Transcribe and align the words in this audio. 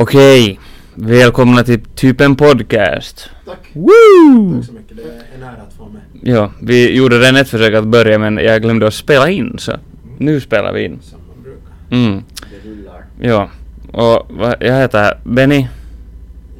Okej, 0.00 0.60
välkomna 0.94 1.62
till 1.64 1.84
typ 1.84 2.20
en 2.20 2.36
podcast. 2.36 3.30
Tack. 3.46 3.58
Woo! 3.72 4.56
Tack 4.56 4.66
så 4.66 4.72
mycket. 4.72 4.96
Det 4.96 5.02
är 5.02 5.24
en 5.36 5.42
ära. 5.42 5.67
Ja, 6.28 6.52
vi 6.62 6.96
gjorde 6.96 7.18
redan 7.18 7.36
ett 7.36 7.48
försök 7.48 7.74
att 7.74 7.86
börja 7.86 8.18
men 8.18 8.36
jag 8.38 8.62
glömde 8.62 8.86
att 8.86 8.94
spela 8.94 9.30
in 9.30 9.58
så 9.58 9.72
nu 10.18 10.40
spelar 10.40 10.72
vi 10.72 10.84
in. 10.84 10.98
Som 11.02 11.18
man 11.28 11.42
brukar. 11.42 12.06
Mm, 12.08 12.22
Det 12.50 12.68
rullar. 12.70 13.04
ja. 13.20 13.50
Och 13.92 14.26
va, 14.36 14.54
jag 14.60 14.74
heter 14.80 15.18
Benny. 15.24 15.68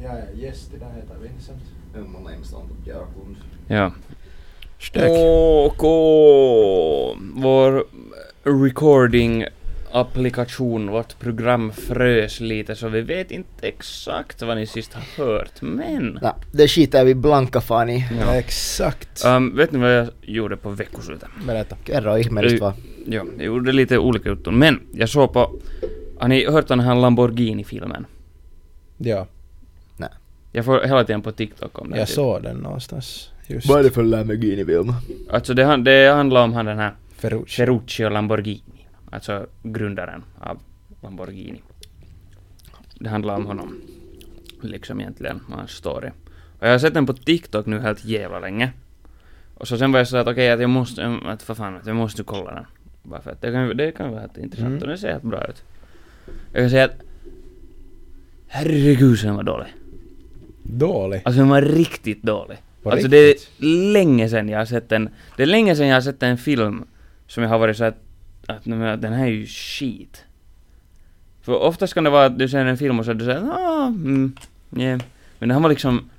Jag 0.03 0.11
är 0.11 0.45
gäst 0.45 0.71
idag, 0.75 0.87
heter 0.95 1.15
Vincent. 1.21 1.59
Name 1.95 2.29
is 2.41 2.53
Anton 2.53 2.77
Björklund. 2.85 3.35
Ja. 3.67 3.91
Stöck. 4.79 5.09
Och 5.09 5.85
vår 7.35 7.83
recording 8.63 9.45
applikation, 9.91 10.91
vårt 10.91 11.19
program 11.19 11.71
frös 11.71 12.39
lite 12.39 12.75
så 12.75 12.89
vi 12.89 13.01
vet 13.01 13.31
inte 13.31 13.67
exakt 13.67 14.41
vad 14.41 14.57
ni 14.57 14.65
sist 14.65 14.93
har 14.93 15.25
hört 15.25 15.61
men... 15.61 16.19
Nej, 16.21 16.33
det 16.51 16.67
skiter 16.67 17.05
vi 17.05 17.15
blanka 17.15 17.61
fan 17.61 17.89
i. 17.89 18.05
Ja. 18.19 18.35
Exakt. 18.35 19.25
Um, 19.25 19.55
vet 19.55 19.71
ni 19.71 19.79
vad 19.79 19.91
jag 19.91 20.07
gjorde 20.21 20.57
på 20.57 20.69
veckoslutet? 20.69 21.29
Berätta. 21.47 21.75
Kerro 21.85 22.17
ihmeellistä 22.17 22.59
vaan. 22.61 22.73
Ja, 23.05 23.25
jag 23.37 23.45
gjorde 23.45 23.71
lite 23.71 23.97
olika 23.97 24.29
jutton. 24.29 24.59
Men 24.59 24.79
jag 24.91 25.09
såg 25.09 25.33
på... 25.33 25.59
Har 26.19 26.27
ni 26.27 26.45
hört 26.45 26.67
den 26.67 26.79
här 26.79 26.95
Lamborghini-filmen? 26.95 28.05
Ja, 28.97 29.27
Nej. 29.97 30.09
Jag 30.51 30.65
får 30.65 30.81
hela 30.81 31.03
tiden 31.03 31.21
på 31.21 31.31
TikTok 31.31 31.79
om 31.79 31.89
den. 31.89 31.99
jag 31.99 32.07
typ. 32.07 32.15
såg 32.15 32.43
den 32.43 32.57
någonstans. 32.57 33.29
Just. 33.47 33.67
Vad 33.69 33.79
är 33.79 33.83
det 33.83 33.91
för 33.91 34.03
Lamborghini-film? 34.03 34.93
Alltså 35.29 35.53
det, 35.53 35.77
det 35.77 36.11
handlar 36.13 36.43
om 36.43 36.53
han 36.53 36.65
den 36.65 36.79
här 36.79 36.93
Ferrucci. 37.17 37.55
Ferruccio 37.55 38.09
Lamborghini. 38.09 38.78
Alltså 39.09 39.47
grundaren 39.63 40.23
av 40.39 40.59
Lamborghini. 41.01 41.61
Det 42.99 43.09
handlar 43.09 43.35
om 43.35 43.45
honom. 43.45 43.81
Liksom 44.61 44.99
egentligen, 45.01 45.41
och 45.49 45.57
hans 45.57 45.71
story. 45.71 46.09
Och 46.59 46.67
jag 46.67 46.71
har 46.71 46.79
sett 46.79 46.93
den 46.93 47.05
på 47.05 47.13
TikTok 47.13 47.65
nu 47.65 47.79
helt 47.79 48.05
jävla 48.05 48.39
länge. 48.39 48.71
Och 49.53 49.67
så 49.67 49.77
sen 49.77 49.91
var 49.91 49.99
jag 49.99 50.07
så 50.07 50.17
att 50.17 50.27
okej, 50.27 50.51
att 50.51 50.61
jag 50.61 50.69
måste, 50.69 51.19
att 51.25 51.41
för 51.43 51.53
fan, 51.55 51.75
att 51.77 51.85
jag 51.85 51.95
måste 51.95 52.23
kolla 52.23 52.53
den. 52.53 52.65
Bara 53.03 53.21
för 53.21 53.31
att 53.31 53.41
det 53.41 53.51
kan, 53.51 53.77
det 53.77 53.91
kan 53.91 54.09
vara 54.11 54.21
helt 54.21 54.37
intressant 54.37 54.69
Mm. 54.69 54.81
och 54.81 54.87
det 54.87 54.97
ser 54.97 55.11
helt 55.11 55.23
bra 55.23 55.45
ut. 55.47 55.63
Jag 56.53 56.63
kan 56.63 56.69
säga 56.69 56.85
att 56.85 57.01
Herregud 58.47 59.19
så 59.19 59.25
den 59.25 59.35
var 59.35 59.43
dålig. 59.43 59.67
Dålig. 60.63 61.21
Alltså 61.25 61.39
den 61.39 61.49
var 61.49 61.61
riktigt 61.61 62.23
dålig. 62.23 62.57
På 62.83 62.91
alltså 62.91 63.07
det 63.07 63.17
är 63.17 63.27
riktigt? 63.27 63.63
länge 63.93 64.29
sedan 64.29 64.49
jag 64.49 64.57
har 64.57 64.65
sett 64.65 64.91
en, 64.91 65.09
det 65.37 65.43
är 65.43 65.47
länge 65.47 65.75
sedan 65.75 65.87
jag 65.87 65.95
har 65.95 66.01
sett 66.01 66.23
en 66.23 66.37
film 66.37 66.83
som 67.27 67.43
jag 67.43 67.49
har 67.49 67.59
varit 67.59 67.77
så 67.77 67.83
att, 67.83 67.95
att 68.49 68.63
den 69.01 69.13
här 69.13 69.25
är 69.25 69.31
ju 69.31 69.45
skit. 69.45 70.23
För 71.41 71.53
oftast 71.53 71.93
kan 71.93 72.03
det 72.03 72.09
vara 72.09 72.25
att 72.25 72.39
du 72.39 72.49
ser 72.49 72.65
en 72.65 72.77
film 72.77 72.99
och 72.99 73.05
så 73.05 73.11
är 73.11 73.15
du 73.15 73.25
säger 73.25 73.49
ah, 73.51 73.87
mm, 73.87 74.35
yeah. 74.75 75.01
Men 75.39 75.49
den 75.49 75.51
här 75.51 75.59
var 75.59 75.69
liksom, 75.69 76.09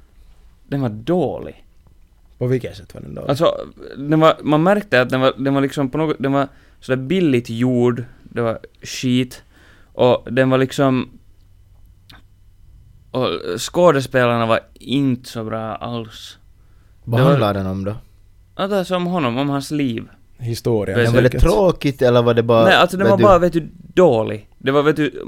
den 0.68 0.80
var 0.80 0.88
dålig. 0.88 1.64
På 2.38 2.46
vilket 2.46 2.76
sätt 2.76 2.94
var 2.94 3.00
den 3.00 3.14
dålig? 3.14 3.30
Alltså, 3.30 3.54
den 3.96 4.20
var, 4.20 4.36
man 4.42 4.62
märkte 4.62 5.00
att 5.00 5.10
den 5.10 5.20
var, 5.20 5.34
den 5.38 5.54
var 5.54 5.60
liksom 5.60 5.90
på 5.90 5.98
något, 5.98 6.16
den 6.18 6.32
var 6.32 6.48
sådär 6.80 7.02
billigt 7.02 7.50
gjord, 7.50 8.04
det 8.22 8.40
var 8.40 8.58
skit, 8.82 9.42
och 9.92 10.32
den 10.32 10.50
var 10.50 10.58
liksom... 10.58 11.10
Och 13.10 13.28
skådespelarna 13.60 14.46
var 14.46 14.60
inte 14.74 15.28
så 15.28 15.44
bra 15.44 15.74
alls. 15.74 16.38
Vad 17.04 17.20
handlar 17.20 17.54
den 17.54 17.66
om 17.66 17.84
då? 17.84 17.94
Är 18.56 18.84
som 18.84 19.06
honom, 19.06 19.38
om 19.38 19.48
hans 19.48 19.70
liv. 19.70 20.08
Historia. 20.40 20.96
Men 20.96 21.12
var 21.12 21.22
det 21.22 21.28
tråkigt 21.40 22.02
eller 22.02 22.22
var 22.22 22.34
det 22.34 22.42
bara... 22.42 22.64
Nej, 22.64 22.74
alltså 22.74 22.96
den 22.96 23.04
vet 23.04 23.10
var 23.10 23.18
du- 23.18 23.22
bara, 23.24 23.38
vet 23.38 23.52
du, 23.52 23.68
dålig. 23.94 24.48
Det 24.58 24.70
var, 24.70 24.82
vet 24.82 24.96
du, 24.96 25.24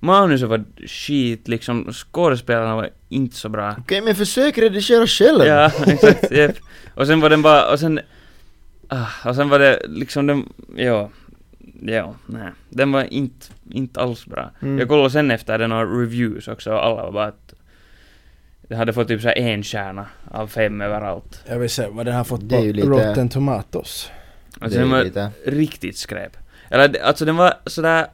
manuset 0.00 0.48
var 0.48 0.64
skit, 0.86 1.48
liksom, 1.48 1.92
skådespelarna 1.92 2.76
var 2.76 2.90
inte 3.08 3.36
så 3.36 3.48
bra. 3.48 3.76
Okej, 3.78 4.00
men 4.00 4.14
försök 4.14 4.58
redigera 4.58 5.06
själv. 5.06 5.44
Ja, 5.46 5.64
exakt, 5.86 6.30
japp. 6.32 6.56
Och 6.94 7.06
sen 7.06 7.20
var 7.20 7.30
den 7.30 7.42
bara, 7.42 7.72
och 7.72 7.80
sen... 7.80 8.00
Ah, 8.88 9.06
och 9.28 9.34
sen 9.36 9.48
var 9.48 9.58
det 9.58 9.82
liksom 9.88 10.26
den, 10.26 10.48
ja. 10.76 11.10
Ja, 11.82 12.14
nej. 12.26 12.48
Den 12.70 12.92
var 12.92 13.12
inte, 13.12 13.46
inte 13.70 14.00
alls 14.00 14.26
bra. 14.26 14.50
Mm. 14.62 14.78
Jag 14.78 14.88
kollade 14.88 15.10
sen 15.10 15.30
efter 15.30 15.58
den 15.58 15.70
några 15.70 15.84
reviews 15.84 16.48
också 16.48 16.72
och 16.72 16.84
alla 16.86 17.02
var 17.02 17.12
bara 17.12 17.26
att... 17.26 17.54
Det 18.68 18.76
hade 18.76 18.92
fått 18.92 19.08
typ 19.08 19.20
så 19.20 19.28
här 19.28 19.38
en 19.38 19.62
stjärna 19.62 20.06
av 20.30 20.46
fem 20.46 20.80
överallt. 20.80 21.44
Jag 21.48 21.58
vill 21.58 21.70
se 21.70 21.86
vad 21.90 22.06
den 22.06 22.14
har 22.14 22.24
fått 22.24 22.48
Det 22.48 22.56
på 22.56 22.62
lite- 22.62 22.88
Rotten 22.88 23.28
Tomatoes. 23.28 24.10
Alltså 24.62 24.78
det 24.78 24.84
den 24.84 24.90
var 24.90 25.04
lite... 25.04 25.30
riktigt 25.44 25.96
skräp. 25.96 26.36
Eller 26.70 27.02
alltså 27.02 27.24
den 27.24 27.36
var 27.36 27.54
sådär... 27.66 28.06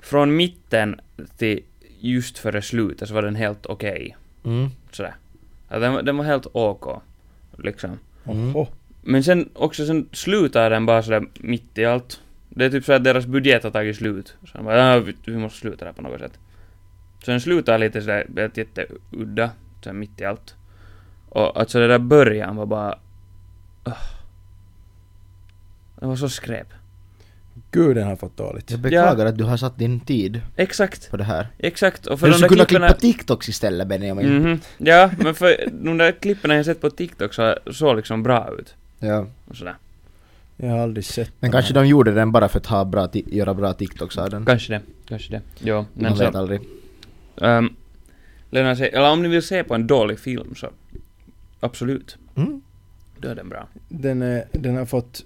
Från 0.00 0.36
mitten 0.36 1.00
till 1.36 1.60
just 2.00 2.38
före 2.38 2.62
slutet 2.62 3.08
så 3.08 3.14
var 3.14 3.22
den 3.22 3.34
helt 3.36 3.66
okej. 3.66 4.16
Mm. 4.44 4.68
Sådär. 4.90 5.14
Ja, 5.68 5.78
den, 5.78 5.92
var- 5.92 6.02
den 6.02 6.16
var 6.16 6.24
helt 6.24 6.46
OK. 6.52 7.02
Liksom. 7.58 7.98
Mm. 8.24 8.66
Men 9.02 9.24
sen 9.24 9.48
också 9.54 9.86
sen 9.86 10.08
slutar 10.12 10.70
den 10.70 10.86
bara 10.86 11.02
sådär 11.02 11.26
mitt 11.40 11.78
i 11.78 11.84
allt. 11.84 12.20
Det 12.48 12.64
är 12.64 12.70
typ 12.70 12.84
så 12.84 12.92
att 12.92 13.04
deras 13.04 13.26
budget 13.26 13.64
har 13.64 13.70
tagit 13.70 13.96
slut. 13.96 14.36
Så 14.46 14.58
de 14.58 14.64
bara, 14.64 14.78
ja, 14.94 14.98
vi, 14.98 15.14
vi 15.26 15.36
måste 15.36 15.58
sluta 15.58 15.84
det 15.84 15.92
på 15.92 16.02
något 16.02 16.20
sätt. 16.20 16.38
Så 17.24 17.30
den 17.30 17.40
slutar 17.40 17.78
lite 17.78 18.00
sådär 18.00 18.26
helt 18.36 18.56
jätteudda, 18.56 19.50
sådär 19.82 19.92
mitt 19.94 20.20
i 20.20 20.24
allt. 20.24 20.54
Och 21.28 21.60
alltså 21.60 21.78
det 21.78 21.88
där 21.88 21.98
början 21.98 22.56
var 22.56 22.66
bara... 22.66 22.98
Uh, 23.88 23.94
det 26.04 26.08
var 26.08 26.16
så 26.16 26.28
skräp. 26.28 26.66
Gud 27.70 27.96
den 27.96 28.06
har 28.06 28.16
fått 28.16 28.36
dåligt. 28.36 28.70
Jag 28.70 28.80
beklagar 28.80 29.26
att 29.26 29.38
du 29.38 29.44
har 29.44 29.56
satt 29.56 29.78
din 29.78 30.00
tid 30.00 30.40
Exakt, 30.56 31.10
på 31.10 31.16
det 31.16 31.24
här. 31.24 31.48
exakt. 31.58 32.06
Och 32.06 32.20
för 32.20 32.26
Du 32.26 32.32
de 32.32 32.38
skulle 32.38 32.48
kunna 32.48 32.64
klipperna... 32.66 32.88
klippa 32.88 33.00
TikToks 33.00 33.48
istället 33.48 33.88
Benjamin. 33.88 34.36
Mhm, 34.38 34.60
ja, 34.78 35.10
men 35.18 35.34
för 35.34 35.68
de 35.72 35.98
där 35.98 36.12
klipperna 36.12 36.54
jag 36.56 36.64
sett 36.64 36.80
på 36.80 36.90
TikTok 36.90 37.34
så 37.34 37.56
såg 37.72 37.96
liksom 37.96 38.22
bra 38.22 38.50
ut. 38.58 38.74
Ja. 38.98 39.26
Och 39.48 39.56
sådär. 39.56 39.76
Jag 40.56 40.70
har 40.70 40.78
aldrig 40.78 41.04
sett 41.04 41.30
Men 41.40 41.52
kanske 41.52 41.74
här. 41.74 41.80
de 41.82 41.88
gjorde 41.88 42.12
den 42.14 42.32
bara 42.32 42.48
för 42.48 42.58
att 42.58 42.66
ha 42.66 42.84
bra 42.84 43.06
ti- 43.06 43.34
göra 43.34 43.54
bra 43.54 43.72
TikToks 43.72 44.18
av 44.18 44.30
den. 44.30 44.44
Kanske 44.46 44.72
det, 44.72 44.80
kanske 45.08 45.30
det. 45.32 45.40
Jo, 45.58 45.84
men 45.94 46.02
Man 46.02 46.16
så... 46.18 46.24
vet 46.24 46.34
aldrig. 46.34 46.60
Um, 47.36 47.76
lönar 48.50 48.74
sig, 48.74 48.88
eller 48.88 49.10
om 49.12 49.22
ni 49.22 49.28
vill 49.28 49.42
se 49.42 49.64
på 49.64 49.74
en 49.74 49.86
dålig 49.86 50.18
film 50.18 50.54
så 50.54 50.70
absolut, 51.60 52.16
Mm. 52.36 52.62
då 53.18 53.28
är 53.28 53.34
den 53.34 53.48
bra. 53.48 53.68
Den, 53.88 54.22
är, 54.22 54.44
den 54.52 54.76
har 54.76 54.86
fått 54.86 55.24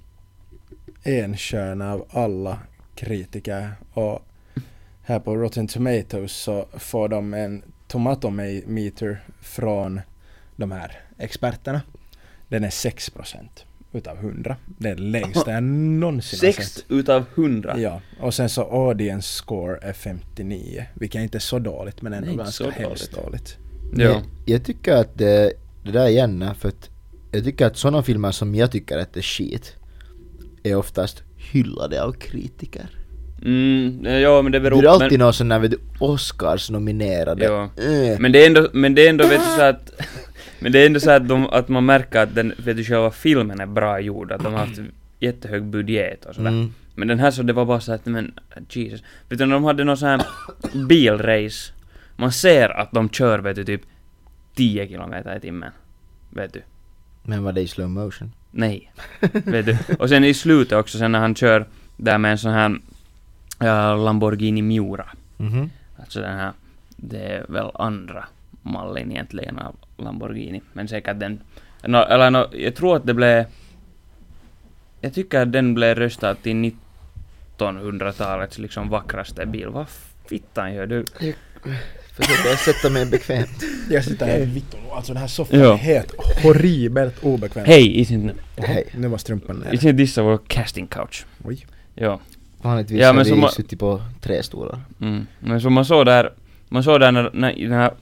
en 1.08 1.36
stjärna 1.36 1.92
av 1.92 2.06
alla 2.10 2.58
kritiker 2.94 3.72
och 3.92 4.22
här 5.02 5.20
på 5.20 5.36
Rotten 5.36 5.66
Tomatoes 5.66 6.32
så 6.32 6.66
får 6.72 7.08
de 7.08 7.34
en 7.34 7.62
tomatometer 7.86 9.24
från 9.40 10.00
de 10.56 10.72
här 10.72 11.00
experterna. 11.18 11.80
Den 12.48 12.64
är 12.64 12.70
6% 12.70 13.36
utav 13.92 14.16
100. 14.18 14.56
Det 14.78 14.88
är 14.88 14.94
den 14.94 15.10
lägsta 15.10 15.52
jag 15.52 15.62
någonsin 16.00 16.46
har 16.46 16.52
sett. 16.52 16.84
utav 16.88 17.24
hundra. 17.34 17.78
Ja, 17.78 18.00
och 18.20 18.34
sen 18.34 18.48
så 18.48 18.62
audience 18.62 19.28
score 19.28 19.78
är 19.82 19.92
59, 19.92 20.84
vilket 20.94 21.22
inte 21.22 21.38
är 21.38 21.40
så 21.40 21.58
dåligt 21.58 22.02
men 22.02 22.12
ändå 22.12 22.34
ganska 22.34 22.64
så 22.64 22.70
hemskt 22.70 23.12
dåligt. 23.12 23.24
dåligt. 23.24 23.58
Ja. 23.96 24.04
Jag, 24.04 24.22
jag 24.46 24.64
tycker 24.64 24.96
att 24.96 25.18
det, 25.18 25.52
det 25.84 25.90
där 25.90 26.08
igen 26.08 26.42
är 26.42 26.54
för 26.54 26.68
att 26.68 26.90
jag 27.30 27.44
tycker 27.44 27.66
att 27.66 27.76
sådana 27.76 28.02
filmer 28.02 28.32
som 28.32 28.54
jag 28.54 28.72
tycker 28.72 28.98
att 28.98 29.12
det 29.12 29.20
är 29.20 29.22
skit 29.22 29.76
är 30.70 30.76
oftast 30.76 31.22
hyllade 31.36 32.02
av 32.02 32.12
kritiker. 32.12 32.86
Mm, 33.44 34.04
ja 34.04 34.42
men 34.42 34.52
det 34.52 34.58
Det 34.58 34.62
beror 34.62 34.84
är 34.84 34.88
alltid 34.88 35.10
men, 35.10 35.20
någon 35.20 35.32
sån 35.32 35.48
där 35.48 35.58
vet 35.58 35.70
du, 35.70 35.78
Oscars-nominerade. 35.98 37.44
Ja. 37.44 37.64
Äh. 37.64 38.18
men 38.18 38.32
det 38.32 38.42
är 38.42 38.46
ändå, 38.46 38.68
men 38.72 38.94
det 38.94 39.06
är 39.06 39.10
ändå 39.10 39.26
vet 39.26 39.40
du 39.40 39.56
så 39.56 39.62
att 39.62 39.92
Men 40.58 40.72
det 40.72 40.78
är 40.78 40.86
ändå 40.86 41.00
så 41.00 41.10
att, 41.10 41.28
de, 41.28 41.46
att 41.46 41.68
man 41.68 41.86
märker 41.86 42.22
att 42.22 42.34
den, 42.34 42.54
vet 42.58 42.76
du, 42.76 42.84
själva 42.84 43.10
filmen 43.10 43.60
är 43.60 43.66
bra 43.66 44.00
gjord, 44.00 44.32
att 44.32 44.42
de 44.42 44.52
har 44.52 44.60
haft 44.60 44.80
jättehög 45.20 45.64
budget 45.64 46.24
och 46.24 46.34
sådär. 46.34 46.50
Mm. 46.50 46.74
Men 46.94 47.08
den 47.08 47.18
här 47.18 47.30
så 47.30 47.42
det 47.42 47.52
var 47.52 47.64
bara 47.64 47.80
så 47.80 47.92
att, 47.92 48.06
men 48.06 48.34
Jesus. 48.68 49.02
Vet 49.28 49.38
du, 49.38 49.46
de 49.46 49.64
hade 49.64 49.84
någon 49.84 49.96
sån 49.96 50.08
här 50.08 50.22
bilrace, 50.88 51.72
man 52.16 52.32
ser 52.32 52.68
att 52.68 52.92
de 52.92 53.10
kör 53.10 53.38
vet 53.38 53.56
du 53.56 53.64
typ 53.64 53.82
10 54.54 54.88
kilometer 54.88 55.36
i 55.36 55.40
timmen. 55.40 55.70
Vet 56.30 56.52
du. 56.52 56.62
Men 57.22 57.44
var 57.44 57.52
det 57.52 57.60
i 57.60 57.68
slow 57.68 57.90
motion? 57.90 58.32
Nej. 58.50 58.92
vet 59.20 59.66
du. 59.66 59.76
Och 59.98 60.08
sen 60.08 60.24
i 60.24 60.34
slutet 60.34 60.78
också, 60.78 60.98
sen 60.98 61.12
när 61.12 61.18
han 61.18 61.34
kör 61.34 61.66
där 61.96 62.18
med 62.18 62.30
en 62.30 62.38
sån 62.38 62.52
här 62.52 62.78
ja, 63.58 63.96
Lamborghini 63.96 64.62
Miura. 64.62 65.06
Mhm. 65.36 65.70
Alltså 65.96 66.20
den 66.20 66.38
här, 66.38 66.52
det 66.96 67.18
är 67.18 67.46
väl 67.48 67.70
andra 67.74 68.24
mallen 68.62 69.12
egentligen 69.12 69.58
av 69.58 69.76
Lamborghini. 69.96 70.60
Men 70.72 70.88
säkert 70.88 71.20
den, 71.20 71.40
no, 71.84 71.96
eller 71.96 72.30
no, 72.30 72.46
jag 72.52 72.74
tror 72.74 72.96
att 72.96 73.06
det 73.06 73.14
blev 73.14 73.44
jag 75.00 75.14
tycker 75.14 75.40
att 75.40 75.52
den 75.52 75.74
blev 75.74 75.98
röstad 75.98 76.34
till 76.34 76.72
1900-talets 77.58 78.58
liksom 78.58 78.88
vackraste 78.88 79.46
bil. 79.46 79.68
Vad 79.68 79.86
fittan 80.28 80.74
gör 80.74 80.86
du? 80.86 81.04
Försöker 82.18 82.56
sätta 82.72 82.90
mig 82.90 83.06
bekvämt. 83.06 83.64
Jag 83.90 84.04
sitter 84.04 84.26
här 84.26 84.38
i 84.38 84.44
vitton 84.44 84.80
alltså 84.92 85.12
den 85.12 85.20
här 85.20 85.28
soffan 85.28 85.60
Ja. 85.60 85.72
är 85.72 85.76
helt 85.76 86.12
horribelt 86.42 87.24
obekväm. 87.24 87.64
Hej, 87.64 87.86
inte 88.12 88.34
Hej. 88.56 88.84
Nu 88.96 89.08
var 89.08 89.18
strumpan 89.18 89.56
nere. 89.56 89.72
inte 89.74 89.92
dissa 89.92 90.22
vår 90.22 90.38
casting 90.48 90.86
couch. 90.86 91.24
Oj. 91.44 91.66
Ja. 91.94 92.20
Vanligtvis 92.62 93.00
Ja, 93.00 93.06
har 93.06 93.14
men 93.14 93.24
vi 93.24 93.30
som 93.30 93.40
man- 93.40 93.50
suttit 93.52 93.78
på 93.78 94.02
tre 94.20 94.42
stolar. 94.42 94.80
Mm. 95.00 95.26
Men 95.40 95.60
så 95.60 95.70
man 95.70 95.84
såg 95.84 96.06
där, 96.06 96.32
man 96.68 96.82
såg 96.82 97.00
där 97.00 97.12
när, 97.12 97.30
när, 97.34 97.68
här, 97.76 97.92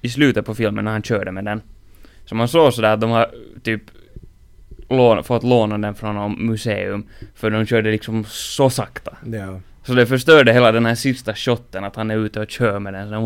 i 0.00 0.08
slutet 0.08 0.46
på 0.46 0.54
filmen 0.54 0.84
när 0.84 0.92
han 0.92 1.02
körde 1.02 1.32
med 1.32 1.44
den. 1.44 1.62
Så 2.24 2.34
man 2.34 2.48
såg 2.48 2.72
sådär 2.74 2.92
att 2.94 3.00
de 3.00 3.10
har 3.10 3.30
typ 3.62 3.82
lån, 4.88 5.24
fått 5.24 5.42
låna 5.42 5.78
den 5.78 5.94
från 5.94 6.14
någon 6.14 6.46
museum. 6.46 7.06
För 7.34 7.50
de 7.50 7.66
körde 7.66 7.90
liksom 7.90 8.24
så 8.28 8.70
sakta. 8.70 9.16
Ja. 9.32 9.60
Så 9.84 9.94
det 9.94 10.06
förstörde 10.06 10.52
hela 10.52 10.72
den 10.72 10.86
här 10.86 10.94
sista 10.94 11.34
shotten 11.34 11.84
att 11.84 11.96
han 11.96 12.10
är 12.10 12.16
ute 12.16 12.40
och 12.40 12.50
kör 12.50 12.78
med 12.78 12.94
den 12.94 13.08
så 13.08 13.16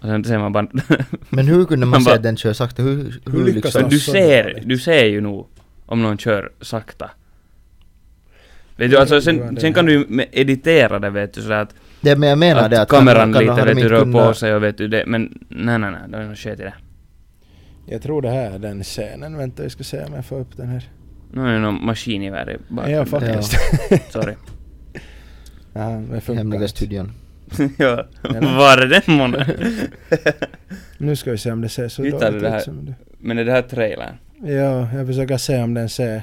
Och 0.00 0.02
sen 0.08 0.24
ser 0.24 0.38
man 0.38 0.52
bara... 0.52 0.66
Men 1.30 1.46
hur 1.48 1.64
kunde 1.64 1.86
man 1.86 1.92
Han 1.92 2.02
se 2.02 2.10
bara- 2.10 2.16
att 2.16 2.22
den 2.22 2.36
kör 2.36 2.52
sakta? 2.52 2.82
Hur, 2.82 2.96
hur, 2.96 3.32
Hur 3.32 3.44
lyckas? 3.44 3.74
Men 3.74 3.88
du 3.88 3.98
ser, 4.00 4.62
du 4.64 4.78
ser 4.78 5.04
ju 5.04 5.20
nog 5.20 5.46
om 5.86 6.02
någon 6.02 6.18
kör 6.18 6.52
sakta. 6.60 7.10
Vet 8.76 8.90
du, 8.90 8.98
alltså 8.98 9.20
sen, 9.20 9.56
sen 9.60 9.74
kan 9.74 9.86
du 9.86 9.92
ju 9.92 10.26
editera 10.32 10.98
det 10.98 11.10
vet 11.10 11.32
du 11.34 11.42
sådär 11.42 11.62
att, 11.62 11.74
Det 12.00 12.16
men 12.16 12.28
jag 12.28 12.38
menar 12.38 12.62
att, 12.64 12.70
det 12.70 12.82
att 12.82 12.88
kameran 12.88 13.32
kan- 13.32 13.42
lite 13.42 13.64
vet 13.64 13.76
du 13.76 13.88
rör 13.88 14.12
på 14.12 14.34
sig 14.34 14.54
och 14.54 14.62
vet 14.62 14.78
du 14.78 14.88
det, 14.88 15.04
men 15.06 15.38
nej 15.48 15.78
nej 15.78 15.90
nej, 15.90 16.00
det 16.08 16.16
är 16.16 16.24
något 16.28 16.38
skit 16.38 16.60
i 16.60 16.62
det. 16.62 16.74
Jag 17.86 18.02
tror 18.02 18.22
det 18.22 18.30
här 18.30 18.50
är 18.50 18.58
den 18.58 18.82
scenen. 18.84 19.36
Vänta, 19.36 19.62
jag 19.62 19.72
ska 19.72 19.84
se 19.84 20.04
om 20.04 20.14
jag 20.14 20.24
får 20.26 20.40
upp 20.40 20.56
den 20.56 20.68
här. 20.68 20.88
Nu 21.32 21.48
är 21.48 21.52
det 21.52 21.58
någon 21.58 21.84
maskingevär 21.86 22.50
i 22.50 22.56
bakgrunden. 22.68 22.98
Ja, 22.98 23.04
faktiskt. 23.06 23.56
Sorry. 24.12 24.34
Ja, 25.78 26.02
det 26.14 26.20
funkar 26.20 26.34
Hemliga 26.34 26.60
inte. 26.62 26.68
studion. 26.76 27.12
ja, 27.78 28.04
Eller? 28.24 28.56
var 28.56 28.78
är 28.78 28.86
den 28.86 29.16
månne? 29.16 29.46
Nu 30.98 31.16
ska 31.16 31.30
vi 31.30 31.38
se 31.38 31.52
om 31.52 31.60
det 31.60 31.68
ser 31.68 31.88
så 31.88 32.02
Hittar 32.02 32.18
du 32.18 32.26
dåligt 32.26 32.42
det 32.42 32.50
här? 32.50 32.58
ut 32.58 32.64
som 32.64 32.84
det. 32.86 32.94
Men 33.18 33.38
är 33.38 33.44
det 33.44 33.52
här 33.52 33.62
trailern? 33.62 34.14
Ja, 34.42 34.88
jag 34.94 35.06
försöker 35.06 35.36
se 35.36 35.62
om 35.62 35.74
den 35.74 35.88
ser... 35.88 36.22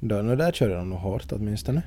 Då, 0.00 0.14
nu 0.22 0.36
där 0.36 0.52
körde 0.52 0.74
de 0.74 0.90
nog 0.90 0.98
hårt 0.98 1.32
åtminstone. 1.32 1.82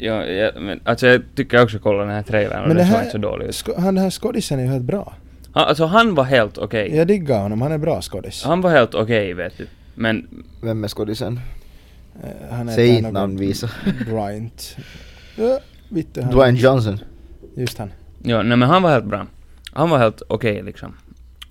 Ja, 0.00 0.24
ja, 0.24 0.50
men 0.60 0.80
alltså 0.84 1.06
jag 1.06 1.22
tycker 1.34 1.62
också 1.62 1.78
kolla 1.78 1.98
den 2.04 2.08
här 2.14 2.22
trailern 2.22 2.62
och 2.62 2.68
Men 2.68 2.76
den 2.76 2.86
det 2.86 2.90
såg 2.92 2.96
här- 2.96 3.00
inte 3.02 3.12
så 3.12 3.18
dålig 3.18 3.46
ut. 3.46 3.54
Sko- 3.54 3.74
han 3.80 3.94
den 3.94 4.04
här 4.04 4.10
skådisen 4.10 4.58
är 4.58 4.62
ju 4.62 4.68
helt 4.68 4.84
bra. 4.84 5.14
Han, 5.52 5.64
alltså 5.64 5.84
han 5.84 6.14
var 6.14 6.24
helt 6.24 6.58
okej. 6.58 6.96
Jag 6.96 7.06
diggar 7.06 7.38
honom, 7.42 7.62
han 7.62 7.72
är 7.72 7.78
bra 7.78 8.02
skådis. 8.02 8.42
Han 8.44 8.60
var 8.60 8.70
helt 8.70 8.94
okej 8.94 9.34
vet 9.34 9.58
du. 9.58 9.66
Men 9.94 10.26
Vem 10.62 10.84
är 10.84 10.88
skådisen? 10.88 11.40
Eh, 12.22 12.56
Han 12.56 12.68
Säg 12.72 12.88
inte 12.88 13.10
namn, 13.10 13.36
visa. 13.36 13.70
Bryant. 14.06 14.76
Ja, 15.36 15.60
vittu 15.88 16.22
han. 16.22 16.30
Dwayne 16.32 16.58
Johnson. 16.58 16.98
Just 17.56 17.78
han. 17.78 17.90
Ja, 18.22 18.42
nej 18.42 18.56
men 18.58 18.68
han 18.68 18.82
var 18.82 18.90
helt 18.90 19.04
bra. 19.04 19.26
Han 19.72 19.90
var 19.90 19.98
helt 19.98 20.22
okej 20.28 20.62
liksom. 20.62 20.94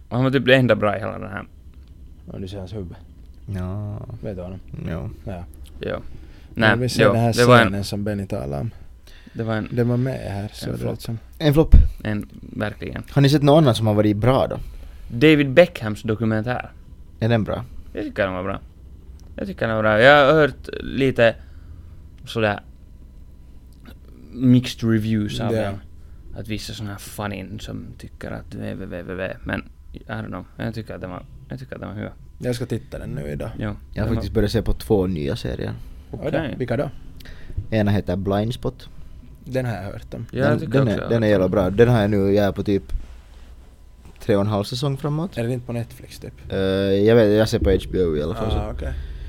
Och 0.09 0.15
Han 0.15 0.23
var 0.23 0.31
typ 0.31 0.45
det 0.45 0.55
enda 0.55 0.75
bra 0.75 0.97
i 0.97 0.99
hela 0.99 1.19
den 1.19 1.29
här. 1.29 1.43
Ja, 2.31 2.37
du 2.39 2.47
ser 2.47 2.57
hans 2.59 2.73
huvud. 2.73 2.95
Ja, 3.55 3.99
Vet 4.21 4.35
du 4.35 4.41
honom? 4.41 4.59
ja. 4.89 5.09
Ja. 5.25 5.43
Ja. 5.79 5.99
Nej, 6.53 6.69
Nej, 6.69 6.77
vi 6.77 6.89
ser 6.89 7.03
jo, 7.03 7.11
den 7.13 7.21
här 7.21 7.33
det 7.33 7.45
var 7.45 7.57
scenen 7.57 7.73
en, 7.73 7.83
som 7.83 8.03
Benny 8.03 8.25
talade 8.27 8.61
om. 8.61 8.71
det 9.33 9.43
var 9.43 9.55
en, 9.55 9.67
Den 9.71 9.89
var 9.89 9.97
med 9.97 10.31
här, 10.31 10.49
så 10.53 10.65
En 10.65 10.71
det 10.71 10.77
flopp. 10.77 11.01
som... 11.01 11.19
En 11.37 11.53
flopp. 11.53 11.75
en, 12.03 12.29
verkligen. 12.41 13.03
Har 13.11 13.21
ni 13.21 13.29
sett 13.29 13.41
någon 13.43 13.63
annan 13.63 13.75
som 13.75 13.87
har 13.87 13.93
varit 13.93 14.17
bra 14.17 14.47
då? 14.47 14.57
David 15.11 15.49
Beckhams 15.49 16.01
dokumentär. 16.01 16.71
Är 17.19 17.29
den 17.29 17.43
bra? 17.43 17.63
Jag 17.93 18.03
tycker 18.03 18.23
den 18.23 18.33
var 18.33 18.43
bra. 18.43 18.59
Jag 19.35 19.47
tycker 19.47 19.67
den 19.67 19.75
var 19.75 19.83
bra. 19.83 20.01
Jag 20.01 20.25
har 20.25 20.33
hört 20.33 20.69
lite 20.81 21.35
sådär 22.25 22.59
mixed 24.31 24.89
reviews 24.91 25.39
av 25.39 25.53
Ja. 25.53 25.61
den. 25.61 25.75
Att 26.35 26.47
vissa 26.47 26.73
såna 26.73 26.89
här 26.89 26.97
fanin 26.97 27.59
som 27.59 27.85
tycker 27.97 28.31
att 28.31 28.55
www, 28.55 29.33
men 29.43 29.69
I 29.93 29.99
don't 30.07 30.25
know. 30.27 30.45
Jag 30.57 30.73
tycker 30.73 30.95
att 30.95 31.01
den 31.01 31.09
var, 31.09 31.25
jag 31.49 31.59
tycker 31.59 31.75
att 31.75 31.81
den 31.81 31.89
var 31.89 31.95
hyvä. 31.95 32.11
Jag 32.39 32.55
ska 32.55 32.65
titta 32.65 32.99
den 32.99 33.09
nu 33.09 33.27
idag. 33.31 33.49
Jo. 33.59 33.75
Jag 33.93 34.03
har 34.03 34.13
faktiskt 34.13 34.33
börjat 34.33 34.51
se 34.51 34.61
på 34.61 34.73
två 34.73 35.07
nya 35.07 35.35
serier. 35.35 35.73
var, 36.11 36.27
okej. 36.27 36.55
Vilka 36.57 36.77
då? 36.77 36.89
Ena 37.71 37.91
heter 37.91 38.15
Blindspot. 38.15 38.89
Den 39.45 39.65
har 39.65 39.73
jag 39.73 39.83
hört 39.83 40.13
om. 40.13 40.25
Ja, 40.31 40.49
den, 40.55 40.69
den, 40.69 40.87
är, 40.87 41.09
den 41.09 41.23
är 41.23 41.27
jävla 41.27 41.49
bra. 41.49 41.69
Den 41.69 41.89
har 41.89 42.01
jag 42.01 42.09
nu, 42.09 42.17
jag 42.33 42.45
är 42.45 42.51
på 42.51 42.63
typ 42.63 42.83
tre 44.19 44.35
och 44.35 44.41
en 44.41 44.47
halv 44.47 44.63
säsong 44.63 44.97
framåt. 44.97 45.37
Är 45.37 45.43
den 45.43 45.51
inte 45.51 45.65
på 45.65 45.73
Netflix 45.73 46.19
typ? 46.19 46.33
Eh, 46.49 46.57
jag 46.59 47.15
vet, 47.15 47.37
jag 47.37 47.49
ser 47.49 47.59
på 47.59 47.69
HBO 47.89 48.17
i 48.17 48.23
alla 48.23 48.35
fall. 48.35 48.51
Ah, 48.51 48.73
så. 48.79 48.85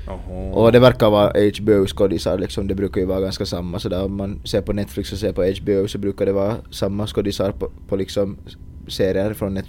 Oho. 0.09 0.51
Och 0.51 0.71
det 0.71 0.79
verkar 0.79 1.09
vara 1.09 1.29
HBO-skådisar 1.29 2.37
liksom, 2.37 2.67
det 2.67 2.75
brukar 2.75 3.01
ju 3.01 3.07
vara 3.07 3.21
ganska 3.21 3.45
samma 3.45 3.79
sådär 3.79 4.03
om 4.03 4.15
man 4.17 4.41
ser 4.45 4.61
på 4.61 4.73
Netflix 4.73 5.11
och 5.13 5.17
ser 5.17 5.33
på 5.33 5.43
HBO 5.43 5.87
så 5.87 5.97
brukar 5.97 6.25
det 6.25 6.31
vara 6.31 6.55
samma 6.71 7.07
skådisar 7.07 7.51
på, 7.51 7.71
på 7.87 7.95
liksom 7.95 8.37
serier 8.87 9.33
från 9.33 9.53
Net 9.53 9.65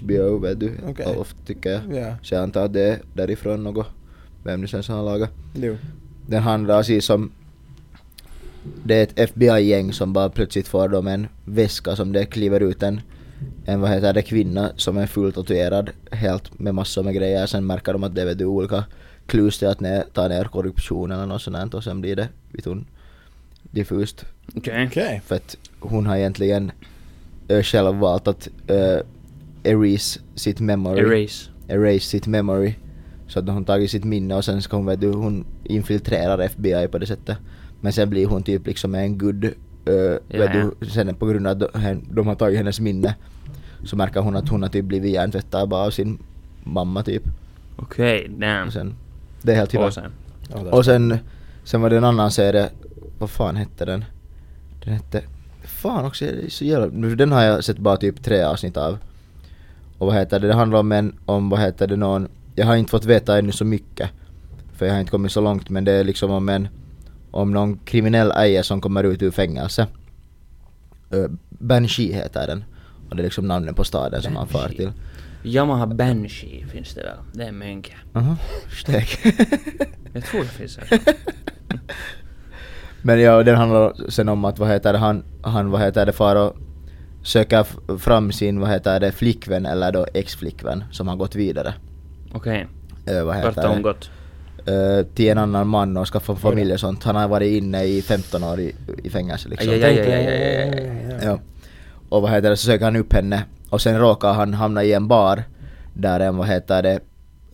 HBO 0.00 0.38
vet 0.38 0.60
du. 0.60 0.72
Okej. 0.88 1.16
Ofta 1.16 1.38
tycker 1.46 1.70
jag. 1.70 1.80
Ja, 2.02 2.16
Så 2.22 2.34
jag 2.34 2.42
antar 2.42 2.64
att 2.64 2.72
det 2.72 2.82
är 2.82 2.98
därifrån 3.14 3.64
något. 3.64 3.86
Vem 4.44 4.62
det 4.62 4.68
sen 4.68 4.82
som 4.82 4.94
har 4.94 5.04
lagat. 5.04 5.30
jo. 5.54 5.76
Den 6.26 6.42
handlar 6.42 6.76
alltså 6.76 7.00
som 7.00 7.30
det 8.84 8.94
är 8.94 9.02
ett 9.02 9.18
FBI-gäng 9.30 9.92
som 9.92 10.12
bara 10.12 10.28
plötsligt 10.28 10.68
får 10.68 10.88
dem 10.88 11.06
en 11.06 11.26
väska 11.44 11.96
som 11.96 12.12
det 12.12 12.24
kliver 12.24 12.60
ut 12.60 12.82
en, 12.82 13.00
en 13.64 13.80
vad 13.80 13.90
heter 13.90 14.12
det, 14.12 14.22
kvinna 14.22 14.70
som 14.76 14.96
är 14.96 15.06
fullt 15.06 15.34
tatuerad 15.34 15.90
helt 16.10 16.58
med 16.58 16.74
massor 16.74 17.02
med 17.02 17.14
grejer. 17.14 17.46
Sen 17.46 17.66
märker 17.66 17.92
de 17.92 18.04
att 18.04 18.14
det 18.14 18.22
är 18.22 18.26
vet 18.26 18.38
du, 18.38 18.44
olika 18.44 18.84
clues 19.26 19.58
till 19.58 19.68
att 19.68 19.80
ner, 19.80 20.04
ta 20.12 20.28
ner 20.28 20.44
korruption 20.44 21.10
eller 21.10 21.26
något 21.26 21.42
sånt 21.42 21.74
och 21.74 21.84
sen 21.84 22.00
blir 22.00 22.16
det 22.16 22.28
vet 22.52 22.64
hon, 22.64 22.86
diffust. 23.62 24.24
Okej. 24.56 24.86
Okej. 24.86 25.22
För 25.26 25.36
att 25.36 25.56
hon 25.80 26.06
har 26.06 26.16
egentligen 26.16 26.72
äh, 27.48 27.62
själv 27.62 27.96
valt 27.96 28.28
att 28.28 28.48
äh, 28.66 29.00
erase 29.64 30.20
sitt 30.34 30.60
memory 30.60 31.00
Erase. 31.00 31.50
erase 31.68 32.00
sitt 32.00 32.26
memory. 32.26 32.74
Så 33.28 33.38
att 33.38 33.48
hon 33.48 33.64
tagit 33.64 33.90
sitt 33.90 34.04
minne 34.04 34.34
och 34.34 34.44
sen 34.44 34.62
ska 34.62 34.76
hon, 34.76 34.86
vet 34.86 35.00
du, 35.00 35.12
hon 35.12 35.44
infiltrerar 35.64 36.38
FBI 36.38 36.88
på 36.88 36.98
det 36.98 37.06
sättet. 37.06 37.38
Men 37.80 37.92
sen 37.92 38.10
blir 38.10 38.26
hon 38.26 38.42
typ 38.42 38.66
liksom 38.66 38.94
en 38.94 39.18
good, 39.18 39.44
uh, 39.44 39.50
Ja, 39.88 40.18
vet 40.28 40.54
ja. 40.54 40.70
du, 40.80 40.86
sen 40.86 41.14
på 41.14 41.26
grund 41.26 41.46
av 41.46 41.52
att 41.52 41.72
de, 41.72 42.02
de 42.10 42.26
har 42.26 42.34
tagit 42.34 42.58
hennes 42.58 42.80
minne. 42.80 43.14
Så 43.84 43.96
märker 43.96 44.20
hon 44.20 44.36
att 44.36 44.48
hon 44.48 44.62
har 44.62 44.68
typ 44.68 44.84
blivit 44.84 45.12
hjärntvättad 45.12 45.68
bara 45.68 45.86
av 45.86 45.90
sin 45.90 46.18
mamma 46.64 47.02
typ. 47.02 47.22
Okej, 47.76 48.30
damn. 48.38 48.66
Och 48.66 48.72
sen, 48.72 48.94
det 49.46 49.52
är 49.52 49.56
helt 49.56 49.74
hyvä. 49.74 49.84
Och 49.84 49.94
sen. 49.94 50.12
Och 50.70 50.84
sen, 50.84 51.18
sen 51.64 51.80
var 51.80 51.90
det 51.90 51.96
en 51.96 52.04
annan 52.04 52.30
serie, 52.30 52.68
vad 53.18 53.30
fan 53.30 53.56
hette 53.56 53.84
den? 53.84 54.04
Den 54.84 54.94
hette, 54.94 55.22
fan 55.62 56.04
också, 56.04 56.24
så 56.48 56.64
jävla, 56.64 56.86
nu, 56.86 57.14
den 57.14 57.32
har 57.32 57.42
jag 57.42 57.64
sett 57.64 57.78
bara 57.78 57.96
typ 57.96 58.24
tre 58.24 58.42
avsnitt 58.42 58.76
av. 58.76 58.98
Och 59.98 60.06
vad 60.06 60.16
heter 60.16 60.40
det, 60.40 60.46
det 60.46 60.54
handlar 60.54 60.78
om 60.78 60.92
en, 60.92 61.14
om 61.26 61.48
vad 61.48 61.60
heter 61.60 61.86
det 61.86 61.96
någon, 61.96 62.28
jag 62.54 62.66
har 62.66 62.76
inte 62.76 62.90
fått 62.90 63.04
veta 63.04 63.38
ännu 63.38 63.52
så 63.52 63.64
mycket. 63.64 64.10
För 64.72 64.86
jag 64.86 64.92
har 64.92 65.00
inte 65.00 65.10
kommit 65.10 65.32
så 65.32 65.40
långt 65.40 65.70
men 65.70 65.84
det 65.84 65.92
är 65.92 66.04
liksom 66.04 66.30
om 66.30 66.48
en, 66.48 66.68
om 67.30 67.52
någon 67.52 67.78
kriminell 67.78 68.30
ägare 68.30 68.62
som 68.62 68.80
kommer 68.80 69.04
ut 69.04 69.22
ur 69.22 69.30
fängelse. 69.30 69.86
Uh, 71.14 71.26
Banshee 71.48 72.12
heter 72.12 72.46
den. 72.46 72.64
Och 73.10 73.16
det 73.16 73.22
är 73.22 73.24
liksom 73.24 73.48
namnet 73.48 73.76
på 73.76 73.84
staden 73.84 74.22
som 74.22 74.36
han 74.36 74.48
far 74.48 74.68
till. 74.68 74.92
Yamaha 75.46 75.86
Banshee 75.86 76.66
finns 76.66 76.94
det 76.94 77.02
väl? 77.02 77.16
Det 77.32 77.42
är 77.44 77.48
en 77.48 77.58
mänke. 77.58 77.92
Aha, 78.14 78.36
stek. 78.82 79.18
Jag 80.12 80.24
tror 80.24 80.40
det 80.40 80.48
finns 80.48 80.78
här. 80.78 81.00
Men 83.02 83.20
ja, 83.20 83.42
den 83.42 83.56
handlar 83.56 84.10
sen 84.10 84.28
om 84.28 84.44
att 84.44 84.58
vad 84.58 84.68
heter 84.68 84.92
det, 84.92 84.98
han, 84.98 85.24
han 85.42 85.70
vad 85.70 85.80
heter 85.80 86.06
det, 86.06 86.12
far 86.12 86.36
och 86.36 86.56
söker 87.22 87.66
fram 87.98 88.32
sin 88.32 88.60
vad 88.60 88.70
heter 88.70 89.00
det, 89.00 89.12
flickvän 89.12 89.66
eller 89.66 89.92
då 89.92 90.06
ex-flickvän 90.14 90.84
som 90.92 91.08
har 91.08 91.16
gått 91.16 91.34
vidare. 91.34 91.74
Okej. 92.32 92.66
Ö, 93.06 93.22
vad 93.22 93.36
Vart 93.36 93.44
heter 93.44 93.62
har 93.62 93.68
hon 93.68 93.82
gått? 93.82 94.10
Ö, 94.66 95.04
till 95.14 95.28
en 95.28 95.38
annan 95.38 95.68
man 95.68 95.96
och 95.96 96.06
då. 96.26 96.36
familj 96.36 96.72
och 96.72 96.80
sånt. 96.80 97.04
Han 97.04 97.16
har 97.16 97.28
varit 97.28 97.62
inne 97.62 97.84
i 97.84 98.02
15 98.02 98.44
år 98.44 98.60
i, 98.60 98.74
i 99.04 99.10
fängelse 99.10 99.48
liksom. 99.48 99.70
Aj, 99.72 99.84
aj, 99.84 100.00
aj, 100.00 100.12
aj, 100.12 100.28
aj. 100.28 101.20
Ja. 101.22 101.38
Och 102.08 102.22
vad 102.22 102.30
heter 102.30 102.50
det, 102.50 102.56
så 102.56 102.66
söker 102.66 102.84
han 102.84 102.96
upp 102.96 103.12
henne 103.12 103.44
och 103.76 103.80
sen 103.82 103.98
råkar 103.98 104.32
han 104.32 104.54
hamna 104.54 104.84
i 104.84 104.92
en 104.92 105.08
bar 105.08 105.42
där 105.94 106.20
en 106.20 106.36
vad 106.36 106.46
heter 106.48 106.82
det, 106.82 107.00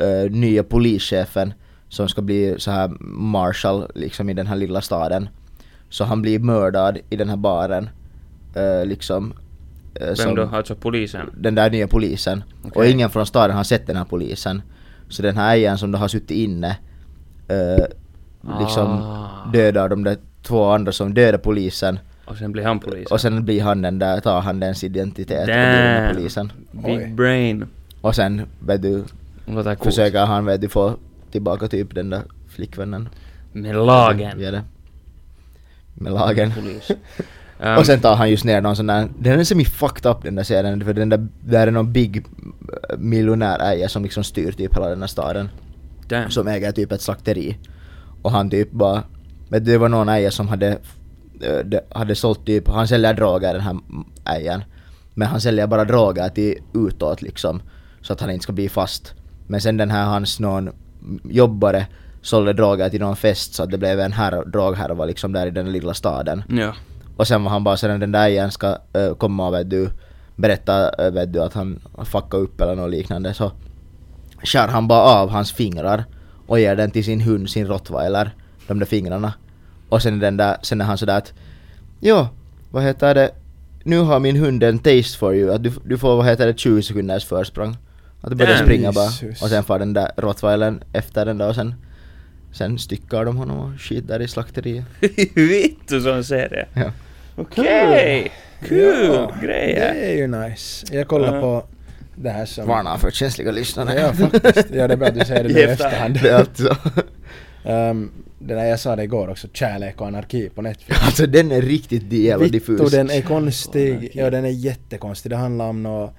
uh, 0.05 0.31
nya 0.31 0.63
polischefen 0.63 1.55
som 1.89 2.09
ska 2.09 2.23
bli 2.23 2.55
så 2.59 2.71
här 2.71 2.89
marshal 3.11 3.91
liksom 3.95 4.31
i 4.31 4.35
den 4.35 4.47
här 4.47 4.57
lilla 4.57 4.81
staden. 4.81 5.29
Så 5.89 6.05
han 6.05 6.23
blir 6.23 6.39
mördad 6.39 6.99
i 7.11 7.17
den 7.17 7.29
här 7.29 7.37
baren. 7.37 7.89
eh, 8.55 8.87
liksom. 8.87 9.33
eh, 9.95 10.07
Vem 10.07 10.17
som- 10.17 10.35
då? 10.35 10.43
Alltså 10.53 10.75
polisen? 10.75 11.31
den 11.37 11.55
där 11.55 11.71
nya 11.71 11.87
polisen. 11.89 12.45
Och 12.63 12.77
Okej. 12.77 12.91
ingen 12.93 13.11
från 13.11 13.27
staden 13.27 13.57
har 13.57 13.65
sett 13.65 13.87
den 13.87 13.97
här 13.97 14.05
polisen. 14.05 14.63
Så 15.09 15.23
den 15.23 15.37
här 15.37 15.57
ägaren 15.57 15.79
som 15.79 15.93
då 15.93 15.99
har 15.99 16.09
suttit 16.09 16.31
inne 16.31 16.77
eh, 17.49 17.85
liksom 18.61 18.87
Ah. 19.03 19.51
dödar 19.53 19.89
de 19.89 20.05
där 20.05 20.17
två 20.43 20.65
andra 20.71 20.93
som 20.93 21.15
dödar 21.15 21.39
polisen. 21.39 21.99
Och 22.25 22.37
sen 22.37 22.53
blir 22.53 22.65
han 22.65 22.81
polis. 22.81 23.11
Och 23.11 23.21
sen 23.21 23.45
blir 23.45 23.63
han 23.63 23.83
den 23.83 23.99
där, 23.99 24.21
tar 24.21 24.41
han 24.41 24.61
dens 24.61 24.85
identitet 24.85 25.39
och 25.41 25.45
blir 25.45 25.55
den 25.55 25.73
där 25.73 26.03
Damn. 26.03 26.15
polisen. 26.17 26.53
Big 26.73 26.97
Oj. 26.99 27.07
brain. 27.17 27.67
Och 28.01 28.15
sen 28.15 28.43
vet 28.61 28.83
du, 28.83 29.05
försöker 29.83 30.27
han 30.27 30.45
vet 30.45 30.61
du 30.61 30.69
få 30.69 30.97
tillbaka 31.31 31.69
typ 31.69 31.95
den 31.95 32.11
där 32.11 32.23
flickvännen. 32.49 33.09
Med 33.53 33.75
lagen. 33.77 34.41
Ja, 34.41 34.51
det. 34.51 34.63
Med 35.95 36.13
lagen. 36.13 36.53
Polis. 36.53 36.91
Um, 37.65 37.79
Och 37.79 37.87
sen 37.87 38.01
tar 38.01 38.15
han 38.17 38.31
just 38.31 38.45
ner 38.45 38.61
någon 38.61 38.77
sån 38.77 38.87
där, 38.87 39.09
den 39.19 39.41
är 39.41 39.45
semi 39.45 39.65
fucked 39.65 40.11
up 40.11 40.23
den 40.23 40.35
där 40.35 40.43
serien 40.43 40.85
för 40.85 40.93
den 40.95 41.09
där, 41.09 41.27
där 41.41 41.67
är 41.67 41.71
någon 41.71 41.93
big 41.93 42.17
äh, 42.17 42.99
miljonäräja 42.99 43.89
som 43.89 44.03
liksom 44.03 44.25
styr 44.25 44.53
typ 44.53 44.77
hela 44.77 44.89
den 44.89 45.01
här 45.01 45.07
staden. 45.07 45.49
damn. 46.09 46.31
Som 46.31 46.49
äger 46.49 46.73
typ 46.73 46.93
ett 46.93 47.01
slakteri. 47.01 47.59
Och 48.23 48.31
han 48.31 48.51
typ 48.51 48.71
bara, 48.71 49.03
men 49.49 49.65
det 49.65 49.79
var 49.79 49.89
någon 49.89 50.09
äja 50.09 50.31
som 50.31 50.49
hade, 50.49 50.79
hade 51.91 52.15
sålt 52.15 52.47
typ, 52.47 52.69
han 52.69 52.89
säljer 52.89 53.15
droger 53.15 53.53
den 53.53 53.63
här 53.63 53.77
ägaren. 54.25 54.65
Men 55.15 55.29
han 55.29 55.41
säljer 55.41 55.67
bara 55.67 55.85
droger 55.85 56.29
till 56.29 56.59
utåt 56.75 57.23
liksom. 57.23 57.63
Så 58.01 58.13
att 58.13 58.21
han 58.21 58.31
inte 58.31 58.43
ska 58.43 58.53
bli 58.53 58.69
fast. 58.69 59.15
Men 59.47 59.61
sen 59.61 59.77
den 59.77 59.91
här 59.91 60.05
hans 60.05 60.41
någon 60.41 60.71
jobbare 61.25 61.87
sålde 62.23 62.53
droger 62.53 62.89
till 62.89 63.01
någon 63.01 63.17
fest 63.17 63.55
så 63.55 63.63
att 63.63 63.71
det 63.71 63.79
blev 63.79 64.01
en 64.01 64.13
här, 64.13 64.45
droghärva 64.45 65.05
liksom 65.05 65.33
där 65.33 65.47
i 65.47 65.51
den 65.51 65.73
lilla 65.73 65.95
staden. 65.95 66.45
Ja. 66.49 66.75
Och 67.17 67.29
sen 67.29 67.45
var 67.45 67.51
han 67.51 67.65
bara 67.65 67.77
sen 67.77 68.01
den 68.01 68.13
där 68.13 68.29
igen 68.29 68.51
ska 68.51 68.79
äh, 68.93 69.15
komma 69.15 69.47
och 69.47 69.55
vet 69.55 69.71
du, 69.71 69.91
berätta 70.37 71.05
äh, 71.07 71.13
vet 71.13 71.33
du, 71.33 71.43
att 71.43 71.55
han 71.55 71.81
fuckar 72.05 72.39
upp 72.39 72.61
eller 72.61 72.75
något 72.75 72.91
liknande 72.91 73.35
så 73.35 73.53
skär 74.43 74.69
han 74.69 74.89
bara 74.89 75.03
av 75.03 75.31
hans 75.31 75.53
fingrar 75.53 76.05
och 76.47 76.61
ger 76.61 76.77
den 76.77 76.91
till 76.91 77.05
sin 77.05 77.21
hund, 77.21 77.51
sin 77.51 77.67
rottweiler, 77.67 78.31
de 78.67 78.79
där 78.79 78.87
fingrarna. 78.87 79.33
Och 79.93 80.03
sen, 80.03 80.19
den 80.19 80.37
där, 80.37 80.57
sen 80.63 80.81
är 80.81 80.85
han 80.85 80.99
sådär 80.99 81.19
att 81.19 81.33
ja, 82.01 82.29
vad 82.71 82.83
heter 82.83 83.15
det, 83.15 83.31
nu 83.85 83.99
har 83.99 84.21
min 84.21 84.37
hund 84.37 84.63
en 84.63 84.79
taste 84.79 85.19
for 85.19 85.35
you, 85.35 85.55
att 85.55 85.63
du, 85.63 85.73
du 85.85 85.99
får 85.99 86.17
vad 86.17 86.27
heter 86.27 86.47
det 86.47 86.59
20 86.59 86.83
sekunders 86.83 87.25
försprång. 87.25 87.77
Att 88.21 88.31
du 88.31 88.37
börjar 88.37 88.57
springa 88.57 88.93
bara 88.93 89.09
och 89.43 89.49
sen 89.49 89.65
får 89.65 89.79
den 89.79 89.93
där 89.93 90.11
rottweilern 90.17 90.83
efter 90.93 91.27
den 91.27 91.39
där 91.39 91.49
och 91.49 91.55
sen 91.55 91.75
Sen 92.53 92.79
styckar 92.79 93.25
de 93.25 93.37
honom 93.37 93.59
och 93.59 93.81
skit 93.81 94.09
där 94.09 94.21
i 94.23 94.29
slakteriet. 94.29 94.85
Vittu, 95.35 96.01
sån 96.01 96.25
serie. 96.25 96.67
Ja. 96.75 96.93
Okej! 97.37 98.33
Kul 98.69 99.07
Ja, 99.15 99.33
grejer. 99.43 99.95
Det 99.95 100.13
är 100.13 100.17
ju 100.17 100.27
nice. 100.27 100.87
Jag 100.97 101.09
kollar 101.09 101.35
Ja. 101.35 101.41
på 101.41 101.65
det 102.17 102.31
här 102.31 102.47
som... 102.47 102.67
Varnar 102.69 102.97
för 102.99 103.11
känsliga 103.11 103.51
lyssnare. 103.53 104.01
Ja, 104.01 104.13
faktiskt. 104.13 104.69
Ja, 104.75 104.89
det 104.89 104.95
är 104.95 104.97
bra 104.97 105.09
att 105.09 105.15
du 105.19 105.25
säger 105.25 105.43
det 105.45 105.55
nu 105.55 105.61
I 105.61 105.63
efterhand. 105.63 106.19
Det 106.23 106.29
är 106.31 106.35
alltid 106.35 106.67
så. 106.67 106.75
Um, 107.65 108.11
den 108.39 108.57
där 108.59 108.65
jag 108.65 108.81
sa 108.81 108.97
det 108.97 109.03
igår 109.05 109.29
också, 109.31 109.49
Kärlek 109.53 110.01
och 110.01 110.07
anarki 110.07 110.49
på 110.49 110.63
Netflix. 110.63 111.01
Alltså 111.07 111.27
den 111.27 111.53
är 111.53 111.63
riktigt 111.63 112.13
jävla 112.13 112.45
Vittu, 112.45 112.59
diffus. 112.73 112.91
den 112.93 113.11
är 113.11 113.21
konstig. 113.23 114.11
Ja, 114.15 114.31
den 114.31 114.45
är 114.45 114.49
jättekonstig. 114.49 115.33
Det 115.33 115.37
handlar 115.37 115.69
om 115.69 115.83
nå 115.83 116.13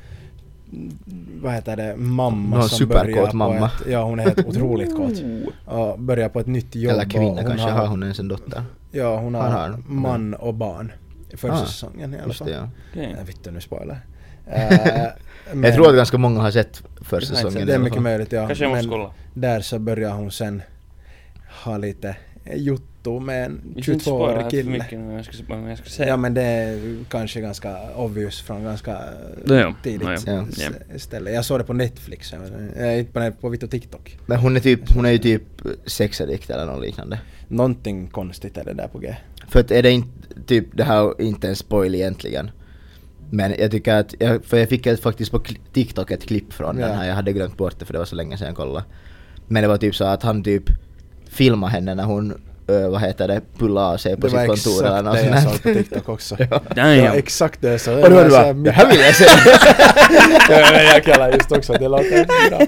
vad 1.42 1.54
heter 1.54 1.76
det, 1.78 1.96
mamma 1.98 2.58
Någon 2.58 2.70
som 2.70 2.88
börjar 2.88 3.28
på 3.28 3.36
mamma. 3.36 3.66
ett, 3.66 3.88
ja 3.92 4.04
hon 4.04 4.20
är 4.20 4.24
helt 4.24 4.46
otroligt 4.48 4.96
kåt. 4.96 5.14
Och 5.66 6.00
börjar 6.00 6.30
på 6.30 6.40
ett 6.40 6.48
nytt 6.48 6.76
jobb. 6.76 6.94
Eller 6.94 7.06
kvinna 7.10 7.26
hon 7.26 7.38
kanske, 7.38 7.70
har, 7.70 7.72
har 7.80 7.88
hon 7.88 8.04
ens 8.04 8.20
en 8.20 8.28
dotter? 8.28 8.64
Ja, 8.92 9.20
hon 9.20 9.36
har, 9.36 9.50
Har 9.50 9.78
man 9.88 10.34
och 10.34 10.54
barn. 10.54 10.92
I 11.34 11.38
första 11.38 11.56
Ah, 11.62 11.66
säsongen 11.66 12.14
i 12.14 12.18
alla 12.24 12.34
fall. 12.34 12.50
ja. 12.52 12.70
Nej, 12.96 13.16
vittu 13.28 13.52
nu 13.52 13.62
spoiler. 13.62 14.00
Eh, 14.48 15.08
men- 15.54 15.64
Jag 15.64 15.74
tror 15.74 15.90
att 15.90 15.96
ganska 15.96 16.18
många 16.18 16.42
har 16.42 16.52
sett 16.52 16.84
första 17.02 17.36
säsongen. 17.36 17.68
Det 17.68 17.74
är 17.74 17.80
mycket 17.80 18.02
möjligt 18.02 18.32
ja. 18.32 18.48
Kanske 18.48 18.64
jag 18.66 18.72
måste 18.72 18.88
kolla. 18.90 19.10
där 19.34 19.62
så 19.62 19.80
börjar 19.80 20.12
hon 20.12 20.32
sen 20.32 20.62
ha 21.66 21.78
lite 21.78 22.16
jotto 22.56 23.20
med 23.20 23.46
en 23.46 23.62
Vi 23.76 23.82
ska 23.82 23.92
inte 23.94 24.06
spoila 24.06 24.26
22-årig 24.32 24.36
här 24.36 24.44
för 24.44 24.58
kille. 24.58 24.70
mycket 24.72 25.00
nu, 25.00 25.14
jag 25.14 25.26
ska, 25.26 25.34
vad 25.48 25.72
jag 25.72 25.78
ska 25.78 25.90
säga. 25.90 26.10
Ja 26.10 26.18
men 26.18 26.34
det 26.34 26.42
är 26.42 26.98
kanske 27.10 27.42
ganska 27.42 27.78
obvious 27.96 28.42
från 28.42 28.64
ganska 28.64 28.98
är 29.48 29.54
ja. 29.54 29.76
tidigt 29.84 30.08
Ja, 30.26 30.46
ja. 30.58 30.98
ställe. 31.00 31.32
Jag 31.32 31.46
såg 31.46 31.60
det 31.60 31.64
på 31.64 31.74
Netflix, 31.74 32.34
inte 32.34 33.06
på, 33.14 33.32
på 33.42 33.50
Vito 33.50 33.68
TikTok. 33.68 34.18
Men 34.26 34.40
hon 34.40 34.56
är 34.56 34.60
typ, 34.60 34.94
hon 34.96 35.06
är 35.06 35.12
ju 35.12 35.18
typ 35.18 35.44
sexaddikt 35.86 36.50
eller 36.50 36.66
något 36.66 36.82
liknande. 36.82 37.20
Någonting 37.48 38.08
konstigt 38.08 38.58
är 38.58 38.64
det 38.64 38.74
där 38.74 38.88
på 38.88 39.00
G. 39.00 39.16
För 39.48 39.60
att 39.60 39.72
är 39.72 39.84
det 39.84 39.92
inte, 39.92 40.10
typ 40.46 40.66
det 40.78 40.84
här 40.84 41.04
är 41.04 41.22
inte 41.22 41.48
en 41.48 41.56
spoil 41.56 41.96
egentligen. 41.96 42.52
Men 43.30 43.54
jag 43.60 43.72
tycker 43.72 43.94
att, 43.96 44.16
jag, 44.20 44.46
för 44.46 44.58
jag 44.58 44.70
fick 44.70 44.86
ett, 44.86 45.00
faktiskt 45.00 45.32
på 45.32 45.42
TikTok 45.74 46.12
ett 46.12 46.24
klipp 46.24 46.54
från 46.54 46.78
Ja. 46.80 46.88
den 46.88 46.98
här, 46.98 47.08
jag 47.08 47.16
hade 47.16 47.34
glömt 47.34 47.58
bort 47.58 47.80
det 47.80 47.86
för 47.86 47.94
det 47.94 48.00
var 48.00 48.06
så 48.06 48.16
länge 48.16 48.38
sedan 48.38 48.48
jag 48.48 48.56
kollade. 48.56 48.86
Men 49.48 49.62
det 49.62 49.68
var 49.68 49.78
typ 49.78 49.96
så 49.96 50.06
att 50.06 50.24
han 50.24 50.44
typ 50.44 50.64
filmade 51.34 51.72
henne 51.74 51.96
när 51.96 52.04
hon, 52.04 52.42
ö, 52.68 52.88
vad 52.88 53.02
heter 53.02 53.28
det, 53.28 53.42
pullade 53.58 53.88
av 53.88 53.98
sig 53.98 54.16
på 54.16 54.22
Det 54.22 54.30
sitt 54.30 54.40
var 54.40 54.48
kontor 54.48 54.86
eller 54.86 54.98
exakt 54.98 55.06
något 55.06 55.16
det 55.16 55.30
jag 55.30 55.44
sånt 55.44 55.54
såg 55.56 55.64
på. 55.64 55.74
TikTok 55.74 56.10
också. 56.10 56.36
ja. 56.52 56.62
Det 56.76 57.02
var 57.10 57.16
exakt 57.16 57.62
det 57.62 57.72
jag 57.72 57.82
såg. 57.82 58.00
Och 58.04 58.10
då 58.10 58.16
var 58.16 58.24
Det 58.24 58.30
du 58.30 58.30
var 58.36 58.44
bara, 58.44 58.54
så 58.54 58.60
det 58.60 58.72
här 58.72 58.88
vill 58.92 59.00
jag 59.00 59.16
se! 59.16 59.26
ja, 60.50 60.82
jag 60.94 61.04
kallar 61.04 61.32
just 61.32 61.52
också 61.52 61.74
det 61.74 61.88
låter 61.88 62.26
bra. 62.50 62.60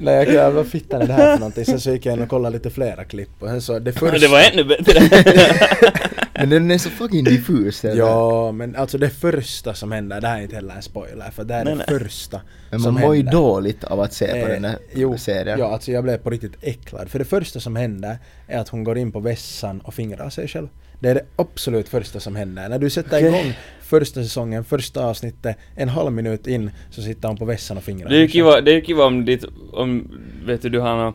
Nej 0.00 0.14
jag 0.14 0.26
kallar 0.26 0.50
vad 0.50 0.66
fittan 0.66 1.02
är 1.02 1.06
det 1.06 1.12
här 1.12 1.32
för 1.32 1.38
någonting? 1.38 1.64
Sen 1.64 1.80
så 1.80 1.90
gick 1.90 2.06
jag 2.06 2.16
in 2.16 2.22
och 2.22 2.28
kollade 2.28 2.56
lite 2.56 2.70
flera 2.70 3.04
klipp 3.04 3.30
och 3.42 3.48
sen 3.48 3.62
så 3.62 3.78
det 3.78 3.92
första... 3.92 4.18
Det 4.18 4.28
var 4.28 4.40
ännu 4.40 4.64
bättre. 4.64 5.00
Men 6.38 6.48
den 6.48 6.70
är 6.70 6.78
så 6.78 6.90
fucking 6.90 7.24
diffus. 7.24 7.80
där. 7.80 7.96
Ja, 7.96 8.52
men 8.52 8.76
alltså 8.76 8.98
det 8.98 9.10
första 9.10 9.74
som 9.74 9.92
händer, 9.92 10.20
det 10.20 10.28
här 10.28 10.38
är 10.38 10.42
inte 10.42 10.54
heller 10.54 10.74
en 10.74 10.82
spoiler 10.82 11.30
för 11.30 11.44
det 11.44 11.54
är 11.54 11.64
Nej, 11.64 11.74
det 11.74 11.84
nej. 11.90 11.98
första 12.00 12.40
Men 12.70 12.80
som 12.80 12.94
man 12.94 13.02
mår 13.02 13.16
ju 13.16 13.22
dåligt 13.22 13.84
av 13.84 14.00
att 14.00 14.12
se 14.12 14.26
på 14.26 14.36
Eh, 14.36 14.48
den 14.48 14.62
där 14.62 14.78
jo, 14.94 15.18
serien. 15.18 15.58
Ja, 15.58 15.66
alltså 15.72 15.92
jag 15.92 16.04
blev 16.04 16.16
på 16.18 16.30
riktigt 16.30 16.56
äcklad. 16.60 17.08
För 17.08 17.18
det 17.18 17.24
första 17.24 17.60
som 17.60 17.76
händer 17.76 18.18
är 18.46 18.58
att 18.58 18.68
hon 18.68 18.84
går 18.84 18.98
in 18.98 19.12
på 19.12 19.20
vässan 19.20 19.80
och 19.80 19.94
fingrar 19.94 20.30
sig 20.30 20.48
själv. 20.48 20.68
Det 21.00 21.08
är 21.08 21.14
det 21.14 21.24
absolut 21.36 21.88
första 21.88 22.20
som 22.20 22.36
händer. 22.36 22.68
När 22.68 22.78
du 22.78 22.90
sätter 22.90 23.16
Okej. 23.16 23.28
igång 23.28 23.52
första 23.82 24.22
säsongen, 24.22 24.64
första 24.64 25.04
avsnittet, 25.06 25.56
en 25.76 25.88
halv 25.88 26.12
minut 26.12 26.46
in 26.46 26.70
så 26.90 27.02
sitter 27.02 27.28
hon 27.28 27.36
på 27.36 27.44
vässan 27.44 27.76
och 27.76 27.82
fingrar 27.84 28.08
Det 28.08 28.16
är 28.16 28.20
ju 28.20 28.28
sig 28.28 28.40
själv. 28.40 28.50
kiva, 28.50 28.60
det 28.60 28.70
är 28.70 28.74
ju 28.74 28.80
kiva 28.84 29.04
om 29.04 29.24
ditt, 29.24 29.44
om, 29.72 30.10
vet 30.46 30.62
du, 30.62 30.68
du 30.68 30.80
har 30.80 30.96
något 30.96 31.14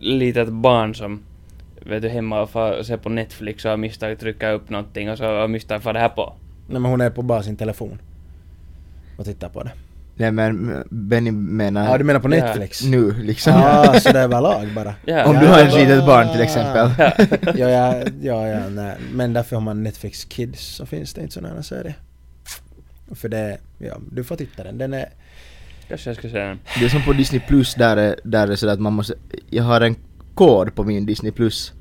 litet 0.00 0.48
barn 0.48 0.94
som, 0.94 1.22
vet 1.86 2.02
du, 2.02 2.08
hemma 2.08 2.40
och 2.42 2.50
får 2.50 2.82
se 2.82 2.96
på 2.96 3.08
Netflix 3.08 3.64
och 3.64 3.70
har 3.70 3.76
misstag 3.76 4.18
trycka 4.18 4.50
upp 4.50 4.70
någonting 4.70 5.10
och 5.10 5.18
så 5.18 5.24
har 5.24 5.48
misstag 5.48 5.82
får 5.82 5.92
det 5.92 5.98
här 6.00 6.08
på. 6.08 6.32
Nej 6.68 6.80
men 6.80 6.90
hon 6.90 7.00
är 7.00 7.10
på 7.10 7.22
bara 7.22 7.42
sin 7.42 7.56
telefon. 7.56 7.98
Och 9.16 9.24
tittar 9.24 9.48
på 9.48 9.62
det. 9.62 9.70
Nej 10.14 10.32
men 10.32 10.84
Benny 10.90 11.30
menar 11.30 11.90
Ja, 11.90 11.98
du 11.98 12.04
menar 12.04 12.20
på 12.20 12.34
Ja. 12.34 12.44
Netflix? 12.44 12.84
nu 12.84 13.12
liksom. 13.22 13.52
Ah, 13.56 14.00
så 14.00 14.08
det 14.12 14.18
är 14.18 14.22
överlag 14.24 14.68
bara? 14.74 14.94
Ja. 15.04 15.24
Om 15.24 15.38
du 15.38 15.46
har 15.46 15.60
ett 15.60 15.74
litet 15.74 16.06
barn 16.06 16.32
till 16.32 16.40
exempel. 16.40 16.90
Ja. 16.98 17.12
ja, 17.56 17.68
ja, 17.70 18.02
ja, 18.22 18.48
ja, 18.48 18.68
nej. 18.68 18.96
Men 19.12 19.32
därför 19.32 19.56
har 19.56 19.60
man 19.60 19.82
Netflix 19.82 20.24
Kids 20.24 20.60
så 20.60 20.86
finns 20.86 21.14
det 21.14 21.20
inte 21.20 21.34
sådana 21.34 21.54
här 21.54 21.62
serier. 21.62 21.94
För 23.14 23.28
det, 23.28 23.58
ja, 23.78 23.96
du 24.12 24.24
får 24.24 24.36
titta 24.36 24.64
den. 24.64 24.78
Den 24.78 24.94
är, 24.94 25.08
Kanske 25.88 26.10
jag 26.10 26.16
ska 26.16 26.28
säga 26.30 26.46
den. 26.46 26.58
Det 26.78 26.84
är 26.84 26.88
som 26.88 27.02
på 27.02 27.12
Disney 27.12 27.40
Plus 27.48 27.74
där 27.74 27.96
är, 27.96 28.16
där 28.24 28.48
är 28.48 28.56
sådär 28.56 28.72
att 28.72 28.80
man 28.80 28.92
måste, 28.92 29.14
jag 29.50 29.64
har 29.64 29.80
en 29.80 29.96
kod 30.34 30.74
på 30.74 30.84
min 30.84 31.06
Disney 31.06 31.32
Plus. 31.32 31.72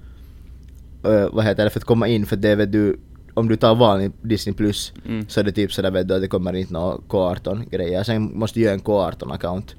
Uh, 1.07 1.27
vad 1.33 1.45
heter 1.45 1.63
det, 1.63 1.69
för 1.69 1.79
att 1.79 1.83
komma 1.85 2.07
in 2.07 2.25
för 2.25 2.35
det 2.35 2.55
vet 2.55 2.71
du, 2.71 2.99
om 3.33 3.47
du 3.47 3.55
tar 3.55 3.75
vanlig 3.75 4.11
Disney 4.21 4.55
Plus 4.55 4.93
Mm. 5.05 5.25
så 5.29 5.39
är 5.39 5.43
det 5.43 5.51
typ 5.51 5.73
sådär 5.73 5.91
vet 5.91 6.07
du 6.07 6.15
att 6.15 6.21
det 6.21 6.27
kommer 6.27 6.53
inte 6.53 6.73
några 6.73 6.95
K18 7.07 7.69
grejer. 7.69 8.03
Sen 8.03 8.31
måste 8.39 8.59
du 8.59 8.63
göra 8.63 8.73
en 8.73 8.79
K18 8.81 9.33
account. 9.33 9.75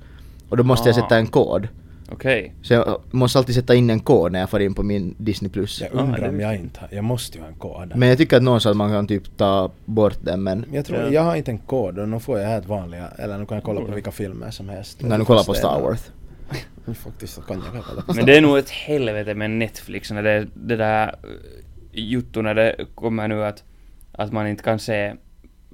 Och 0.49 0.57
då 0.57 0.63
måste 0.63 0.89
jag 0.89 0.99
Ah. 0.99 1.03
sätta 1.03 1.17
en 1.19 1.27
kod. 1.27 1.69
Okej. 2.13 2.55
Så 2.63 2.73
jag 2.75 3.01
måste 3.11 3.39
alltid 3.39 3.55
sätta 3.55 3.75
in 3.75 3.91
en 3.91 4.01
kod 4.01 4.33
när 4.33 4.41
jag 4.41 4.51
får 4.51 4.63
in 4.63 4.75
på 4.75 4.83
min 4.83 5.15
Disney 5.19 5.51
Plus. 5.51 5.81
jag 5.81 5.91
Ah, 6.01 6.03
undrar 6.03 6.21
det 6.21 6.29
om 6.29 6.41
jag 6.41 6.55
inte 6.57 6.81
har, 6.81 6.89
jag 6.93 7.05
måste 7.05 7.39
ju 7.39 7.43
ha 7.43 7.49
en 7.49 7.55
kod. 7.55 7.93
Men 7.97 8.09
jag 8.09 8.19
tycker 8.19 8.37
att 8.37 8.43
någon 8.43 8.61
sa 8.61 8.71
att 8.71 8.77
man 8.77 8.91
kan 8.91 9.07
typ 9.07 9.37
ta 9.37 9.71
bort 9.85 10.19
den 10.21 10.43
men 10.43 10.65
jag 10.73 10.85
tror, 10.85 10.99
Ja. 10.99 11.11
jag 11.11 11.23
har 11.23 11.37
inte 11.37 11.51
en 11.51 11.59
kod 11.59 11.99
och 11.99 12.09
nu 12.09 12.21
får 12.21 12.39
jag 12.39 12.49
helt 12.49 12.67
vanliga, 12.69 13.09
eller 13.09 13.39
nu 13.39 13.47
kan 13.47 13.55
jag 13.57 13.65
kolla 13.65 13.81
på 13.81 13.93
vilka 13.95 14.11
filmer 14.11 14.51
som 14.51 14.69
helst. 14.69 15.03
när 15.03 15.19
du 15.19 15.25
kollar 15.25 15.45
på 15.45 15.55
Star 15.55 15.81
Wars. 15.81 16.11
Faktiskt 16.95 17.35
så 17.35 17.41
kan 17.43 17.63
jag 17.75 18.07
på 18.07 18.15
Men 18.15 18.27
det 18.27 18.37
är 18.37 18.41
nog 18.41 18.59
ett 18.59 18.71
helvete 18.71 19.35
med 19.35 19.51
Netflix 19.51 20.11
när 20.11 20.23
det, 20.23 20.47
det 20.55 20.77
där 20.77 21.07
uh, 21.07 21.31
juttu 21.93 22.43
när 22.43 22.55
det 22.55 22.77
kommer 22.95 23.29
nu 23.29 23.45
att, 23.45 23.65
att 24.13 24.33
man 24.33 24.47
inte 24.49 24.63
kan 24.63 24.79
se 24.79 25.15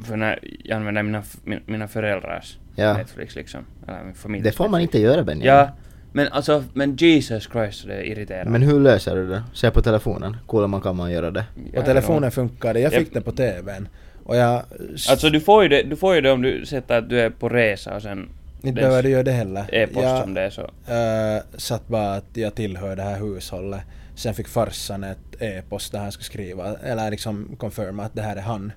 för 0.04 0.16
när 0.16 0.38
jag 0.64 0.76
använder 0.76 1.02
mina, 1.02 1.22
mina 1.66 1.88
föräldrars 1.88 2.58
Ja. 2.74 2.96
Netflix 2.96 3.34
liksom. 3.34 3.60
Eller 3.88 4.04
min 4.04 4.14
familj. 4.14 4.44
Det 4.44 4.52
får 4.52 4.68
man 4.68 4.80
inte 4.80 4.98
göra 4.98 5.22
Benny. 5.22 5.44
Ja, 5.44 5.70
men 6.12 6.28
alltså, 6.28 6.64
men 6.74 6.96
Jesus 6.96 7.48
Christ 7.52 7.86
det 7.86 7.94
är 7.94 8.02
irriterande. 8.02 8.50
Men 8.50 8.62
hur 8.62 8.80
löser 8.80 9.16
du 9.16 9.28
det? 9.28 9.42
Se 9.54 9.70
på 9.70 9.82
telefonen. 9.82 10.36
Coola 10.46 10.66
man 10.66 10.80
kan 10.80 10.96
man 10.96 11.12
göra 11.12 11.30
det. 11.30 11.44
På 11.74 11.82
telefonen 11.82 12.30
funkar 12.30 12.74
det, 12.74 12.80
jag 12.80 12.92
Ja. 12.92 12.98
fick 12.98 13.14
det 13.14 13.20
på 13.20 13.32
TVn. 13.32 13.88
Och 14.24 14.36
jag... 14.36 14.62
Alltså 15.10 15.30
du 15.30 15.40
får 15.40 15.62
ju 15.62 15.68
det, 15.68 15.82
du 15.82 15.96
får 15.96 16.14
ju 16.14 16.20
det 16.20 16.30
om 16.30 16.42
du 16.42 16.66
sätter 16.66 16.98
att 16.98 17.08
du 17.08 17.20
är 17.20 17.30
på 17.30 17.48
resa 17.48 17.96
och 17.96 18.02
sen 18.02 18.28
Inte 18.68 18.80
behöver 18.80 19.02
du 19.02 19.08
göra 19.08 19.22
det 19.22 19.32
heller. 19.32 19.64
e-post 19.72 20.04
jag, 20.06 20.22
som 20.22 20.34
det 20.34 20.40
är 20.40 20.50
så. 20.50 20.60
eh, 20.62 21.42
satt 21.56 21.88
bara 21.88 22.14
att 22.14 22.24
jag 22.32 22.54
tillhör 22.54 22.96
det 22.96 23.02
här 23.02 23.18
hushållet. 23.18 23.80
Sen 24.14 24.34
fick 24.34 24.48
farsan 24.48 25.04
ett 25.04 25.18
e-post 25.40 25.92
där 25.92 25.98
han 25.98 26.12
skulle 26.12 26.24
skriva, 26.24 26.74
eller 26.84 27.10
liksom 27.10 27.56
confirma 27.58 28.02
att 28.04 28.14
det 28.14 28.22
här 28.22 28.36
är 28.36 28.40
han. 28.40 28.72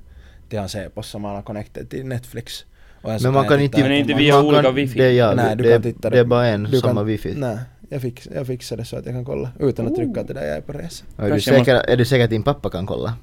Till 0.49 0.59
hans 0.59 0.75
e-post 0.75 1.09
som 1.09 1.23
han 1.23 1.35
har 1.35 1.41
connected 1.41 1.89
till 1.89 2.05
Netflix. 2.05 2.65
Men 3.01 3.33
man 3.33 3.47
kan 3.47 3.59
inte... 3.61 3.81
Men 3.81 3.91
inte 3.91 4.13
via 4.13 4.35
man 4.35 4.45
olika 4.45 4.63
kan- 4.63 4.75
wifi. 4.75 4.99
Det 4.99 5.05
är, 5.05 5.11
ja, 5.11 5.33
Nej, 5.35 5.55
du 5.55 5.63
det, 5.63 5.69
kan 5.71 5.81
titta 5.81 6.09
det 6.09 6.19
är 6.19 6.23
bara 6.23 6.47
en 6.47 6.63
du 6.63 6.79
samma 6.79 6.93
kan- 6.93 7.05
wifi. 7.05 7.33
Nej, 7.37 7.57
jag, 7.89 8.01
fix, 8.01 8.27
jag 8.35 8.47
fixar 8.47 8.77
det 8.77 8.85
så 8.85 8.97
att 8.97 9.05
jag 9.05 9.15
kan 9.15 9.25
kolla 9.25 9.51
utan 9.59 9.87
att 9.87 9.95
trycka 9.95 10.21
att 10.21 10.27
det 10.27 10.33
där 10.33 10.47
jag 10.47 10.57
är 10.57 10.61
på 10.61 10.73
resa. 10.73 11.05
Är 11.17 11.31
du, 11.31 11.41
säker, 11.41 11.75
är 11.75 11.97
du 11.97 12.05
säker 12.05 12.23
att 12.23 12.29
din 12.29 12.43
pappa 12.43 12.69
kan 12.69 12.85
kolla? 12.85 13.13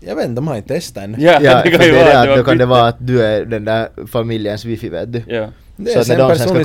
Jag 0.00 0.16
vet 0.16 0.24
inte, 0.24 0.34
de 0.34 0.48
har 0.48 0.56
inte 0.56 0.68
testat 0.74 1.04
ännu. 1.04 1.18
Ja, 1.20 1.32
Ja, 1.42 1.62
det 1.64 1.70
kan 1.70 1.86
ju 1.86 1.92
vara 1.92 2.04
det, 2.04 2.20
att 2.32 2.38
då 2.38 2.44
kan 2.44 2.58
det 2.58 2.66
vara 2.66 2.86
att 2.88 2.96
du 3.06 3.22
är 3.24 3.44
den 3.44 3.64
där 3.64 3.88
familjens 4.06 4.64
wifi 4.64 4.88
vet 4.88 5.12
du. 5.12 5.22
Ja. 5.28 5.48
Det 5.80 5.90
Så 5.90 5.98
är 5.98 6.00
att 6.00 6.08
när 6.08 6.34
sen 6.34 6.46
personlig 6.54 6.64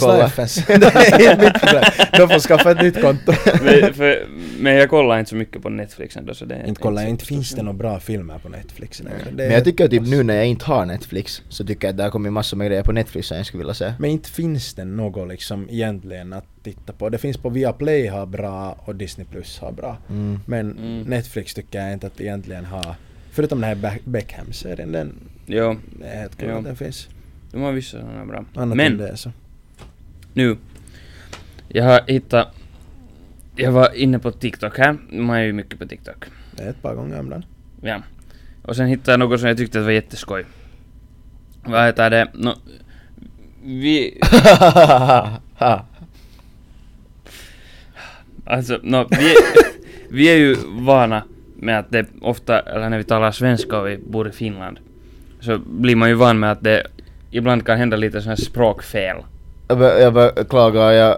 det 0.67 0.85
är 0.85 1.31
inte 1.31 1.45
mitt 1.45 1.61
problem. 1.61 1.83
De 2.17 2.29
får 2.29 2.39
skaffa 2.39 2.71
ett 2.71 2.81
nytt 2.81 3.01
konto. 3.01 3.33
men, 3.63 3.93
för, 3.93 4.27
men 4.59 4.75
jag 4.75 4.89
kollar 4.89 5.19
inte 5.19 5.29
så 5.29 5.35
mycket 5.35 5.61
på 5.61 5.69
Netflix 5.69 6.17
ändå 6.17 6.33
så 6.33 6.45
det 6.45 6.55
är 6.55 6.67
inte 6.67 6.81
kolla, 6.81 7.01
så 7.01 7.07
inte 7.07 7.25
stor 7.25 7.35
finns 7.35 7.51
det 7.51 7.63
några 7.63 7.77
bra 7.77 7.99
filmer 7.99 8.37
på 8.39 8.49
Netflix 8.49 9.03
längre. 9.03 9.17
Det 9.31 9.43
Men 9.43 9.51
jag 9.51 9.63
tycker 9.63 9.87
typ 9.87 10.07
nu 10.07 10.23
när 10.23 10.35
jag 10.35 10.45
inte 10.47 10.65
har 10.65 10.85
Netflix 10.85 11.41
så 11.49 11.65
tycker 11.65 11.87
jag 11.87 11.91
att 11.93 11.97
det 11.97 12.03
har 12.03 12.09
kommit 12.09 12.33
massor 12.33 12.57
med 12.57 12.67
grejer 12.67 12.83
på 12.83 12.91
Netflix 12.91 13.27
som 13.27 13.37
jag 13.37 13.45
skulle 13.45 13.61
vilja 13.61 13.73
se. 13.73 13.93
Men 13.99 14.09
inte 14.09 14.29
finns 14.29 14.73
det 14.73 14.85
något 14.85 15.27
liksom 15.27 15.67
egentligen 15.69 16.33
att 16.33 16.45
titta 16.63 16.93
på. 16.93 17.09
Det 17.09 17.17
finns 17.17 17.37
på 17.37 17.49
Viaplay 17.49 18.07
har 18.07 18.25
bra 18.25 18.77
och 18.85 18.95
Disney 18.95 19.27
Plus 19.31 19.59
har 19.59 19.71
bra. 19.71 19.97
Mm. 20.09 20.39
Men 20.45 20.71
Mm. 20.71 21.01
Netflix 21.01 21.53
tycker 21.53 21.79
jag 21.83 21.93
inte 21.93 22.07
att 22.07 22.21
egentligen 22.21 22.65
har 22.65 22.95
Förutom 23.31 23.61
den 23.61 23.67
här 23.69 23.75
Be- 23.75 23.99
Beckham-serien, 24.03 24.91
den 24.91 25.13
Jo, 25.45 25.75
är 26.05 26.19
helt 26.19 26.31
Jo. 26.39 26.57
att 26.57 26.63
den 26.63 26.75
finns. 26.75 27.07
De 27.53 27.61
har 27.61 27.71
vissa 27.71 27.99
sådana 27.99 28.25
bra. 28.25 28.45
Annat 28.55 28.77
men 28.77 28.91
än 28.91 28.97
det 28.97 29.17
så. 29.17 29.31
nu, 30.33 30.57
jag 31.67 31.83
har 31.83 32.01
hittat, 32.07 32.47
jag 33.55 33.71
var 33.71 33.95
inne 33.95 34.19
på 34.19 34.31
TikTok 34.31 34.77
här, 34.77 34.97
man 35.11 35.37
är 35.37 35.41
ju 35.41 35.53
mycket 35.53 35.79
på 35.79 35.87
TikTok. 35.87 36.25
Det 36.51 36.63
är 36.63 36.69
ett 36.69 36.81
par 36.81 36.95
gånger 36.95 37.19
ibland. 37.19 37.43
Ja. 37.81 38.01
Och 38.61 38.75
sen 38.75 38.87
hittade 38.87 39.11
jag 39.11 39.19
något 39.19 39.39
som 39.39 39.49
jag 39.49 39.57
tyckte 39.57 39.79
var 39.79 39.91
jätteskoj. 39.91 40.45
Vad 41.65 41.85
heter 41.85 42.09
det? 42.09 42.27
No, 42.33 42.53
vi... 43.63 44.19
Alltså, 48.45 48.79
no, 48.83 49.07
vi, 49.09 49.35
vi 50.09 50.29
är 50.29 50.35
ju 50.35 50.55
vana 50.67 51.23
med 51.55 51.79
att 51.79 51.91
det 51.91 52.05
ofta, 52.21 52.59
eller 52.59 52.89
när 52.89 52.97
vi 52.97 53.03
talar 53.03 53.31
svenska 53.31 53.79
och 53.79 53.87
vi 53.87 53.97
bor 53.97 54.27
i 54.27 54.31
Finland, 54.31 54.79
så 55.39 55.57
blir 55.57 55.95
man 55.95 56.09
ju 56.09 56.15
van 56.15 56.39
med 56.39 56.51
att 56.51 56.63
det 56.63 56.87
ibland 57.37 57.65
kan 57.65 57.77
hända 57.77 57.97
lite 57.97 58.21
sån 58.21 58.29
här 58.29 58.35
språkfel. 58.35 59.17
Jag 59.67 59.77
be- 59.77 59.99
jag 60.01 60.13
beklagar, 60.13 60.91
jag 60.91 61.17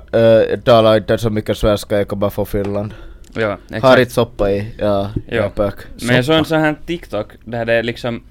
äh, 0.51 0.60
talar 0.60 0.98
inte 0.98 1.17
så 1.17 1.29
mycket 1.29 1.57
svenska, 1.57 1.98
jag 1.98 2.07
kommer 2.07 2.29
från 2.29 2.45
Finland. 2.45 2.93
Ja, 3.34 3.48
Har 3.48 3.75
exakt. 3.75 4.00
inte 4.00 4.12
soppa 4.12 4.51
i, 4.51 4.75
ja, 4.79 5.12
Ja. 5.27 5.36
jag 5.36 5.55
pök. 5.55 5.75
Men 6.07 6.15
jag 6.15 6.25
såg 6.25 6.36
en 6.36 6.45
sån 6.45 6.60
här 6.60 6.75
TikTok 6.86 7.27
där 7.45 7.65
det 7.65 7.74
är 7.74 7.84
liksom 7.84 8.24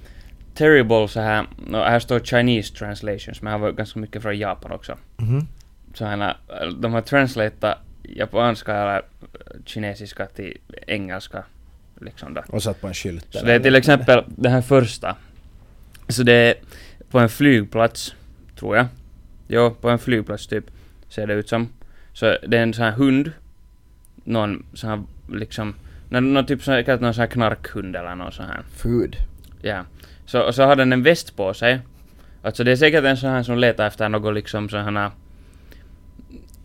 terrible 0.54 1.08
så 1.08 1.20
här, 1.20 1.46
no, 1.66 1.76
här 1.76 1.98
står 2.00 2.20
Chinese 2.20 2.74
translations, 2.74 3.42
men 3.42 3.50
här 3.52 3.58
var 3.58 3.72
ganska 3.72 3.98
mycket 4.00 4.22
från 4.22 4.38
Japan 4.38 4.72
också. 4.72 4.96
Mhm. 5.16 5.46
Så 5.94 6.04
här, 6.04 6.36
de 6.80 6.92
har 6.92 7.00
translatat 7.00 7.78
japanska 8.02 8.74
eller 8.76 9.02
kinesiska 9.64 10.26
till 10.26 10.58
engelska. 10.86 11.42
Liksom 12.00 12.34
då. 12.34 12.42
Och 12.48 12.62
satt 12.62 12.80
på 12.80 12.86
en 12.86 12.94
skylt. 12.94 13.26
Så 13.30 13.44
det 13.46 13.52
är 13.54 13.60
till 13.60 13.74
exempel 13.76 14.24
den 14.26 14.52
här 14.52 14.62
första. 14.62 15.16
Så 16.08 16.22
det 16.22 16.32
är 16.32 16.54
på 17.14 17.20
en 17.20 17.28
flygplats, 17.28 18.14
tror 18.58 18.76
jag. 18.76 18.86
Jo, 19.48 19.70
på 19.80 19.90
en 19.90 19.98
flygplats 19.98 20.46
typ, 20.46 20.64
ser 21.08 21.26
det 21.26 21.34
ut 21.34 21.48
som. 21.48 21.68
Så 22.12 22.36
det 22.46 22.58
är 22.58 22.62
en 22.62 22.74
sån 22.74 22.84
här 22.84 22.92
hund. 22.92 23.32
Någon 24.24 24.66
sån 24.74 24.90
här 24.90 25.02
liksom, 25.32 25.74
någon, 26.08 26.32
någon 26.32 26.46
typ 26.46 26.62
säkert 26.62 27.00
någon 27.00 27.14
sån 27.14 27.20
här 27.20 27.28
knarkhund 27.28 27.96
eller 27.96 28.14
någon 28.14 28.32
sån 28.32 28.46
här. 28.46 28.62
Food. 28.76 29.16
Ja. 29.62 29.84
Så, 30.26 30.42
och 30.42 30.54
så 30.54 30.62
har 30.62 30.76
den 30.76 30.92
en 30.92 31.02
väst 31.02 31.36
på 31.36 31.54
sig. 31.54 31.80
Alltså 32.42 32.64
det 32.64 32.72
är 32.72 32.76
säkert 32.76 33.04
en 33.04 33.16
sån 33.16 33.30
här 33.30 33.42
som 33.42 33.58
letar 33.58 33.86
efter 33.86 34.08
något 34.08 34.34
liksom 34.34 34.68
sådana 34.68 35.12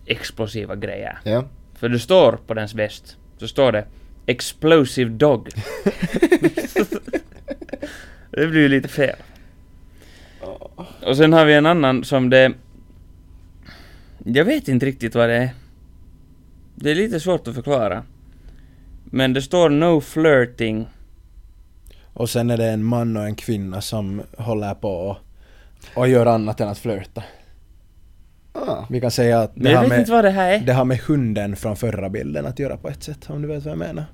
explosiva 0.06 0.75
grejer. 0.75 1.20
Ja. 1.24 1.46
För 1.75 1.89
det 1.89 2.00
står 2.00 2.39
på 2.48 2.53
dens 2.53 2.74
väst, 2.74 3.18
så 3.38 3.48
står 3.48 3.72
det 3.72 3.86
Explosive 4.25 5.10
Dog. 5.10 5.50
det 8.32 8.48
blir 8.48 8.62
ju 8.62 8.68
lite 8.68 8.88
fel. 8.88 9.15
Och 11.05 11.17
sen 11.17 11.33
har 11.33 11.45
vi 11.45 11.53
en 11.53 11.65
annan 11.65 12.03
som 12.03 12.29
det... 12.29 12.53
Jag 14.25 14.45
vet 14.45 14.67
inte 14.67 14.86
riktigt 14.86 15.15
vad 15.15 15.29
det 15.29 15.36
är. 15.36 15.50
Det 16.75 16.91
är 16.91 16.95
lite 16.95 17.19
svårt 17.19 17.48
att 17.48 17.55
förklara. 17.55 18.03
Men 19.03 19.33
det 19.33 19.41
står 19.41 19.69
No 19.69 20.01
flirting. 20.01 20.88
Och 22.13 22.29
sen 22.29 22.50
är 22.50 22.57
det 22.57 22.70
en 22.70 22.83
man 22.83 23.18
och 23.18 23.24
en 23.24 23.35
kvinna 23.35 23.81
som 23.81 24.22
håller 24.37 24.74
på 24.74 24.89
och, 24.89 25.18
och 25.94 26.07
gör 26.07 26.25
annat 26.25 26.61
än 26.61 26.68
att 26.68 26.77
flirta. 26.77 27.24
Ah. 28.53 28.85
Vi 28.89 29.01
kan 29.01 29.11
säga 29.11 29.39
att 29.39 29.51
det 29.55 29.72
jag 29.72 29.77
har, 29.77 29.83
vet 29.89 30.00
inte 30.00 30.11
med, 30.11 30.18
vad 30.18 30.25
det 30.25 30.31
här 30.31 30.51
är. 30.51 30.59
det 30.59 30.74
har 30.74 30.85
med 30.85 31.00
hunden 31.00 31.55
från 31.55 31.75
förra 31.75 32.09
bilden 32.09 32.46
att 32.46 32.59
göra 32.59 32.77
på 32.77 32.89
ett 32.89 33.03
sätt, 33.03 33.29
om 33.29 33.42
du 33.42 33.48
vet 33.48 33.63
vad 33.63 33.72
jag 33.72 33.77
menar. 33.77 34.05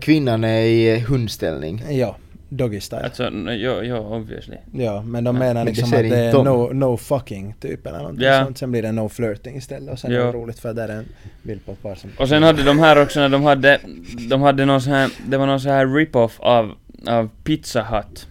Kvinnan 0.00 0.44
är 0.44 0.60
i 0.60 1.00
hundställning. 1.00 1.84
Ja, 1.90 2.16
doggy 2.48 2.80
style. 2.80 3.02
Alltså, 3.02 3.30
no, 3.30 3.50
jo, 3.52 3.80
jo, 3.82 3.96
obviously. 3.96 4.56
Ja, 4.72 5.02
men 5.02 5.24
de 5.24 5.38
menar 5.38 5.54
men 5.54 5.66
det 5.66 5.70
liksom 5.72 5.88
ser 5.88 6.04
att 6.04 6.10
det 6.10 6.16
är 6.18 6.32
no, 6.44 6.72
no 6.72 6.96
fucking 6.96 7.54
typ 7.60 7.86
eller 7.86 7.98
någonting 7.98 8.24
Ja. 8.26 8.44
sånt. 8.44 8.58
Sen 8.58 8.70
blir 8.70 8.82
det 8.82 8.92
no 8.92 9.08
flirting 9.08 9.56
istället 9.56 9.90
och 9.92 9.98
sen 9.98 10.12
Ja. 10.12 10.20
är 10.20 10.24
det 10.26 10.32
roligt 10.32 10.58
för 10.58 10.74
där 10.74 10.88
är 10.88 10.96
en 10.96 11.04
bild 11.42 11.64
på 11.66 11.72
ett 11.72 11.82
par 11.82 11.94
som... 11.94 12.10
Och 12.18 12.28
sen 12.28 12.42
hade 12.42 12.62
de 12.62 12.78
här 12.78 13.02
också 13.02 13.20
när 13.20 13.28
de 13.28 13.42
hade, 13.42 13.80
de 14.28 14.42
hade 14.42 14.64
någon 14.64 14.80
sån 14.80 14.92
här, 14.92 15.10
det 15.28 15.36
var 15.36 15.46
någon 15.46 15.60
sån 15.60 15.72
här 15.72 15.86
rip-off 15.86 16.40
av, 16.40 16.72
av 17.06 17.30
Pizza 17.44 17.82
Hut. 17.82 18.26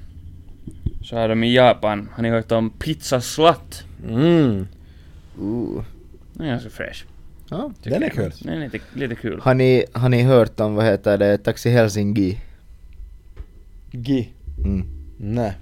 Så 1.03 1.15
hade 1.15 1.27
de 1.27 1.43
i 1.43 1.53
Japan, 1.55 2.09
har 2.15 2.23
ni 2.23 2.29
hört 2.29 2.51
om 2.51 2.69
Pizza 2.69 3.21
Slut? 3.21 3.83
Mm, 4.09 4.67
Ooh. 5.39 5.83
Den 6.33 6.45
är 6.47 6.51
ganska 6.51 6.69
fresh. 6.69 7.03
Ja. 7.49 7.71
Den 7.83 8.03
är 8.03 8.09
kul. 8.09 8.31
Den 8.39 8.53
är 8.53 8.59
lite, 8.69 8.79
lite 8.93 9.15
kul. 9.15 9.39
Har 9.43 9.53
ni, 9.53 9.85
har 9.93 10.09
ni 10.09 10.21
hört 10.23 10.59
om, 10.59 10.75
vad 10.75 10.85
heter 10.85 11.17
det, 11.17 11.37
Taxi 11.37 11.69
Helsinki? 11.69 12.37
Gi. 13.95 14.29
Mm. 14.65 14.87
Nej. 15.17 15.53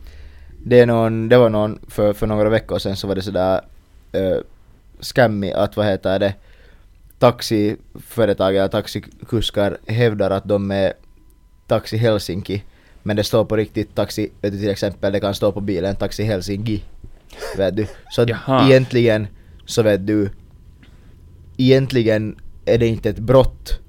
Det, 0.65 0.79
är 0.79 0.85
någon, 0.85 1.29
det 1.29 1.37
var 1.37 1.49
någon, 1.49 1.79
för, 1.87 2.13
för 2.13 2.27
några 2.27 2.49
veckor 2.49 2.79
sedan 2.79 2.95
så 2.95 3.07
var 3.07 3.15
det 3.15 3.21
sådär 3.21 3.61
uh, 4.15 4.37
scammy 4.99 5.51
att 5.51 5.77
vad 5.77 5.85
heter 5.85 6.19
det, 6.19 6.33
taxiföretag 7.19 8.55
eller 8.55 8.67
taxikuskar 8.67 9.77
hävdar 9.87 10.31
att 10.31 10.47
de 10.47 10.71
är 10.71 10.93
Taxi 11.67 11.97
Helsinki 11.97 12.63
men 13.03 13.15
det 13.15 13.23
står 13.23 13.45
på 13.45 13.55
riktigt 13.55 13.95
taxi, 13.95 14.29
vet 14.41 14.51
du 14.51 14.59
till 14.59 14.69
exempel 14.69 15.13
det 15.13 15.19
kan 15.19 15.35
stå 15.35 15.51
på 15.51 15.61
bilen 15.61 15.95
Taxi 15.95 16.23
Helsinki. 16.23 16.83
Vet 17.57 17.75
du? 17.75 17.87
Så 18.11 18.25
Jaha. 18.27 18.65
egentligen 18.65 19.27
så 19.65 19.83
vet 19.83 20.07
du 20.07 20.29
egentligen 21.57 22.35
är 22.65 22.77
det 22.77 22.87
inte 22.87 23.09
ett 23.09 23.19
brott 23.19 23.79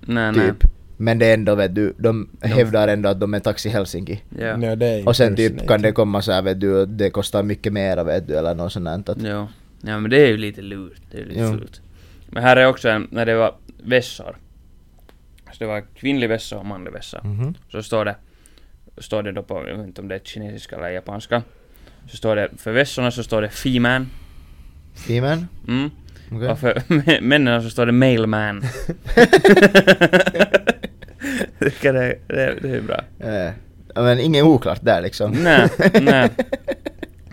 Nej, 0.00 0.32
nej. 0.32 0.52
Men 0.96 1.18
det 1.18 1.26
är 1.26 1.34
ändå 1.34 1.54
vet 1.54 1.74
du, 1.74 1.94
de 1.98 2.28
hävdar 2.40 2.88
ändå 2.88 3.08
att 3.08 3.20
de 3.20 3.34
är 3.34 3.40
Taxi 3.40 3.68
Helsinki. 3.68 4.22
Ja. 4.38 4.58
Ja, 4.62 4.76
det 4.76 4.86
är 4.86 5.08
Och 5.08 5.16
sen 5.16 5.36
typ 5.36 5.68
kan 5.68 5.82
det 5.82 5.92
komma 5.92 6.22
så 6.22 6.32
här 6.32 6.42
vet 6.42 6.60
du, 6.60 6.86
det 6.86 7.10
kostar 7.10 7.42
mycket 7.42 7.72
mer 7.72 8.04
vet 8.04 8.26
du 8.26 8.38
eller 8.38 8.54
något 8.54 8.72
sånt 8.72 9.06
där. 9.06 9.12
Att. 9.12 9.22
Ja 9.22 9.98
men 10.00 10.10
det 10.10 10.16
är 10.18 10.26
ju 10.26 10.36
lite 10.36 10.62
lurt. 10.62 11.00
Det 11.10 11.18
är 11.20 11.24
lite 11.24 11.40
Jo. 11.40 11.52
fult. 11.52 11.80
Men 12.30 12.42
här 12.42 12.56
är 12.56 12.66
också 12.66 12.88
en, 12.88 13.08
när 13.10 13.26
det 13.26 13.34
var 13.34 13.54
vässor. 13.84 14.36
Så 15.52 15.56
det 15.58 15.66
var 15.66 15.84
kvinnlig 15.94 16.28
vässa 16.28 16.58
och 16.58 16.66
manlig 16.66 16.92
vässa. 16.92 17.20
Mhm. 17.24 17.54
Så 17.72 17.82
står 17.82 18.04
det, 18.04 18.16
står 18.98 19.22
det 19.22 19.32
då 19.32 19.42
på, 19.42 19.68
jag 19.68 19.76
vet 19.76 19.86
inte 19.86 20.00
om 20.00 20.08
det 20.08 20.14
är 20.14 20.18
kinesiska 20.18 20.76
eller 20.76 20.88
japanska. 20.90 21.42
Så 22.10 22.16
står 22.16 22.36
det, 22.36 22.48
för 22.56 22.72
vässorna 22.72 23.10
så 23.10 23.22
står 23.22 23.42
det 23.42 23.48
Feman. 23.48 24.10
Female? 24.94 25.46
Mm. 25.68 25.90
Okej. 26.30 26.48
Och 26.48 26.58
för 26.58 26.74
mä- 26.74 27.20
männen 27.20 27.62
så 27.62 27.70
står 27.70 27.86
det 27.86 27.92
Mailman. 27.92 28.62
Det, 31.58 32.18
det, 32.28 32.58
det 32.62 32.70
är 32.70 32.80
bra. 32.80 33.00
Eh, 33.20 33.52
ja, 33.94 34.02
men 34.02 34.20
inget 34.20 34.44
oklart 34.44 34.80
där 34.82 35.02
liksom. 35.02 35.32
Nej, 35.32 35.68
nej. 36.02 36.30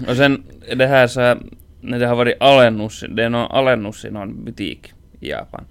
Och 0.08 0.16
sen 0.16 0.44
det 0.76 0.88
här 0.88 1.08
så 1.08 1.22
här, 1.22 1.38
när 1.82 2.00
det 2.00 2.08
har 2.08 2.16
varit 2.16 2.42
alennus, 2.42 3.04
det 3.10 3.24
är 3.24 3.30
någon 3.30 3.52
alennus 3.52 4.06
i 4.06 4.12
någon 4.12 4.46
butik 4.46 4.94
i 5.20 5.30
Japan. 5.30 5.66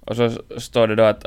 Och 0.00 0.16
så 0.16 0.30
står 0.56 0.88
det 0.88 0.94
då 0.94 1.02
att, 1.02 1.24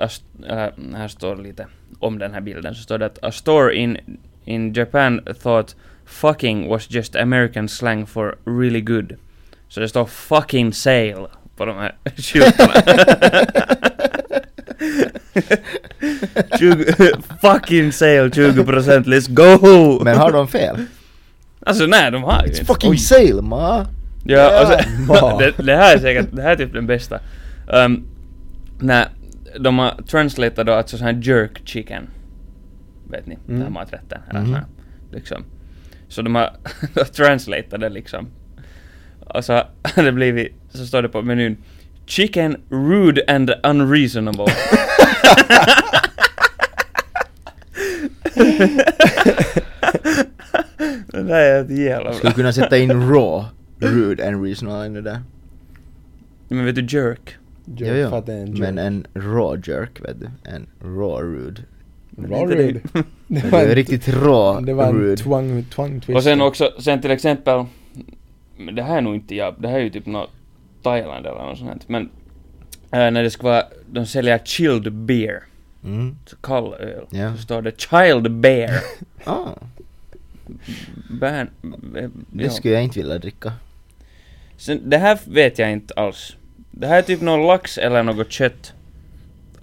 eller 0.47 0.95
här 0.95 1.07
står 1.07 1.35
lite 1.35 1.67
om 1.99 2.19
den 2.19 2.33
här 2.33 2.41
bilden, 2.41 2.75
så 2.75 2.81
står 2.81 2.97
det 2.97 3.05
att 3.05 3.23
a 3.23 3.31
store 3.31 3.75
in, 3.75 3.97
in 4.45 4.73
Japan 4.73 5.21
thought 5.41 5.75
fucking 6.05 6.69
was 6.69 6.91
just 6.91 7.15
American 7.15 7.67
slang 7.69 8.05
for 8.05 8.37
really 8.45 8.81
good. 8.81 9.15
Så 9.69 9.79
det 9.79 9.89
står 9.89 10.05
fucking 10.05 10.73
sale 10.73 11.27
på 11.57 11.65
de 11.65 11.77
här 11.77 11.95
skyltarna. 12.17 12.73
20, 16.59 16.85
fucking 17.41 17.91
sale 17.91 18.29
20% 18.29 19.03
let's 19.05 19.29
go! 19.33 20.03
Men 20.03 20.17
har 20.17 20.31
de 20.31 20.47
fel? 20.47 20.77
Alltså 21.59 21.85
nej, 21.85 22.11
de 22.11 22.23
har 22.23 22.43
ju 22.45 22.51
It's 22.51 22.65
fucking 22.65 22.91
Oj. 22.91 22.97
sale 22.97 23.41
ma! 23.41 23.85
Ja, 24.25 24.61
och 24.63 24.69
Ma. 25.07 25.19
sen, 25.19 25.37
det, 25.37 25.63
det 25.65 25.75
här 25.75 25.95
är 25.95 25.99
säkert, 25.99 26.27
det 26.31 26.41
här 26.41 26.51
är 26.51 26.55
typ 26.55 26.73
den 26.73 26.87
bästa. 26.87 27.19
Um, 27.67 28.07
när 28.79 29.07
de 29.59 29.79
har 29.79 30.01
translatat 30.07 30.65
då 30.67 30.73
alltså 30.73 30.97
sån 30.97 31.07
här 31.07 31.19
jerk 31.23 31.61
chicken. 31.65 32.07
Vet 33.11 33.27
ni? 33.27 33.37
Den 33.45 33.55
här 33.55 33.61
Mm. 33.61 33.73
maträtten. 33.73 34.21
Eller 34.29 34.39
Mhm. 34.39 34.45
sån 34.47 34.55
här, 34.55 34.65
liksom. 35.11 35.43
Så 36.07 36.21
de 36.21 36.35
har 36.35 36.51
translatat 37.15 37.79
det 37.81 37.89
liksom. 37.89 38.27
Och 39.33 39.45
så 39.45 39.53
har 39.53 40.03
det 40.03 40.11
blivit, 40.11 40.53
så 40.69 40.85
står 40.85 41.01
det 41.01 41.09
på 41.09 41.21
menyn 41.21 41.57
Chicken 42.05 42.57
rude 42.69 43.23
and 43.27 43.51
unreasonable. 43.63 44.45
det 51.07 51.23
där 51.23 51.39
är 51.39 51.61
ett 51.63 51.69
jävla 51.77 52.03
bra. 52.09 52.13
Skulle 52.13 52.33
kunna 52.33 52.53
sätta 52.53 52.77
in 52.77 53.09
raw. 53.09 53.45
rude 53.79 54.27
and 54.27 54.45
reasonable 54.45 55.01
där. 55.01 55.19
Men 56.47 56.65
vet 56.65 56.75
du 56.75 56.81
jerk? 56.97 57.35
Jo, 57.65 57.87
jo. 57.87 58.23
Det 58.25 58.33
är 58.33 58.37
en 58.37 58.47
jerk. 58.47 58.59
Men 58.59 58.77
en 58.77 59.07
raw 59.13 59.61
jerk 59.71 60.01
vet 60.05 60.19
du. 60.19 60.29
En 60.51 60.67
raw 60.81 61.21
rude. 61.37 61.61
Raw 62.17 62.55
det- 62.55 62.61
rude. 62.67 62.79
Det 62.93 63.03
Det 63.41 63.49
var 63.51 63.59
är 63.59 63.69
en, 63.69 63.75
riktigt 63.75 64.07
rå 64.07 64.59
det 64.59 64.73
var 64.73 64.85
en 64.87 64.95
rude. 64.95 65.17
twang, 65.23 65.63
twang 65.63 65.99
twist. 66.01 66.15
Och 66.17 66.23
sen 66.23 66.41
också, 66.41 66.73
sen 66.79 67.01
till 67.01 67.11
exempel, 67.11 67.65
men 68.57 68.75
det 68.75 68.83
här 68.83 68.97
är 68.97 69.01
nog 69.01 69.15
inte 69.15 69.35
jag, 69.35 69.55
det 69.59 69.67
här 69.67 69.75
är 69.79 69.83
ju 69.83 69.89
typ 69.89 70.05
något 70.05 70.29
Thailand 70.83 71.25
eller 71.25 71.41
något 71.45 71.57
sånt 71.57 71.69
här. 71.69 71.79
Men 71.87 72.09
äh, 72.91 73.11
när 73.11 73.23
det 73.23 73.29
ska 73.31 73.43
vara, 73.47 73.63
de 73.91 74.05
säljer 74.05 74.37
chilled 74.45 74.93
beer, 74.93 75.43
Mm. 75.83 76.15
så 76.25 76.35
kall 76.35 76.73
öl, 76.73 77.05
Ja. 77.09 77.35
så 77.35 77.41
står 77.41 77.61
det 77.61 77.81
child 77.81 78.31
bear. 78.31 78.71
Ah, 79.23 79.49
Bärn, 81.09 81.49
eh, 81.97 82.09
det 82.31 82.49
skulle 82.49 82.73
jag 82.73 82.83
inte 82.83 82.99
vilja 82.99 83.17
dricka. 83.17 83.53
Sen, 84.57 84.89
det 84.89 84.97
här 84.97 85.19
vet 85.25 85.59
jag 85.59 85.71
inte 85.71 85.93
alls. 85.93 86.35
Det 86.71 86.87
här 86.87 86.97
är 86.97 87.01
typ 87.01 87.21
någon 87.21 87.47
lax 87.47 87.77
eller 87.77 88.03
något 88.03 88.31
kött. 88.31 88.73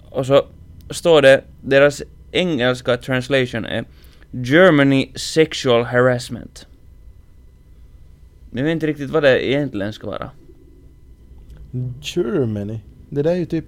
Och 0.09 0.25
så 0.25 0.45
står 0.89 1.21
det, 1.21 1.41
deras 1.61 2.03
engelska 2.31 2.97
translation 2.97 3.65
är 3.65 3.85
Germany 4.31 5.11
sexual 5.15 5.83
harassment. 5.83 6.67
Jag 8.55 8.63
vet 8.63 8.71
inte 8.71 8.87
riktigt 8.87 9.09
vad 9.09 9.23
det 9.23 9.45
egentligen 9.47 9.93
ska 9.93 10.07
vara. 10.07 10.31
Germany. 12.01 12.79
Det 13.09 13.21
där 13.21 13.31
är 13.31 13.35
ju 13.35 13.45
typ... 13.45 13.65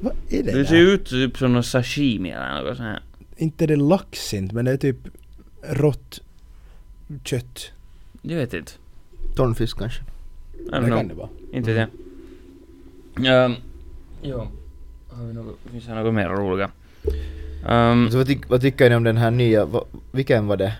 Vad 0.00 0.12
är 0.28 0.42
det 0.42 0.52
Det 0.52 0.64
ser 0.64 0.74
där? 0.76 0.82
ut 0.94 1.04
typ 1.04 1.38
som 1.38 1.52
någon 1.52 1.64
sashimi 1.64 2.30
eller 2.30 2.54
något 2.64 2.76
sånt 2.76 2.88
här. 2.88 3.02
Inte 3.36 3.66
det 3.66 3.76
lax 3.76 4.34
inte, 4.34 4.54
men 4.54 4.64
det 4.64 4.70
är 4.72 4.76
typ 4.76 4.96
rått 5.62 6.20
kött. 7.24 7.72
Jag 8.22 8.36
vet 8.36 8.54
inte. 8.54 8.72
Tonfisk 9.36 9.78
kanske. 9.78 10.02
I 10.58 10.62
don't 10.70 10.80
Det 10.80 10.86
know. 10.86 10.96
kan 10.98 11.08
det 11.08 11.14
vara. 11.14 11.28
Inte 11.52 11.72
det. 11.72 11.88
Jo. 14.22 14.46
Har 15.08 15.24
vi 15.26 15.32
något, 15.34 15.58
finns 15.72 15.86
det 15.86 15.94
något 15.94 16.14
mer 16.14 16.28
roliga? 16.28 16.70
Um, 17.68 18.10
Så 18.10 18.16
vad, 18.18 18.26
tyck, 18.26 18.48
vad 18.48 18.60
tycker 18.60 18.90
ni 18.90 18.96
om 18.96 19.04
den 19.04 19.16
här 19.16 19.30
nya, 19.30 19.68
vilken 20.12 20.46
var 20.46 20.56
det? 20.56 20.72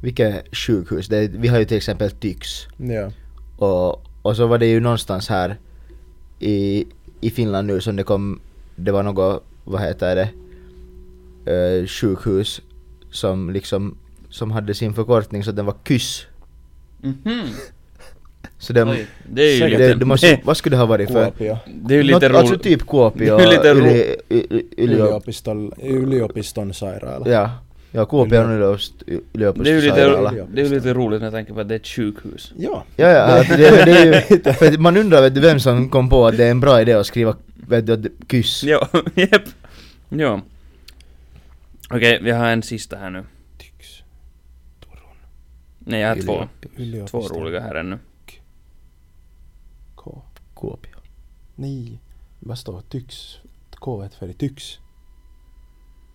Vilket 0.00 0.56
sjukhus? 0.56 1.08
Det, 1.08 1.28
vi 1.28 1.48
har 1.48 1.58
ju 1.58 1.64
till 1.64 1.76
exempel 1.76 2.10
Tyx. 2.10 2.66
Ja. 2.76 3.10
Och, 3.56 4.02
och 4.22 4.36
så 4.36 4.46
var 4.46 4.58
det 4.58 4.66
ju 4.66 4.80
någonstans 4.80 5.28
här 5.28 5.56
i, 6.38 6.86
i 7.20 7.30
Finland 7.30 7.66
nu 7.66 7.80
som 7.80 7.96
det 7.96 8.02
kom, 8.02 8.40
det 8.76 8.92
var 8.92 9.02
något, 9.02 9.42
vad 9.64 9.80
heter 9.80 10.16
det, 10.16 10.28
eh, 11.52 11.86
sjukhus 11.86 12.60
som 13.10 13.50
liksom, 13.50 13.96
som 14.30 14.50
hade 14.50 14.74
sin 14.74 14.94
förkortning 14.94 15.44
så 15.44 15.52
den 15.52 15.66
var 15.66 15.74
KYSS. 15.88 16.26
mhm. 17.02 17.14
Så 18.58 18.72
den, 18.72 18.88
Oj, 18.88 19.06
det 19.32 19.42
är 19.42 19.54
ju 19.54 19.60
det, 19.60 19.68
lite, 19.68 19.94
det 19.94 20.04
måste, 20.04 20.40
vad 20.44 20.56
skulle 20.56 20.76
det 20.76 20.80
ha 20.80 20.86
varit 20.86 21.10
för? 21.10 21.24
Kuopio. 21.30 21.58
det 21.66 21.94
är 21.94 21.96
ju 21.98 22.02
lite 22.02 22.28
Något- 22.28 22.36
Alltså 22.38 22.52
roligt. 22.54 22.62
typ 22.62 22.86
Kuopio, 22.86 23.38
Yliopiston, 24.78 25.72
yliopiston 25.82 26.74
sairaala. 26.74 27.30
ja, 27.30 27.50
ja 27.96 28.06
Kuopio 28.06 28.38
on 28.40 28.52
yliopisto, 28.52 29.04
Det 29.04 29.10
är 29.10 29.14
ju 29.14 29.20
yliopistosairaala. 29.34 30.30
lite, 30.30 30.46
det 30.52 30.60
är 30.60 30.64
ju 30.64 30.74
lite 30.74 30.94
roligt 30.94 31.20
när 31.20 31.26
jag 31.26 31.34
tänker 31.34 31.54
på 31.54 31.60
att 31.60 31.68
det 31.68 31.74
är 31.74 31.78
ett 31.78 31.86
sjukhus. 31.86 32.52
Ja. 32.56 32.84
Ja, 32.96 33.08
ja, 33.08 33.40
att 33.40 33.48
det, 33.48 33.84
det 33.84 33.92
är 33.92 34.70
ju, 34.72 34.78
man 34.78 34.96
undrar 34.96 35.22
vet 35.22 35.34
du, 35.34 35.40
vem 35.40 35.60
som 35.60 35.88
kom 35.88 36.08
på 36.08 36.26
att 36.26 36.36
det 36.36 36.44
är 36.44 36.50
en 36.50 36.60
bra 36.60 36.80
idé 36.80 36.92
att 36.92 37.06
skriva 37.06 37.36
vet 37.68 37.86
du, 37.86 37.92
att 37.92 38.30
kyss. 38.30 38.62
Jo, 38.64 38.78
jep. 39.14 39.42
Jo. 40.08 40.40
Okej, 41.90 42.18
vi 42.22 42.30
har 42.30 42.46
en 42.46 42.62
sista 42.62 42.96
här 42.96 43.10
nu. 43.10 43.24
Tycks. 43.58 44.02
Turun. 44.80 45.16
Nej, 45.78 46.00
jag 46.00 46.08
har 46.08 46.22
två. 46.22 46.48
Två 47.06 47.20
roliga 47.28 47.60
här 47.60 47.74
ännu. 47.74 47.98
K. 49.94 50.22
Kuopio. 50.56 50.96
Nej. 51.54 52.00
Vad 52.40 52.58
står 52.58 52.80
tycks? 52.80 53.38
K 53.70 54.02
är 54.02 54.08
för 54.08 54.32
tycks. 54.32 54.78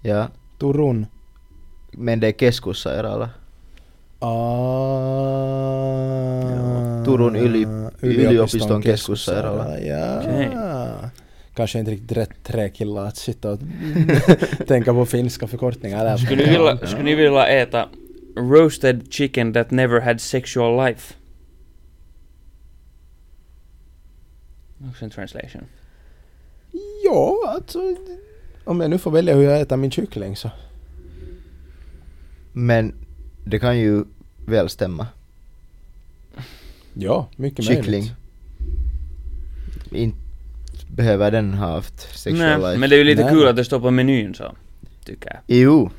Ja, 0.02 0.28
Turun. 0.60 1.06
Men 1.91 2.19
det 2.19 2.27
är 2.27 2.32
keskussairaala. 2.32 3.30
Ah. 4.19 4.32
Turun 7.06 7.36
yli- 7.36 7.91
yliopiston 8.04 8.82
keskussairaala. 8.84 9.80
Ja. 9.80 10.19
Okej. 10.19 10.49
Kanske 11.54 11.80
inte 11.80 11.91
riktigt 11.91 12.17
rätt 12.17 12.43
tre 12.43 12.69
killar 12.69 13.06
att 13.06 13.17
sitta 13.17 13.51
och 13.51 13.60
tänka 14.67 14.93
på 14.93 15.06
finska 15.06 15.47
förkortningar 15.47 16.06
där. 16.06 16.17
Skulle 16.17 16.45
ni 16.45 16.49
vilja, 16.51 16.77
skulle 16.77 17.04
ni 17.04 17.15
vilja 17.15 17.47
äta 17.47 17.89
roasted 18.36 19.13
chicken 19.13 19.54
that 19.54 19.71
never 19.71 19.99
had 20.01 20.21
sexual 20.21 20.86
life? 20.88 21.13
Också 24.89 25.06
en 25.06 25.12
translation. 25.12 25.62
Ja, 27.06 27.38
alltså. 27.47 27.80
Om 28.63 28.82
jag 28.82 28.89
nu 28.89 28.97
får 28.97 29.12
välja 29.12 29.36
hur 29.36 29.43
jag 29.43 29.62
äter 29.62 29.77
min 29.77 29.91
kyckling 29.91 30.36
så. 30.36 30.49
Men 32.53 32.93
det 33.43 33.59
kan 33.59 33.79
ju 33.79 34.03
väl 34.45 34.69
stämma. 34.69 35.07
Ja, 36.93 37.27
mycket 37.35 37.65
Kyckling. 37.65 38.01
möjligt. 38.01 38.13
Inte 39.91 40.17
behöver 40.87 41.31
den 41.31 41.53
ha 41.53 41.71
haft 41.71 42.17
sexual 42.19 42.37
Nej, 42.49 42.57
life. 42.57 42.77
men 42.77 42.89
det 42.89 42.95
är 42.95 42.97
ju 42.97 43.03
lite 43.03 43.23
Nej. 43.23 43.33
kul 43.33 43.47
att 43.47 43.55
det 43.55 43.65
står 43.65 43.79
på 43.79 43.91
menyn 43.91 44.33
så, 44.33 44.55
tycker 45.05 45.29
jag. 45.29 45.39
Jo, 45.47 45.89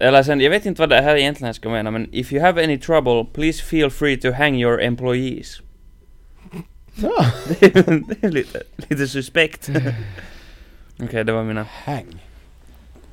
Eller 0.00 0.22
sen, 0.22 0.40
jag 0.40 0.50
vet 0.50 0.66
inte 0.66 0.82
vad 0.82 0.88
det 0.88 1.00
här 1.02 1.16
egentligen 1.16 1.54
ska 1.54 1.68
mena, 1.68 1.90
men 1.90 2.08
if 2.14 2.32
you 2.32 2.42
have 2.42 2.64
any 2.64 2.78
trouble, 2.78 3.26
please 3.34 3.62
feel 3.64 3.90
free 3.90 4.16
to 4.16 4.32
hang 4.32 4.60
your 4.62 4.80
employees. 4.82 5.60
Ja. 6.96 7.32
det, 7.48 7.62
är, 7.76 8.02
det 8.20 8.26
är 8.26 8.30
lite, 8.30 8.62
lite 8.76 9.08
suspekt. 9.08 9.70
Okej, 11.02 11.24
det 11.24 11.32
var 11.32 11.44
mina, 11.44 11.66
Hang. 11.84 12.22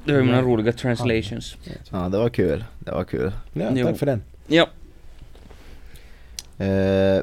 Det 0.06 0.14
var 0.14 0.22
mina 0.22 0.38
Mm. 0.38 0.46
roliga 0.52 0.72
translations. 0.74 1.56
ja 1.92 2.10
det 2.10 2.18
var 2.18 2.30
kul. 2.30 2.64
Det 2.80 2.92
var 2.92 3.04
kul. 3.04 3.32
Ja, 3.54 3.70
Jo. 3.76 3.86
tack 3.88 3.98
för 3.98 4.06
den. 4.06 4.24
Ja. 4.48 4.68
Uh, 6.62 7.22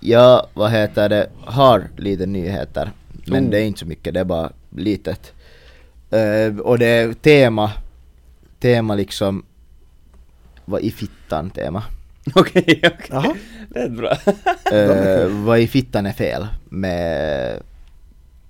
ja, 0.00 0.46
vad 0.54 0.70
heter 0.70 1.08
det, 1.08 1.28
har 1.44 1.88
lite 1.96 2.26
nyheter. 2.26 2.90
Men 3.26 3.46
Oh. 3.46 3.50
det 3.50 3.58
är 3.58 3.64
inte 3.64 3.80
så 3.80 3.86
mycket, 3.86 4.14
det 4.14 4.20
är 4.20 4.24
bara 4.24 4.52
litet. 4.70 5.32
Eh, 6.10 6.58
och 6.58 6.78
det 6.78 6.86
är 6.86 7.12
tema, 7.12 7.72
tema 8.60 8.94
liksom, 8.94 9.44
vad 10.64 10.80
i 10.80 10.90
fittan 10.90 11.50
tema. 11.50 11.82
Okej, 12.34 12.64
okej. 12.66 12.92
Jaha. 13.10 13.34
Det 13.68 13.80
är 13.80 13.88
bra. 13.88 14.16
Eh, 14.72 15.28
vad 15.44 15.58
i 15.58 15.66
fittan 15.66 16.06
är 16.06 16.12
fel 16.12 16.46
med 16.64 17.60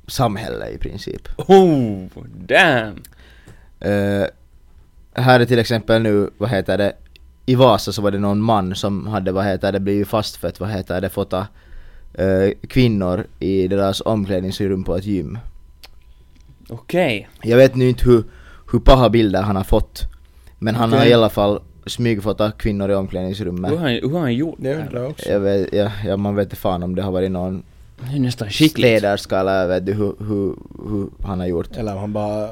samhället 0.06 0.74
i 0.74 0.78
princip. 0.78 1.28
oh, 1.48 2.06
damn. 2.46 3.02
Eh, 3.84 4.26
här 5.12 5.40
är 5.40 5.44
till 5.44 5.58
exempel 5.58 6.02
nu, 6.02 6.30
vad 6.38 6.50
heter 6.50 6.78
det, 6.78 6.92
i 7.46 7.54
Vasa 7.54 7.92
så 7.92 8.02
var 8.02 8.10
det 8.10 8.18
någon 8.18 8.40
man 8.40 8.74
som 8.74 9.06
hade, 9.06 9.32
vad 9.32 9.44
heter 9.44 9.72
det, 9.72 9.80
blivit 9.80 10.08
fastfött, 10.08 10.60
vad 10.60 10.70
heter 10.70 11.00
det, 11.00 11.08
fota 11.08 11.46
eh, 12.14 12.50
kvinnor 12.68 13.26
i 13.38 13.68
deras 13.68 14.02
omklädningsrum 14.04 14.84
på 14.84 14.96
ett 14.96 15.04
gym. 15.04 15.38
Okej. 16.68 17.28
Jag 17.42 17.56
vet 17.56 17.74
nu 17.74 17.88
inte 17.88 18.04
hur, 18.04 18.24
hur 18.72 18.78
paha 18.78 19.08
bilder 19.10 19.42
han 19.42 19.56
har 19.56 19.64
fått, 19.64 20.02
men 20.58 20.74
han 20.74 20.92
har 20.92 20.98
Okej. 20.98 21.10
i 21.10 21.14
alla 21.14 21.28
fall 21.30 21.60
smygfotat 21.86 22.58
kvinnor 22.58 22.90
i 22.90 22.94
omklädningsrummet. 22.94 23.70
Hur 23.70 23.76
har 23.76 23.84
han, 23.84 23.92
hur 24.02 24.10
har 24.10 24.20
han 24.20 24.34
gjort 24.34 24.56
Det 24.58 24.74
det 24.74 24.80
undrar 24.80 25.00
jag 25.00 25.10
också. 25.10 25.28
Jag 25.28 25.40
vet, 25.40 25.72
ja, 25.72 25.90
ja, 26.06 26.16
man 26.16 26.34
vet 26.36 26.44
inte 26.46 26.56
fan 26.56 26.82
om 26.82 26.94
det 26.94 27.02
har 27.02 27.12
varit 27.12 27.30
någon 27.30 27.62
Det 28.10 28.16
är 28.16 28.20
nästan 28.20 28.48
skickligt. 28.50 28.98
städerska 28.98 29.38
eller 29.40 29.66
vet 29.68 29.86
du 29.86 29.92
hur, 29.92 30.14
hur, 30.18 30.54
hur 30.88 31.08
han 31.26 31.40
har 31.40 31.46
gjort. 31.46 31.76
Eller 31.76 31.92
om 31.92 31.98
han 31.98 32.12
bara 32.12 32.50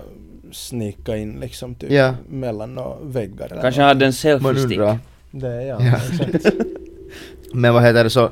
snika 0.52 1.16
in 1.16 1.40
liksom 1.40 1.74
typ 1.74 1.90
Ja. 1.90 2.14
mellan 2.28 2.78
väggar 3.02 3.46
eller 3.52 3.62
Kanske 3.62 3.80
han 3.80 3.88
hade 3.88 4.04
en 4.04 4.08
Man 4.08 4.12
selfie-stick. 4.12 4.80
Det 5.30 5.48
är 5.48 5.60
ja, 5.60 5.76
Ja. 5.80 5.96
exakt. 5.96 6.54
Men 7.54 7.74
vad 7.74 7.82
heter 7.82 8.04
det 8.04 8.10
så, 8.10 8.30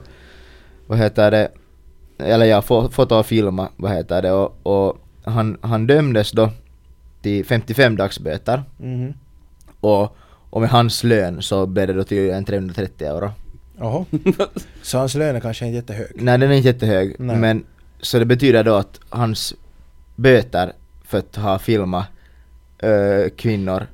vad 0.87 0.99
heter 0.99 1.31
det, 1.31 1.49
eller 2.19 2.47
ja, 2.47 2.61
fo- 2.61 2.91
foto 2.91 3.15
och 3.15 3.27
filma, 3.27 3.69
vad 3.77 3.93
heter 3.93 4.23
det, 4.23 4.33
och, 4.33 4.59
och 4.63 4.99
han, 5.25 5.59
han 5.61 5.87
dömdes 5.87 6.31
då 6.33 6.51
till 7.23 7.45
55 7.45 7.97
dagsböter 7.97 8.63
Mhm. 8.79 9.15
och, 9.81 10.17
och 10.51 10.61
med 10.61 10.71
hans 10.71 11.05
lön 11.05 11.43
så 11.43 11.67
blev 11.67 11.87
det 11.87 11.93
då 11.93 12.05
tydligen 12.05 12.45
330 12.45 13.07
euro. 13.09 13.31
Jaha. 13.79 14.05
Så 14.83 14.99
hans 14.99 15.15
lön 15.15 15.37
är 15.37 15.41
kanske 15.41 15.67
inte 15.67 15.77
jättehög? 15.77 16.11
Nej 16.15 16.39
den 16.39 16.51
är 16.51 16.55
inte 16.55 16.69
jättehög, 16.69 17.17
Nej. 17.19 17.37
men 17.37 17.65
så 18.01 18.19
det 18.19 18.25
betyder 18.25 18.65
då 18.65 18.75
att 18.75 19.01
hans 19.09 19.55
böter 20.17 20.73
för 21.11 21.19
att 21.19 21.37
ha 21.37 21.59
filmat 21.59 22.07
äh, 22.79 23.31
kvinnor 23.37 23.87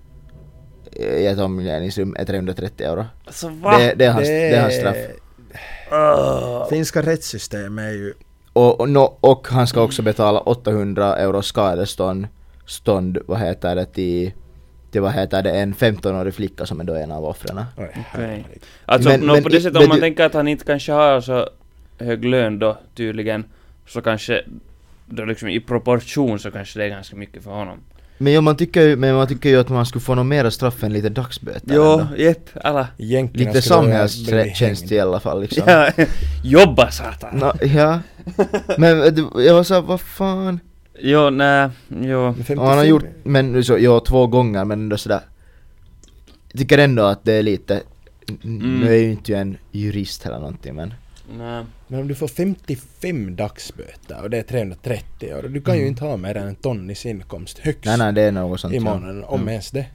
i 0.92 1.26
ett 1.26 1.38
omklädningsrum 1.38 2.16
är 2.18 2.24
330 2.24 2.86
euro. 2.86 3.04
Alltså 3.24 3.48
va? 3.48 3.78
Det, 3.78 3.94
det, 3.96 4.04
är 4.04 4.10
hans, 4.12 4.28
det 4.28 4.48
är 4.48 4.62
hans 4.62 4.74
straff. 4.74 4.96
Ugh. 5.92 6.68
Finska 6.70 7.02
rättssystemet 7.02 7.84
är 7.84 7.90
ju... 7.92 8.14
Och, 8.52 8.80
och, 8.80 8.88
no, 8.88 9.16
och 9.20 9.48
han 9.48 9.66
ska 9.66 9.82
också 9.82 10.02
betala 10.02 10.40
800 10.40 11.16
euro 11.16 11.42
skadestånd, 11.42 12.26
stånd, 12.66 13.18
vad 13.26 13.38
heter 13.38 13.76
det, 13.76 13.84
till, 13.86 14.32
till 14.90 15.00
vad 15.00 15.12
heter 15.12 15.42
det, 15.42 15.50
en 15.50 15.74
15-årig 15.74 16.34
flicka 16.34 16.66
som 16.66 16.80
är 16.80 16.84
då 16.84 16.94
en 16.94 17.12
av 17.12 17.24
offren. 17.24 17.64
Herregud. 17.76 18.44
Alltså 18.84 19.08
Men- 19.08 19.20
nå, 19.20 19.32
men 19.34 19.42
på 19.42 19.48
det 19.48 19.60
sättet 19.60 19.82
om 19.82 19.88
man 19.88 19.96
du- 19.96 20.00
tänker 20.00 20.24
att 20.24 20.34
han 20.34 20.48
inte 20.48 20.64
kanske 20.64 20.92
har 20.92 21.20
så 21.20 21.48
hög 21.98 22.24
lön 22.24 22.58
då 22.58 22.78
tydligen, 22.94 23.44
så 23.86 24.00
kanske 24.00 24.44
då 25.06 25.24
liksom 25.24 25.48
i 25.48 25.60
proportion 25.60 26.38
så 26.38 26.50
kanske 26.50 26.78
det 26.78 26.84
är 26.84 26.88
ganska 26.88 27.16
mycket 27.16 27.42
för 27.44 27.50
honom. 27.50 27.78
Men 28.18 28.32
ja, 28.32 28.40
man 28.40 28.56
tycker 28.56 28.82
ju, 28.82 28.96
men 28.96 29.14
man 29.14 29.26
tycker 29.26 29.48
ju 29.48 29.56
att 29.60 29.68
man 29.68 29.86
skulle 29.86 30.02
få 30.02 30.14
något 30.14 30.26
mera 30.26 30.50
straff 30.50 30.84
än 30.84 30.92
lite 30.92 31.08
dagsböter. 31.08 31.74
Jo, 31.74 32.06
jepp, 32.16 32.50
alla. 32.64 32.88
Egentligen 32.98 33.52
Lite 33.52 33.68
samhällstjänst 33.68 34.92
i 34.92 35.00
alla 35.00 35.20
fall 35.20 35.40
liksom. 35.40 35.62
Ja, 35.66 35.90
jobba 36.44 36.90
satan! 36.90 37.38
Nå, 37.38 37.52
ja. 37.62 38.00
Men 38.78 39.14
du, 39.14 39.28
jag 39.42 39.54
var 39.54 39.62
såhär, 39.62 39.80
vad 39.82 40.00
fan? 40.00 40.60
Jo, 40.98 41.30
nej, 41.30 41.68
jo. 41.88 41.96
Men 41.98 42.28
Och 42.28 42.36
55 42.36 42.58
han 42.58 42.78
har 42.78 42.84
gjort, 42.84 43.04
men 43.22 43.64
så, 43.64 43.78
ja, 43.78 44.00
två 44.00 44.26
gånger 44.26 44.64
men 44.64 44.80
ändå 44.80 44.96
sådär. 44.96 45.20
Jag 46.52 46.58
tycker 46.60 46.78
ändå 46.78 47.02
att 47.02 47.24
det 47.24 47.32
är 47.32 47.42
lite, 47.42 47.82
Mm. 48.44 48.80
nu 48.80 48.92
är 48.92 48.96
ju 48.98 49.10
inte 49.10 49.36
en 49.36 49.56
jurist 49.72 50.26
eller 50.26 50.38
någonting 50.38 50.74
men. 50.74 50.94
Nej. 51.38 51.64
Men 51.88 52.00
om 52.00 52.08
du 52.08 52.14
får 52.14 52.28
55 52.28 53.36
dagsböter 53.36 54.22
och 54.22 54.30
det 54.30 54.38
är 54.38 54.42
330 54.42 55.34
och 55.34 55.50
du 55.50 55.60
kan 55.60 55.74
ju 55.74 55.80
Mm. 55.80 55.88
inte 55.90 56.04
ha 56.04 56.16
mer 56.16 56.36
än 56.36 56.48
en 56.48 56.54
tonnis 56.54 57.06
inkomst 57.06 57.58
högst 57.58 57.84
Nej 57.84 57.98
nej 57.98 58.12
det 58.12 58.22
är 58.22 58.32
något 58.32 58.60
sånt 58.60 58.74
i 58.74 58.76
ja. 58.76 58.82
månaden, 58.82 59.24
om 59.24 59.40
Mm. 59.40 59.48
ens 59.48 59.70
det. 59.70 59.86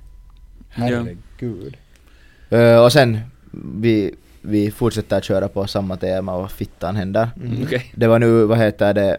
Ja. 0.76 0.84
Herregud. 0.84 1.78
Eh, 2.50 2.84
och 2.84 2.92
sen, 2.92 3.20
vi, 3.76 4.16
vi 4.42 4.72
fortsätter 4.72 5.22
köra 5.22 5.48
på 5.48 5.68
samma 5.68 5.98
tema 5.98 6.38
vad 6.38 6.52
fittan 6.52 6.96
händer. 6.96 7.30
Mm. 7.44 7.64
Okej. 7.64 7.92
Det 7.96 8.08
var 8.08 8.20
nu, 8.20 8.46
vad 8.46 8.58
heter 8.58 8.94
det, 8.94 9.18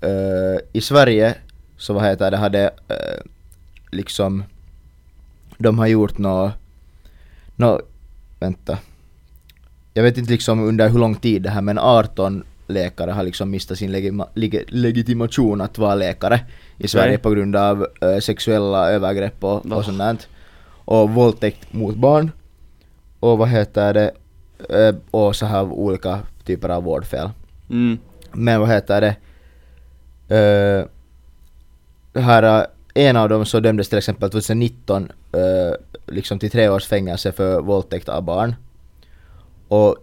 eh, 0.00 0.60
i 0.72 0.80
Sverige 0.80 1.34
så 1.76 1.92
vad 1.92 2.04
heter 2.04 2.30
det, 2.30 2.36
hade 2.36 2.64
eh, 2.88 3.22
liksom, 3.90 4.44
de 5.58 5.78
har 5.78 5.86
gjort 5.86 6.18
nå, 6.18 6.52
nå, 7.56 7.80
vänta. 8.40 8.78
Jag 9.94 10.02
vet 10.02 10.18
inte 10.18 10.32
liksom 10.32 10.64
under 10.68 10.88
hur 10.88 10.98
lång 10.98 11.14
tid 11.14 11.42
det 11.42 11.50
här 11.50 11.62
men 11.62 11.78
18 11.78 12.44
läkare 12.66 13.10
har 13.10 13.22
liksom 13.22 13.50
mistat 13.50 13.78
sin 13.78 13.92
legima, 13.92 14.28
leg, 14.34 14.64
legitimation 14.68 15.60
att 15.60 15.78
vara 15.78 15.94
läkare 15.94 16.40
i 16.78 16.88
Sverige 16.88 17.14
Okej. 17.14 17.22
på 17.22 17.30
grund 17.30 17.56
av 17.56 17.86
eh, 18.00 18.18
sexuella 18.18 18.90
övergrepp 18.90 19.44
och, 19.44 19.66
Oh. 19.66 19.72
och 19.72 19.84
sånt 19.84 19.98
där. 19.98 20.16
Och 20.84 21.10
våldtäkt 21.10 21.72
mot 21.72 21.96
barn. 21.96 22.30
Och 23.20 23.38
vad 23.38 23.48
heter 23.48 23.94
det, 23.94 24.10
eh, 24.68 24.94
och 25.10 25.36
så 25.36 25.46
här 25.46 25.62
olika 25.62 26.18
typer 26.44 26.68
av 26.68 26.82
vårdfel. 26.82 27.30
Mm. 27.70 27.98
Men 28.32 28.60
vad 28.60 28.68
heter 28.68 29.00
det? 29.00 29.16
Uh, 30.32 30.86
här, 32.22 32.66
en 32.94 33.16
av 33.16 33.28
dem 33.28 33.46
så 33.46 33.60
dömdes 33.60 33.88
till 33.88 33.98
exempel 33.98 34.30
2019 34.30 35.12
eh, 35.32 35.40
liksom 36.06 36.38
till 36.38 36.50
tre 36.50 36.68
års 36.68 36.86
fängelse 36.86 37.32
för 37.32 37.60
våldtäkt 37.60 38.08
av 38.08 38.22
barn. 38.22 38.54
Och 39.72 39.96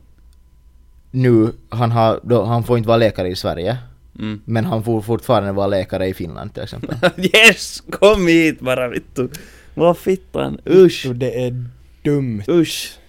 nu, 1.12 1.52
han, 1.70 1.92
har, 1.92 2.20
då, 2.24 2.44
han 2.44 2.64
får 2.64 2.78
inte 2.78 2.88
vara 2.88 2.98
läkare 2.98 3.28
i 3.28 3.36
Sverige. 3.36 3.78
Mm. 4.20 4.42
Men 4.46 4.66
han 4.66 4.84
får 4.84 5.02
fortfarande 5.02 5.52
vara 5.52 5.68
läkare 5.68 6.08
i 6.08 6.14
Finland 6.14 6.54
till 6.54 6.64
exempel. 6.64 6.96
yes! 7.18 7.84
Kom 7.90 8.28
hit 8.28 8.60
bara 8.60 8.88
vittu! 8.88 9.28
Vad 9.74 9.98
fittan, 9.98 10.60
usch! 10.70 11.08
Det 11.16 11.46
är 11.46 11.66
dumt. 12.04 12.44
Usch! 12.48 13.00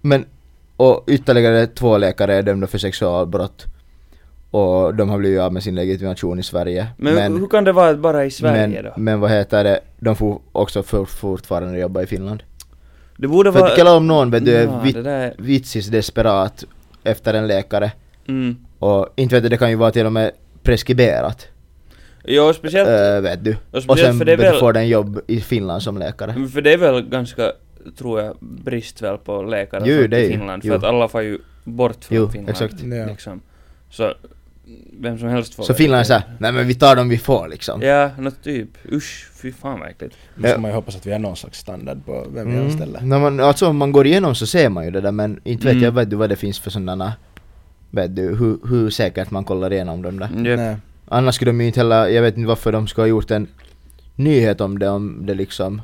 Men, 0.00 0.24
och 0.76 1.04
ytterligare 1.06 1.66
två 1.66 1.98
läkare 1.98 2.34
är 2.34 2.42
dömda 2.42 2.66
för 2.66 2.78
sexualbrott. 2.78 3.66
Och 4.50 4.94
de 4.94 5.08
har 5.08 5.18
blivit 5.18 5.40
av 5.40 5.52
med 5.52 5.62
sin 5.62 5.74
legitimation 5.74 6.38
i 6.38 6.42
Sverige. 6.42 6.86
Men, 6.96 7.40
hur 7.40 7.46
kan 7.46 7.64
det 7.64 7.72
vara 7.72 7.94
bara 7.94 8.24
i 8.24 8.30
Sverige 8.30 8.68
men, 8.68 8.84
då? 8.84 8.92
men 8.96 9.20
vad 9.20 9.30
heter 9.30 9.64
det, 9.64 9.80
de 9.98 10.16
får 10.16 10.40
också 10.52 10.82
för, 10.82 11.04
fortfarande 11.04 11.78
jobba 11.78 12.02
i 12.02 12.06
Finland. 12.06 12.42
Det 13.20 13.28
borde 13.28 13.52
För 13.52 13.60
vara... 13.60 13.70
att 13.70 13.76
kalla 13.76 13.96
om 13.96 14.06
någon 14.06 14.30
vet 14.30 14.44
du 14.44 14.56
är 14.56 14.62
Ja, 14.64 14.80
vit, 14.80 14.94
där... 15.04 15.34
vitsis 15.38 15.86
desperat 15.86 16.64
efter 17.04 17.34
en 17.34 17.46
läkare 17.46 17.92
Mm. 18.28 18.56
och 18.78 19.08
inte 19.16 19.34
vet 19.34 19.42
du, 19.42 19.48
det 19.48 19.56
kan 19.56 19.70
ju 19.70 19.76
vara 19.76 19.90
till 19.90 20.06
och 20.06 20.12
med 20.12 20.30
preskriberat. 20.62 21.48
Jo, 22.24 22.52
speciellt... 22.52 22.88
äh, 22.88 23.20
vet 23.20 23.44
du. 23.44 23.56
och 23.70 23.82
Och 23.88 23.98
sen 23.98 24.18
för 24.18 24.24
det 24.24 24.36
väl... 24.36 24.58
får 24.58 24.72
den 24.72 24.88
jobb 24.88 25.20
i 25.26 25.40
Finland 25.40 25.82
som 25.82 25.98
läkare. 25.98 26.34
Men 26.36 26.48
För 26.48 26.60
det 26.60 26.72
är 26.72 26.76
väl 26.78 27.02
ganska, 27.08 27.52
tror 27.98 28.20
jag, 28.20 28.36
brist 28.40 29.02
väl 29.02 29.18
på 29.18 29.42
läkare 29.42 29.82
Jo, 29.86 29.94
ju- 30.16 30.28
Finland. 30.30 30.62
För 30.62 30.68
jo. 30.68 30.74
att 30.74 30.84
alla 30.84 31.08
får 31.08 31.22
ju 31.22 31.38
bort 31.64 32.04
från 32.04 32.18
Jo, 32.18 32.28
Finland. 32.28 32.50
exakt. 32.50 32.74
Ja. 32.82 33.06
Liksom. 33.06 33.40
Så, 33.90 34.14
vem 35.00 35.18
som 35.18 35.28
helst 35.28 35.54
får 35.54 35.62
Så 35.64 35.74
Finland 35.74 36.00
är 36.00 36.04
såhär, 36.04 36.22
nej 36.38 36.52
men 36.52 36.66
vi 36.66 36.74
tar 36.74 36.96
dem 36.96 37.08
vi 37.08 37.18
får 37.18 37.48
liksom. 37.48 37.82
Ja, 37.82 38.10
något 38.18 38.42
typ. 38.44 38.68
Usch, 38.92 39.28
fy 39.42 39.52
fan 39.52 39.82
äckligt. 39.82 40.16
Nu 40.34 40.48
Ja. 40.48 40.58
man 40.58 40.70
ju 40.70 40.74
hoppas 40.74 40.96
att 40.96 41.06
vi 41.06 41.12
har 41.12 41.18
någon 41.18 41.36
slags 41.36 41.58
standard 41.58 42.04
på 42.06 42.26
vem 42.34 42.46
vi 42.50 42.54
Mm. 42.54 42.66
anställer. 42.66 43.00
När 43.00 43.18
man, 43.18 43.40
alltså 43.40 43.66
om 43.68 43.76
man 43.76 43.92
går 43.92 44.06
igenom 44.06 44.34
så 44.34 44.46
ser 44.46 44.68
man 44.68 44.84
ju 44.84 44.90
det 44.90 45.00
där 45.00 45.12
men 45.12 45.40
inte 45.44 45.64
vet 45.64 45.72
Mm. 45.72 45.84
jag 45.84 45.92
vet 45.92 46.10
du 46.10 46.16
vad 46.16 46.28
det 46.28 46.36
finns 46.36 46.58
för 46.58 46.70
sådana 46.70 47.12
Vet 47.92 48.16
du 48.16 48.22
hur, 48.36 48.58
hur 48.68 48.90
säkert 48.90 49.30
man 49.30 49.44
kollar 49.44 49.72
igenom 49.72 50.02
dem 50.02 50.18
där. 50.18 50.28
Jep. 50.50 50.58
Nej. 50.58 50.76
Annars 51.08 51.34
skulle 51.34 51.50
de 51.50 51.60
ju 51.60 51.66
inte 51.66 51.80
heller, 51.80 52.06
jag 52.08 52.22
vet 52.22 52.36
inte 52.36 52.48
varför 52.48 52.72
de 52.72 52.86
skulle 52.88 53.02
ha 53.02 53.08
gjort 53.08 53.30
en 53.30 53.46
nyhet 54.16 54.60
om 54.60 54.78
det 54.78 54.88
om 54.88 55.26
det 55.26 55.34
liksom 55.34 55.82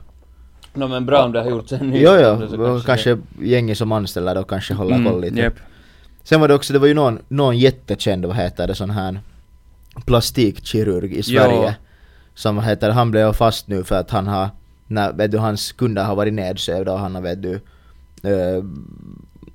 No, 0.75 0.89
men 0.89 1.07
bra 1.07 1.25
om 1.25 1.33
det 1.33 1.43
har 1.43 1.51
gjorts 1.51 1.73
en 1.73 1.91
ny. 1.91 2.03
Jo 2.03 2.11
om 2.11 2.17
det 2.41 2.47
jo, 2.51 2.57
så 2.57 2.63
och 2.63 2.85
kanske 2.85 3.19
gänget 3.43 3.79
som 3.79 3.93
anställer 3.93 4.35
då 4.35 4.43
kanske 4.43 4.75
håller 4.75 4.95
Mm, 4.97 5.13
koll 5.13 5.21
lite. 5.21 5.37
Jep. 5.41 5.55
Sen 6.29 6.41
var 6.41 6.49
det 6.49 6.55
också, 6.55 6.73
det 6.73 6.79
var 6.79 6.87
ju 6.87 6.95
någon, 6.95 7.19
någon 7.29 7.59
jättekänd, 7.59 8.25
vad 8.25 8.37
heter 8.37 8.67
det, 8.67 8.75
sån 8.75 8.91
här 8.91 9.21
plastikkirurg 10.07 11.13
i 11.17 11.23
Sverige. 11.23 11.77
Som 12.35 12.57
vad 12.57 12.65
heter 12.65 12.91
han 12.91 13.11
blev 13.11 13.33
fast 13.33 13.69
nu 13.69 13.85
för 13.85 13.95
att 14.01 14.11
han 14.11 14.27
har, 14.27 14.49
när 14.87 15.13
vet 15.13 15.31
du, 15.31 15.39
hans 15.39 15.73
kunder 15.73 16.05
har 16.05 16.15
varit 16.17 16.35
nedsövda 16.35 16.93
och 16.93 16.99
han 16.99 17.15
har 17.15 17.23
vet 17.23 17.43
du, 17.43 17.55
eh, 18.23 18.65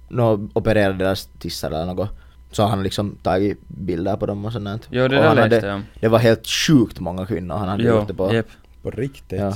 nå, 0.09 0.49
opererat 0.53 0.99
deras 0.99 1.29
tissar 1.39 1.67
eller 1.71 1.85
något. 1.85 2.09
Så 2.51 2.63
har 2.63 2.69
han 2.69 2.83
liksom 2.83 3.15
tagit 3.23 3.59
bilder 3.67 4.15
på 4.17 4.25
dem 4.25 4.45
och 4.45 4.51
sånt 4.53 4.65
där. 4.65 4.79
Jo, 4.89 5.07
det 5.07 5.17
och 5.17 5.23
där 5.23 5.35
läste 5.49 5.67
jag. 5.67 5.81
Det 5.99 6.07
var 6.07 6.19
helt 6.19 6.47
sjukt 6.47 6.99
många 6.99 7.25
kvinnor 7.25 7.55
han 7.55 7.67
hade 7.67 7.83
gjort 7.83 8.07
det 8.07 8.13
på. 8.13 8.33
jep. 8.33 8.47
På 8.83 8.91
riktigt. 8.91 9.39
Ja. 9.39 9.53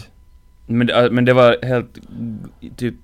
Men, 0.67 0.87
det- 0.87 1.09
men 1.11 1.25
det 1.25 1.33
var 1.33 1.57
helt, 1.65 1.97
typ, 2.77 2.95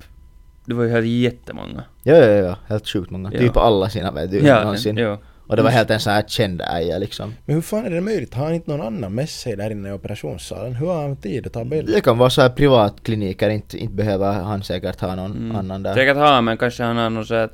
det 0.72 0.78
var 0.78 0.84
ju 0.84 0.90
helt 0.92 1.08
jättemånga. 1.08 1.84
Ja, 2.04 2.16
ja, 2.16 2.26
ja, 2.26 2.56
helt 2.68 2.88
sjukt 2.88 3.12
många. 3.12 3.30
Ja. 3.34 3.40
Typ 3.40 3.58
alla 3.58 3.90
sina 3.90 4.12
vet 4.12 4.32
du, 4.32 4.40
Ja, 4.40 4.62
någonsin. 4.64 4.98
jo. 4.98 5.18
Och 5.48 5.58
det 5.58 5.64
var 5.64 5.70
helt 5.70 5.90
en 5.90 6.00
sån 6.00 6.14
här 6.14 6.24
känd 6.28 6.62
äja 6.62 6.98
liksom. 6.98 7.34
Men 7.46 7.56
hur 7.56 7.62
fan 7.62 7.86
är 7.86 7.90
det 7.90 8.02
möjligt? 8.02 8.34
Har 8.34 8.46
han 8.46 8.54
inte 8.54 8.72
någon 8.72 8.82
annan 8.88 9.16
med 9.16 9.30
sig 9.30 9.56
där 9.56 9.70
inne 9.72 9.90
i 9.90 9.92
operationssalen? 9.92 10.76
Hur 10.76 10.88
har 10.88 11.02
han 11.02 11.16
tid 11.16 11.48
att 11.48 11.54
ta 11.54 11.64
bilder? 11.66 11.94
Det 11.94 12.02
kan 12.02 12.18
vara 12.18 12.30
så 12.30 12.42
här 12.42 12.50
privatkliniker, 12.50 13.50
inte, 13.50 13.78
inte 13.78 13.94
behöver 13.94 14.32
han 14.34 14.64
säkert 14.64 15.00
ha 15.02 15.16
någon 15.16 15.32
Mm. 15.32 15.56
annan 15.56 15.84
där. 15.84 15.94
Säkert 15.94 16.18
har 16.18 16.42
men 16.42 16.58
kanske 16.58 16.84
han 16.84 16.98
har 16.98 17.10
något 17.10 17.28
så 17.28 17.36
att 17.36 17.52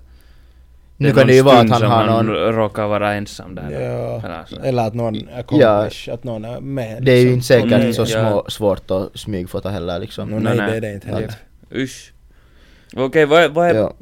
Nu 0.98 1.08
är 1.10 1.12
kan 1.14 1.20
någon 1.20 1.28
det 1.28 1.36
ju 1.36 1.42
vara 1.42 1.60
att 1.60 1.70
han 1.70 1.82
har 1.92 2.24
någon... 2.24 2.36
råkar 2.56 2.88
vara 2.88 3.14
ensam 3.14 3.56
där. 3.56 3.72
Ja. 3.72 4.22
Eller 4.26 4.44
så. 4.48 4.60
Eller 4.64 4.88
att 4.88 4.94
någon 4.94 5.30
accomplish, 5.40 6.10
att 6.14 6.24
någon 6.24 6.46
är 6.46 6.60
med. 6.60 7.04
Det 7.04 7.12
är 7.12 7.16
ju 7.16 7.22
liksom. 7.24 7.34
inte 7.34 7.46
säkert 7.48 7.70
Nej, 7.70 7.94
så 7.94 8.02
ja. 8.02 8.30
små, 8.30 8.46
svårt 8.50 8.92
att 8.92 9.20
smygfota 9.20 9.70
heller 9.70 10.00
liksom. 10.00 10.30
No, 10.30 10.40
nej, 10.40 10.58
det 10.58 10.64
är 10.64 10.82
det 10.82 10.94
inte 10.94 11.08
heller. 11.08 11.34
Usch. 11.76 12.14
Okej, 12.96 13.26
vad, 13.26 13.44
är- 13.44 13.50
vad 13.50 13.70
är... 13.70 13.76
Ja, 13.76 13.94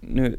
Nu... 0.00 0.36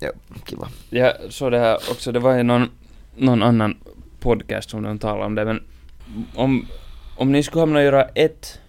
ja, 0.00 0.10
kiva. 0.46 0.68
Jag 0.90 1.12
såg 1.30 1.52
det 1.52 1.58
här 1.58 1.74
också, 1.74 2.12
det 2.12 2.18
var 2.20 2.36
ju 2.36 2.42
någon, 2.42 2.70
någon 3.16 3.42
annan 3.42 3.76
podcast 4.20 4.70
som 4.70 4.82
de 4.82 4.98
talade 4.98 5.24
om 5.26 5.34
det, 5.34 5.44
men 5.44 5.62
om, 6.34 6.66
om 7.16 7.32
ni 7.32 7.42
skulle 7.42 7.60
hamna 7.62 7.78
och 7.78 7.84
göra 7.84 8.04
ett, 8.04 8.60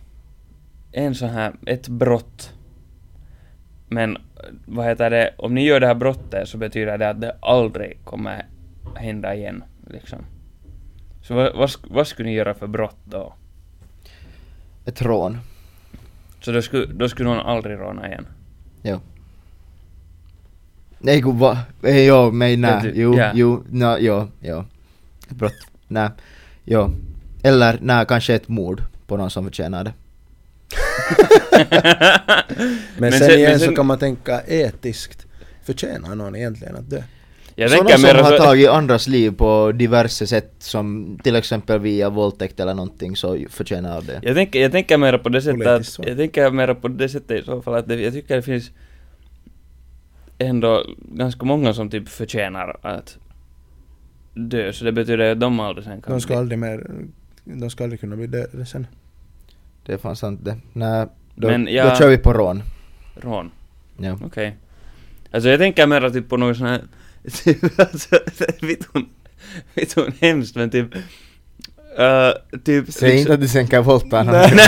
en 0.91 1.15
sån 1.15 1.29
här, 1.29 1.53
ett 1.65 1.87
brott, 1.87 2.53
men 3.87 4.17
vad 4.65 4.85
heter 4.85 5.09
det, 5.09 5.33
om 5.37 5.53
ni 5.55 5.63
gör 5.65 5.79
det 5.79 5.87
här 5.87 5.95
brottet 5.95 6.49
så 6.49 6.57
betyder 6.57 6.97
det 6.97 7.09
att 7.09 7.21
det 7.21 7.37
aldrig 7.41 7.99
kommer 8.03 8.45
hända 8.95 9.35
igen, 9.35 9.63
liksom. 9.89 10.19
Så 11.21 11.33
vad, 11.33 11.55
vad, 11.55 11.71
vad 11.83 12.07
skulle 12.07 12.29
ni 12.29 12.35
göra 12.35 12.53
för 12.53 12.67
brott 12.67 12.97
då? 13.03 13.33
Ett 14.85 15.01
rån. 15.01 15.37
Så 16.45 16.51
då 16.51 16.61
skulle, 16.61 16.85
då 16.85 17.09
skulle 17.09 17.29
någon 17.29 17.39
aldrig 17.45 17.79
råna 17.79 18.07
igen? 18.07 18.27
Jo. 18.83 18.99
Nej 20.99 21.21
gud 21.21 21.35
va? 21.35 21.57
Eh, 21.83 21.97
Jo, 22.05 22.31
men 22.31 22.61
nej. 22.61 22.73
Vet 22.73 22.83
du, 22.83 23.01
Jo, 23.01 23.17
ja. 23.17 23.31
jo, 23.33 23.63
no, 23.69 23.97
jo, 23.99 24.27
jo. 24.39 24.63
Ett 25.29 25.35
brott. 25.35 25.53
Nej. 25.87 26.09
Jo. 26.63 26.91
Eller 27.43 27.77
nej, 27.81 28.05
kanske 28.07 28.35
ett 28.35 28.47
mord 28.47 28.81
på 29.07 29.17
någon 29.17 29.29
som 29.29 29.43
förtjänar 29.43 29.83
det. 29.83 29.93
Men, 32.57 32.77
Men 32.97 33.11
sen, 33.11 33.19
sen- 33.19 33.29
igen 33.37 33.49
men 33.51 33.59
sen- 33.59 33.69
så 33.69 33.75
kan 33.75 33.85
man 33.85 33.97
tänka 33.99 34.41
etiskt. 34.47 35.25
Förtjänar 35.63 36.15
någon 36.15 36.35
egentligen 36.35 36.75
att 36.75 36.89
dö? 36.89 37.03
Jag 37.57 37.71
Sådana 37.71 37.89
som 37.89 38.01
mer 38.01 38.15
har 38.15 38.37
tagit 38.37 38.69
andras 38.69 39.07
liv 39.07 39.31
på 39.31 39.71
diverse 39.71 40.27
sätt 40.27 40.53
som 40.59 41.17
till 41.23 41.35
exempel 41.35 41.79
via 41.79 42.09
våldtäkt 42.09 42.59
eller 42.59 42.73
någonting 42.73 43.15
så 43.15 43.37
förtjänar 43.49 44.01
det. 44.01 44.19
Jag 44.23 44.35
tänker, 44.35 44.61
jag 44.61 44.71
tänker 44.71 44.97
mera 44.97 45.17
på 45.17 45.29
det 45.29 45.41
sättet 45.41 45.67
att, 45.67 46.07
jag 46.07 46.17
tänker 46.17 46.51
mera 46.51 46.75
på 46.75 46.87
det 46.87 47.09
sättet 47.09 47.41
i 47.41 47.45
så 47.45 47.61
fall 47.61 47.75
att 47.75 47.87
det, 47.87 47.95
jag 48.01 48.13
tycker 48.13 48.35
det 48.35 48.41
finns 48.41 48.71
ändå 50.37 50.83
ganska 51.11 51.45
många 51.45 51.73
som 51.73 51.89
typ 51.89 52.09
förtjänar 52.09 52.77
att 52.81 53.17
dö, 54.33 54.73
så 54.73 54.85
det 54.85 54.91
betyder 54.91 55.31
att 55.31 55.39
de 55.39 55.59
aldrig 55.59 55.85
sen 55.85 56.01
kan 56.01 56.13
De 56.13 56.21
ska 56.21 56.33
bli- 56.33 56.37
aldrig 56.37 56.59
mer, 56.59 56.87
de 57.43 57.69
ska 57.69 57.83
aldrig 57.83 57.99
kunna 57.99 58.15
bli 58.15 58.27
dödade 58.27 58.65
sen. 58.65 58.87
Det 59.85 59.93
är 59.93 59.97
fan 59.97 60.15
sant 60.15 60.39
det. 60.43 60.57
Nej, 60.73 61.05
då, 61.35 61.47
Men 61.47 61.65
då 61.65 61.71
jag- 61.71 61.97
kör 61.97 62.09
vi 62.09 62.17
på 62.17 62.33
rån. 62.33 62.63
Rån. 63.15 63.51
Ja. 63.97 64.17
Okej. 64.25 64.55
Alltså 65.31 65.49
jag 65.49 65.59
tänker 65.59 65.87
mer 65.87 66.09
typ 66.09 66.29
på 66.29 66.37
något 66.37 66.57
sån 66.57 66.67
här... 66.67 66.81
Typ, 67.43 67.79
alltså, 67.79 68.19
vet 68.61 68.79
hon... 68.93 69.05
Vet 69.73 69.93
hon 69.93 70.11
hemskt 70.21 70.55
men 70.55 70.69
typ... 70.69 70.95
Uh, 71.99 72.59
typ... 72.65 72.85
Säg 72.89 73.19
inte 73.19 73.33
att 73.33 73.41
du 73.41 73.47
sen 73.47 73.67
kan 73.67 73.85
någon. 74.23 74.33
nej, 74.33 74.51
nej, 74.55 74.67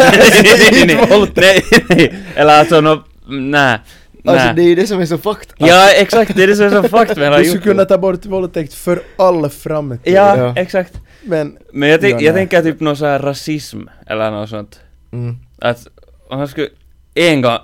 nej, 0.85 0.97
nej, 0.97 1.29
nej, 1.35 1.85
nej, 1.89 2.13
eller 2.35 2.59
alltså 2.59 2.81
nå... 2.81 3.03
Nej. 3.27 3.79
Alltså 4.25 4.45
nej. 4.45 4.55
det 4.55 4.61
är 4.61 4.67
ju 4.67 4.75
det 4.75 4.87
som 4.87 5.01
är 5.01 5.05
så 5.05 5.17
fucked. 5.17 5.53
Ja, 5.57 5.89
exakt, 5.91 6.35
det 6.35 6.43
är 6.43 6.47
det 6.47 6.55
som 6.55 6.65
är 6.65 6.69
så 6.69 6.83
fucked 6.83 7.17
med 7.17 7.39
Du 7.39 7.45
skulle 7.45 7.63
kunna 7.63 7.85
ta 7.85 7.97
bort 7.97 8.25
våldtäkt 8.25 8.73
för 8.73 9.01
all 9.17 9.49
framtid. 9.49 10.13
Ja, 10.13 10.37
Ja. 10.37 10.53
exakt. 10.57 10.93
Men 11.21 11.57
Men 11.73 11.89
jag, 11.89 12.03
Ja, 12.03 12.21
jag 12.21 12.35
tänker 12.35 12.63
typ 12.63 12.79
någon 12.79 12.97
sån 12.97 13.07
här 13.07 13.19
rasism, 13.19 13.81
eller 14.07 14.31
något 14.31 14.49
sånt. 14.49 14.79
Mm. 15.11 15.35
Att 15.59 15.87
om 16.29 16.37
han 16.37 16.47
skulle... 16.47 16.69
En 17.17 17.41
gång... 17.41 17.57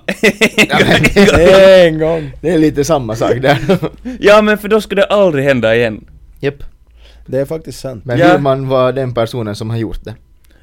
Ja, 0.68 0.78
men, 0.80 1.40
en 1.86 1.98
gång. 1.98 2.30
det 2.40 2.50
är 2.50 2.58
lite 2.58 2.84
samma 2.84 3.16
sak 3.16 3.34
där. 3.42 3.58
ja 4.20 4.42
men 4.42 4.58
för 4.58 4.68
då 4.68 4.80
skulle 4.80 5.00
det 5.02 5.06
aldrig 5.06 5.44
hända 5.44 5.76
igen. 5.76 6.04
Japp. 6.40 6.62
Det 7.26 7.38
är 7.40 7.44
faktiskt 7.44 7.80
sant. 7.80 8.04
Men 8.04 8.18
Ja. 8.18 8.32
vill 8.32 8.42
man 8.42 8.68
vara 8.68 8.92
den 8.92 9.14
personen 9.14 9.54
som 9.56 9.70
har 9.70 9.76
gjort 9.76 10.04
det? 10.04 10.14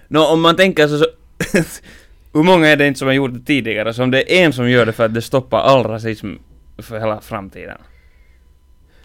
Nå, 0.08 0.26
om 0.26 0.42
man 0.42 0.56
tänker 0.56 0.88
så... 0.88 0.98
så 0.98 1.06
hur 2.34 2.44
många 2.44 2.68
är 2.68 2.76
det 2.78 2.88
inte 2.88 2.98
som 3.00 3.08
har 3.08 3.14
gjort 3.16 3.34
det 3.34 3.40
tidigare? 3.46 3.94
Så 3.94 4.04
om 4.04 4.12
det 4.12 4.34
är 4.40 4.46
en 4.46 4.54
som 4.54 4.70
gör 4.70 4.86
det 4.86 4.92
för 4.94 5.06
att 5.06 5.14
det 5.14 5.22
stoppar 5.22 5.60
all 5.60 5.84
rasism 5.84 6.34
för 6.78 7.00
hela 7.00 7.22
framtiden. 7.22 7.78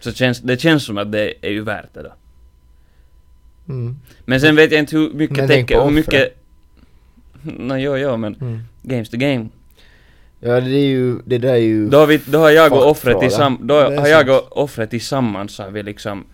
Så 0.00 0.12
känns, 0.12 0.40
det 0.40 0.60
känns 0.60 0.84
som 0.84 0.98
att 0.98 1.12
det 1.12 1.32
är 1.42 1.50
ju 1.50 1.62
värt 1.64 1.94
det 1.94 2.02
då. 2.02 2.12
Mm. 3.68 3.96
Men 4.24 4.40
sen 4.40 4.56
vet 4.56 4.72
jag 4.72 4.78
inte 4.78 4.96
hur 4.96 5.10
mycket 5.14 5.36
Men 5.36 5.48
tänk 5.48 5.68
täcker, 5.68 5.80
på 5.80 5.84
hur 5.86 5.94
mycket... 5.94 6.36
Nå 7.42 7.76
jo, 7.76 7.96
jo, 7.96 8.16
men 8.16 8.34
Mm. 8.34 8.60
game's 8.82 9.10
the 9.10 9.16
game. 9.16 9.48
Ja 10.46 10.60
det 10.60 10.70
är 10.76 10.86
ju, 10.86 11.18
det 11.24 11.38
där 11.38 11.48
är 11.52 11.56
ju... 11.56 11.88
Då 11.88 11.98
har, 11.98 12.06
vi, 12.06 12.16
då 12.26 12.38
har 12.38 12.50
jag 12.50 12.72
och 12.72 12.90
offret 12.90 13.20
tillsammans, 13.20 13.60
då 13.64 13.74
har 13.74 14.06
jag 14.08 14.28
och 14.28 14.56
offret 14.62 14.90
tillsammans 14.90 15.52
så 15.54 15.62
har 15.62 15.70
vi 15.70 15.82
liksom 15.82 16.26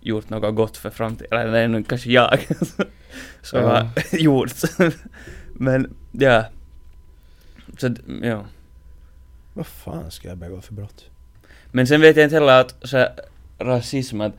gjort 0.00 0.30
något 0.30 0.54
gott 0.54 0.76
för 0.76 0.90
framtiden. 0.90 1.38
Eller 1.40 1.52
det 1.52 1.58
är 1.58 1.68
nog 1.68 1.88
kanske 1.88 2.10
jag 2.10 2.46
som 3.42 3.60
Ja. 3.60 3.68
har 3.68 3.88
gjort. 4.18 4.52
Men 5.52 5.94
ja. 6.12 6.44
Så 7.78 7.94
ja. 8.22 8.44
Vad 9.54 9.66
fan 9.66 10.10
ska 10.10 10.28
jag 10.28 10.38
begå 10.38 10.60
för 10.60 10.74
brott? 10.74 11.04
Men 11.72 11.86
sen 11.86 12.00
vet 12.00 12.16
jag 12.16 12.24
inte 12.24 12.36
heller 12.36 12.60
att 12.60 12.74
så 12.82 12.96
här, 12.96 13.12
rasism 13.58 14.20
att 14.20 14.32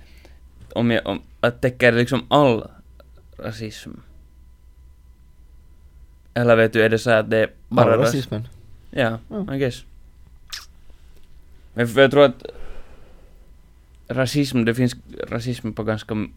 om 0.74 0.92
jag, 0.92 1.08
om, 1.08 1.22
att 1.40 1.62
täcker 1.62 1.92
liksom 1.92 2.26
all 2.30 2.68
rasism? 3.38 3.90
Eller 6.34 6.56
vet 6.56 6.74
du, 6.74 6.82
är 6.82 6.90
det 6.90 7.00
så 7.00 7.12
att 7.12 7.30
det 7.30 7.38
är 7.38 7.50
bara 7.70 7.98
ras- 7.98 8.00
rasismen. 8.02 8.48
Ja, 8.98 9.18
Ja. 9.30 9.56
I 9.56 9.60
guess. 9.60 9.84
Men 11.74 11.88
för 11.88 12.02
jag 12.02 12.12
tror 12.12 12.24
att 12.26 12.46
rasism, 14.08 14.66
det 14.66 14.76
finns 14.76 14.96
rasism 15.30 15.74
på 15.74 15.84
ganska 15.84 16.28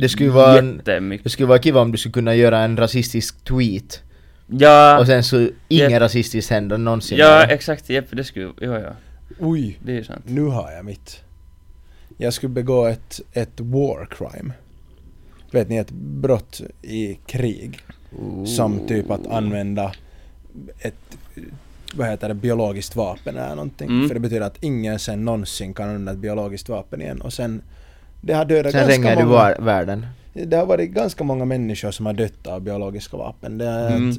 Det 0.00 0.08
skulle 0.08 0.30
vara 0.30 0.58
en-. 0.58 0.80
Det 1.24 1.28
skulle 1.30 1.46
vara 1.48 1.58
kiva 1.62 1.80
om 1.80 1.92
du 1.92 1.98
skulle 1.98 2.12
kunna 2.12 2.34
göra 2.34 2.58
en 2.60 2.76
rasistisk 2.76 3.44
tweet 3.44 4.02
Ja, 4.46 4.98
och 5.00 5.06
sen 5.06 5.24
så 5.24 5.48
ingen 5.68 5.90
Japp. 5.90 6.00
rasistiskt 6.00 6.50
händer 6.50 6.78
någonsin. 6.78 7.18
ja 7.18 7.44
mer. 7.46 7.54
exakt, 7.54 7.90
jepp, 7.90 8.06
det 8.10 8.24
skulle, 8.24 8.52
ja 8.60 8.78
ja, 8.80 8.90
Oj, 9.38 9.78
det 9.82 9.92
är 9.92 9.96
ju 9.96 10.04
sant. 10.04 10.24
nu 10.28 10.42
har 10.44 10.72
jag 10.72 10.84
mitt. 10.84 11.20
Jag 12.16 12.32
skulle 12.32 12.50
begå 12.52 12.86
ett, 12.86 13.20
ett 13.32 13.60
war 13.60 14.06
crime. 14.06 14.52
Vet 15.50 15.68
ni, 15.68 15.76
ett 15.76 15.90
brott 15.90 16.60
i 16.82 17.14
krig. 17.26 17.80
Som 18.46 18.86
typ 18.86 19.10
att 19.10 19.26
använda 19.26 19.92
ett, 20.78 21.16
vad 21.96 22.08
heter 22.08 22.28
det, 22.28 22.34
biologiskt 22.34 22.96
vapen 22.96 23.36
eller 23.36 23.48
någonting. 23.54 23.88
Mm. 23.88 24.08
För 24.08 24.14
det 24.14 24.20
betyder 24.20 24.46
att 24.46 24.62
ingen 24.64 24.98
sen 24.98 25.24
någonsin 25.24 25.74
kan 25.74 25.88
använda 25.88 26.12
ett 26.12 26.18
biologiskt 26.18 26.68
vapen 26.68 27.00
igen. 27.02 27.20
Och 27.20 27.32
sen, 27.32 27.62
det 28.20 28.32
har 28.32 28.44
dödat 28.44 28.72
Sen 28.72 28.88
ganska 29.02 29.14
många. 29.14 29.26
var- 29.26 29.56
världen. 29.60 30.06
Det 30.32 30.56
har 30.56 30.66
varit 30.66 30.90
ganska 30.90 31.24
många 31.24 31.44
människor 31.44 31.90
som 31.90 32.06
har 32.06 32.12
dött 32.12 32.46
av 32.46 32.60
biologiska 32.60 33.16
vapen. 33.16 33.58
Det 33.58 33.66
är 33.66 33.96
Mm. 33.96 34.10
ett, 34.10 34.18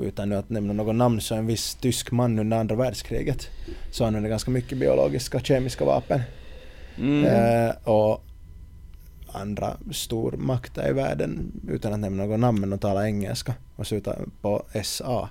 utan 0.00 0.32
att 0.32 0.50
nämna 0.50 0.72
något 0.72 0.94
namn 0.94 1.20
så 1.20 1.34
en 1.34 1.46
viss 1.46 1.74
tysk 1.74 2.10
man 2.12 2.38
under 2.38 2.56
andra 2.56 2.74
världskriget 2.76 3.48
så 3.92 4.04
använde 4.04 4.28
ganska 4.28 4.50
mycket 4.50 4.78
biologiska 4.78 5.40
kemiska 5.40 5.84
vapen. 5.84 6.20
Mm. 6.98 7.24
Eh, 7.24 7.74
och 7.88 8.24
andra 9.32 9.76
stormakter 9.92 10.88
i 10.88 10.92
världen, 10.92 11.52
utan 11.68 11.92
att 11.92 12.00
nämna 12.00 12.24
något 12.26 12.40
namn 12.40 12.60
men 12.60 12.70
de 12.70 12.78
talar 12.78 13.04
engelska 13.04 13.54
och 13.76 13.86
slutar 13.86 14.18
på 14.40 14.62
SA, 14.84 15.28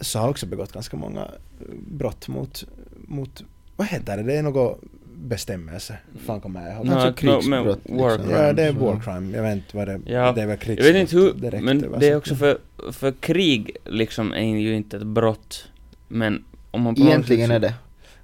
så 0.00 0.18
har 0.18 0.28
också 0.28 0.46
begått 0.46 0.72
ganska 0.72 0.96
många 0.96 1.28
brott 1.88 2.28
mot, 2.28 2.64
mot 3.08 3.42
vad 3.76 3.86
heter 3.86 4.16
det, 4.16 4.22
det 4.22 4.34
är 4.36 4.42
något 4.42 4.80
bestämmelse, 5.14 5.98
fan 6.26 6.40
kommer 6.40 6.66
jag 6.66 6.76
ihåg. 6.76 6.86
Nå, 6.86 6.92
Kanske 6.92 7.26
men 7.48 7.64
krigsbrott, 7.64 7.80
war 8.00 8.10
liksom. 8.10 8.24
crime, 8.28 8.46
Ja, 8.46 8.52
det 8.52 8.62
är 8.62 8.72
war 8.72 9.00
crime. 9.00 9.36
Jag 9.36 9.42
vet 9.42 9.52
inte 9.54 9.76
vad 9.76 9.88
det 9.88 10.00
Ja, 10.04 10.32
det 10.32 10.42
är 10.42 10.46
väl 10.46 10.58
Jag 10.66 10.76
vet 10.84 10.96
inte 10.96 11.16
hur, 11.16 11.22
krigsbrott 11.30 11.42
direkt 11.42 11.64
men 11.64 11.94
det 12.00 12.08
är 12.08 12.16
också 12.16 12.34
för, 12.34 12.58
för 12.92 13.12
krig 13.12 13.76
liksom 13.84 14.32
är 14.32 14.58
ju 14.58 14.74
inte 14.76 14.96
ett 14.96 15.06
brott. 15.06 15.68
Men 16.08 16.44
om 16.70 16.82
man 16.82 16.94
på 16.94 17.00
Egentligen 17.00 17.48
sätt- 17.48 17.54
är 17.56 17.60
det. 17.60 17.74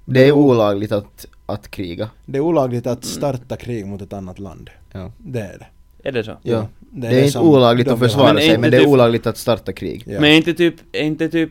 Det 0.05 0.27
är 0.27 0.31
olagligt 0.31 0.91
att, 0.91 1.25
att 1.45 1.71
kriga. 1.71 2.09
Det 2.25 2.37
är 2.37 2.41
olagligt 2.41 2.85
Mm. 2.85 2.97
att 2.97 3.05
starta 3.05 3.55
krig 3.57 3.85
mot 3.87 4.01
ett 4.01 4.13
annat 4.13 4.39
land. 4.39 4.69
Ja. 4.91 5.11
Det 5.17 5.39
är 5.39 5.57
det. 5.59 5.67
Är 6.09 6.11
det 6.11 6.23
så? 6.23 6.37
Ja. 6.43 6.67
Det 6.91 7.07
är, 7.07 7.11
det 7.11 7.19
inte 7.19 7.31
som 7.31 7.47
olagligt 7.49 7.87
att 7.87 7.99
försvara 7.99 8.27
Men 8.27 8.37
är 8.37 8.41
sig, 8.41 8.49
inte 8.49 8.61
men 8.61 8.71
det 8.71 8.77
är 8.77 8.81
typ- 8.81 8.89
olagligt 8.89 9.27
att 9.27 9.37
starta 9.37 9.73
krig. 9.73 10.03
Ja. 10.07 10.19
Men 10.21 10.31
är 10.31 10.35
inte 10.35 10.53
typ, 10.53 10.75
är 10.91 11.03
inte 11.03 11.29
typ, 11.29 11.49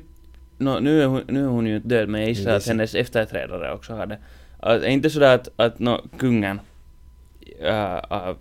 nå 0.58 0.78
nu, 0.80 1.02
är 1.02 1.06
hon, 1.06 1.22
nu 1.28 1.44
är 1.44 1.48
hon 1.48 1.66
ju 1.66 1.76
inte 1.76 1.88
död 1.88 2.08
men 2.08 2.20
jag 2.20 2.30
gissar 2.30 2.50
är 2.50 2.56
att 2.56 2.66
hennes 2.66 2.94
efterträdare 2.94 3.72
också 3.74 3.92
har 3.92 4.06
det. 4.06 4.18
Att, 4.60 4.82
är 4.82 4.88
inte 4.88 5.10
sådär 5.10 5.34
att, 5.34 5.48
att 5.56 5.78
nå, 5.78 6.00
kungen 6.18 6.60
äh, 7.60 7.96
av 7.98 8.36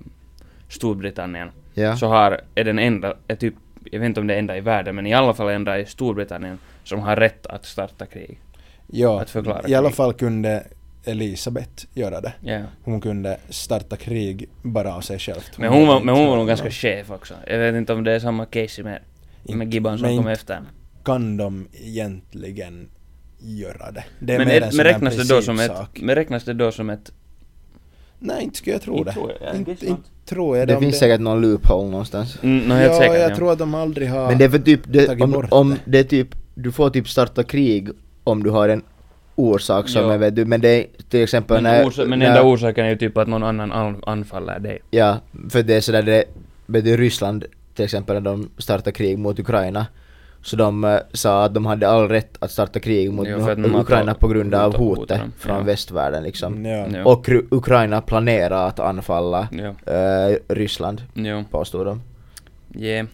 Storbritannien 0.69 1.49
Ja. 1.73 1.97
så 1.97 2.07
har, 2.07 2.41
är 2.55 2.63
den 2.63 2.79
enda, 2.79 3.13
är 3.27 3.35
typ, 3.35 3.53
jag 3.91 3.99
vet 3.99 4.05
inte 4.05 4.19
om 4.19 4.27
det 4.27 4.33
är 4.33 4.39
enda 4.39 4.57
i 4.57 4.61
världen 4.61 4.95
men 4.95 5.07
i 5.07 5.13
alla 5.13 5.33
fall 5.33 5.49
enda 5.49 5.79
i 5.79 5.85
Storbritannien 5.85 6.57
som 6.83 6.99
har 6.99 7.15
rätt 7.15 7.45
att 7.47 7.65
starta 7.65 8.05
krig. 8.05 8.39
Ja, 8.87 9.21
att 9.21 9.29
förklara 9.29 9.61
i 9.67 9.73
alla 9.75 9.89
krig. 9.89 9.95
fall 9.95 10.13
kunde 10.13 10.63
Elisabeth 11.05 11.85
göra 11.93 12.21
det. 12.21 12.33
Ja. 12.41 12.61
Hon 12.83 13.01
kunde 13.01 13.37
starta 13.49 13.95
krig 13.95 14.49
bara 14.61 14.95
av 14.95 15.01
sig 15.01 15.19
själv. 15.19 15.41
Men 15.57 15.69
hon 15.73 15.87
var, 15.87 15.99
men 15.99 16.15
hon 16.15 16.27
var 16.27 16.37
nog 16.37 16.47
ganska 16.47 16.71
chef 16.71 17.11
också. 17.11 17.33
Jag 17.47 17.59
vet 17.59 17.75
inte 17.75 17.93
om 17.93 18.03
det 18.03 18.11
är 18.11 18.19
samma 18.19 18.45
case 18.45 18.83
med, 18.83 18.99
med 19.43 19.73
Gibbon 19.73 19.99
som 19.99 20.17
kom 20.17 20.27
efter. 20.27 20.61
kan 21.03 21.37
de 21.37 21.67
egentligen 21.73 22.89
göra 23.39 23.91
det. 23.91 24.03
Det 24.19 24.33
är 24.33 24.37
Men, 24.37 24.47
mer 24.47 24.61
en 24.61 24.75
men 24.75 24.85
räknas 24.85 25.15
det 25.15 25.35
då 25.35 25.41
som 25.41 25.59
ett, 25.59 25.71
men 25.93 26.15
räknas 26.15 26.43
det 26.43 26.53
då 26.53 26.71
som 26.71 26.89
ett... 26.89 27.11
Nej, 28.19 28.43
inte 28.43 28.57
skulle 28.57 28.75
jag 28.75 28.81
tro 28.81 29.03
det. 29.03 29.11
tror 29.11 29.31
jag, 29.39 29.49
jag 29.49 29.55
Inte, 29.55 29.71
gissar 29.71 29.87
inte 29.87 30.09
tror 30.25 30.57
jag 30.57 30.67
Det 30.67 30.79
finns 30.79 30.99
säkert 30.99 31.21
någon 31.21 31.41
loophole 31.41 31.89
någonstans. 31.89 32.39
Mm, 32.43 32.67
no, 32.67 32.73
helt 32.73 32.93
ja, 32.93 32.99
säkert 32.99 33.19
jag 33.19 33.31
ja. 33.31 33.35
tror 33.35 33.51
att 33.51 33.59
de 33.59 33.75
aldrig 33.75 34.09
har... 34.09 34.27
Men 34.27 34.37
det 34.37 34.45
är 34.45 34.49
för 34.49 34.59
typ, 34.59 34.81
det, 34.87 35.21
om, 35.21 35.47
om 35.51 35.69
det. 35.69 35.79
det 35.85 35.99
är 35.99 36.03
typ, 36.03 36.35
du 36.55 36.71
får 36.71 36.89
typ 36.89 37.09
starta 37.09 37.43
krig 37.43 37.89
om 38.23 38.43
du 38.43 38.49
har 38.49 38.69
en 38.69 38.83
orsak 39.35 39.89
som 39.89 40.03
Ja. 40.05 40.13
är, 40.13 40.17
vet 40.17 40.35
du, 40.35 40.45
men 40.45 40.61
det 40.61 40.69
är 40.69 40.85
till 41.09 41.23
exempel 41.23 41.61
Men, 41.61 41.63
när, 41.63 41.87
orsa, 41.87 42.05
men 42.05 42.19
när, 42.19 42.25
enda 42.25 42.43
orsaken 42.43 42.85
är 42.85 42.89
ju 42.89 42.95
typ 42.97 43.17
att 43.17 43.27
någon 43.27 43.43
annan 43.43 43.71
an, 43.71 44.03
anfaller 44.05 44.59
dig. 44.59 44.79
Ja, 44.91 45.17
för 45.49 45.63
det 45.63 45.75
är 45.75 45.81
sådär 45.81 46.01
det, 46.01 46.23
vet 46.65 46.83
du 46.85 46.97
Ryssland 46.97 47.45
till 47.75 47.85
exempel 47.85 48.13
när 48.15 48.21
de 48.31 48.49
startade 48.57 48.91
krig 48.91 49.17
mot 49.19 49.39
Ukraina 49.39 49.85
så 50.41 50.55
de 50.55 50.83
eh, 50.83 50.97
sa 51.13 51.43
att 51.45 51.53
de 51.53 51.65
hade 51.65 51.89
all 51.89 52.09
rätt 52.09 52.37
att 52.39 52.51
starta 52.51 52.79
krig 52.79 53.11
mot 53.13 53.27
Ja, 53.27 53.55
de 53.55 53.75
Ukraina 53.75 54.13
på 54.13 54.27
grund 54.27 54.55
av 54.55 54.75
hotet 54.77 55.19
dem. 55.19 55.31
från 55.39 55.55
Ja. 55.57 55.63
västvärlden 55.63 56.23
liksom. 56.23 56.65
Ja. 56.65 56.87
Ja. 56.93 57.05
Och 57.05 57.29
Ukraina 57.51 58.01
planerar 58.01 58.67
att 58.67 58.79
anfalla 58.79 59.47
Ja, 59.51 59.93
eh, 59.93 60.37
Ryssland, 60.47 61.01
jo, 61.13 61.43
påstod 61.51 61.85
de. 61.85 62.01
yeah. 62.79 63.07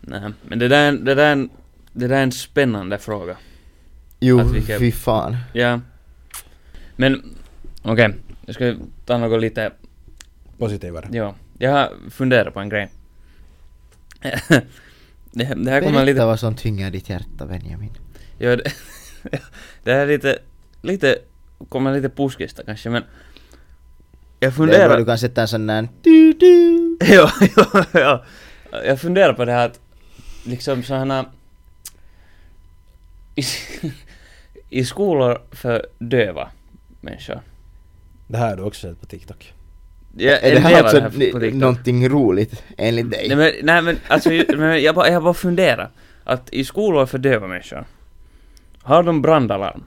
Nej, 0.00 0.20
men 0.42 0.58
det 0.58 0.68
där, 0.68 0.92
det 0.92 1.14
där, 1.14 1.48
det 1.92 2.06
där 2.08 2.16
är 2.16 2.22
en 2.22 2.32
spännande 2.32 2.98
fråga. 2.98 3.36
Jo, 4.20 4.40
Att 4.40 4.50
vi 4.50 4.60
fy 4.62 4.92
fan. 4.92 5.36
Ja. 5.52 5.80
Men, 6.96 7.36
okej, 7.82 8.14
jag 8.46 8.54
ska 8.54 8.74
ta 9.06 9.18
något 9.18 9.40
lite, 9.40 9.72
Positivare. 10.58 11.08
ja. 11.12 11.34
Jag 11.58 11.70
har 11.72 11.92
funderat 12.10 12.54
på 12.54 12.60
en 12.60 12.68
grej. 12.68 12.88
det, 14.20 14.60
det 15.32 15.44
här 15.44 15.80
kommer 15.80 15.80
Berätta 15.92 16.04
lite, 16.04 16.24
vad 16.26 16.40
som 16.40 16.54
tynger 16.54 16.90
ditt 16.90 17.08
hjärta 17.08 17.46
Benjamin. 17.46 17.90
ja, 18.38 18.56
det, 18.56 18.72
det 19.84 19.92
här 19.92 20.00
är 20.00 20.06
lite, 20.06 20.38
lite, 20.82 21.18
kommer 21.68 21.94
lite 21.94 22.08
puskista 22.08 22.62
kanske 22.62 22.90
men 22.90 23.02
jag 24.40 24.40
Det 24.40 24.46
är 24.46 24.50
funderar... 24.50 24.88
bra, 24.88 24.96
du 24.98 25.04
kan 25.04 25.18
sätta 25.18 25.40
en 25.42 25.48
sån 25.48 25.66
där 25.66 25.88
du, 26.02 26.32
du. 26.40 26.96
ja, 27.00 27.32
ja, 27.56 27.84
ja. 27.92 28.24
Jag 28.84 29.00
funderar 29.00 29.32
på 29.32 29.44
det 29.44 29.52
här 29.52 29.66
att 29.66 29.80
liksom 30.44 30.82
sådana 30.82 31.26
i, 34.70 34.84
skolor 34.84 35.38
för 35.52 35.86
döva 35.98 36.48
människor. 37.00 37.40
Det 38.26 38.36
här 38.38 38.48
har 38.48 38.56
du 38.56 38.62
också 38.62 38.88
sett 38.88 39.00
på 39.00 39.06
TikTok. 39.06 39.52
Ja, 40.16 40.32
är 40.36 40.54
det 40.54 40.60
här 40.60 40.82
alltså 40.82 40.96
det 40.96 41.02
här 41.02 41.10
ni- 41.16 41.32
på 41.32 41.40
TikTok. 41.40 41.60
någonting 41.60 42.08
roligt 42.08 42.62
enligt 42.76 43.10
dig? 43.10 43.28
Nej 43.28 43.36
men, 43.36 43.52
nej, 43.62 43.82
men 43.82 43.98
alltså, 44.08 44.30
men 44.56 44.82
jag, 44.82 44.94
bara, 44.94 45.08
jag 45.08 45.22
bara 45.22 45.34
funderar. 45.34 45.90
Att 46.24 46.52
i 46.52 46.64
skolor 46.64 47.06
för 47.06 47.18
döva 47.18 47.46
människor, 47.46 47.84
har 48.82 49.02
de 49.02 49.22
brandalarm? 49.22 49.82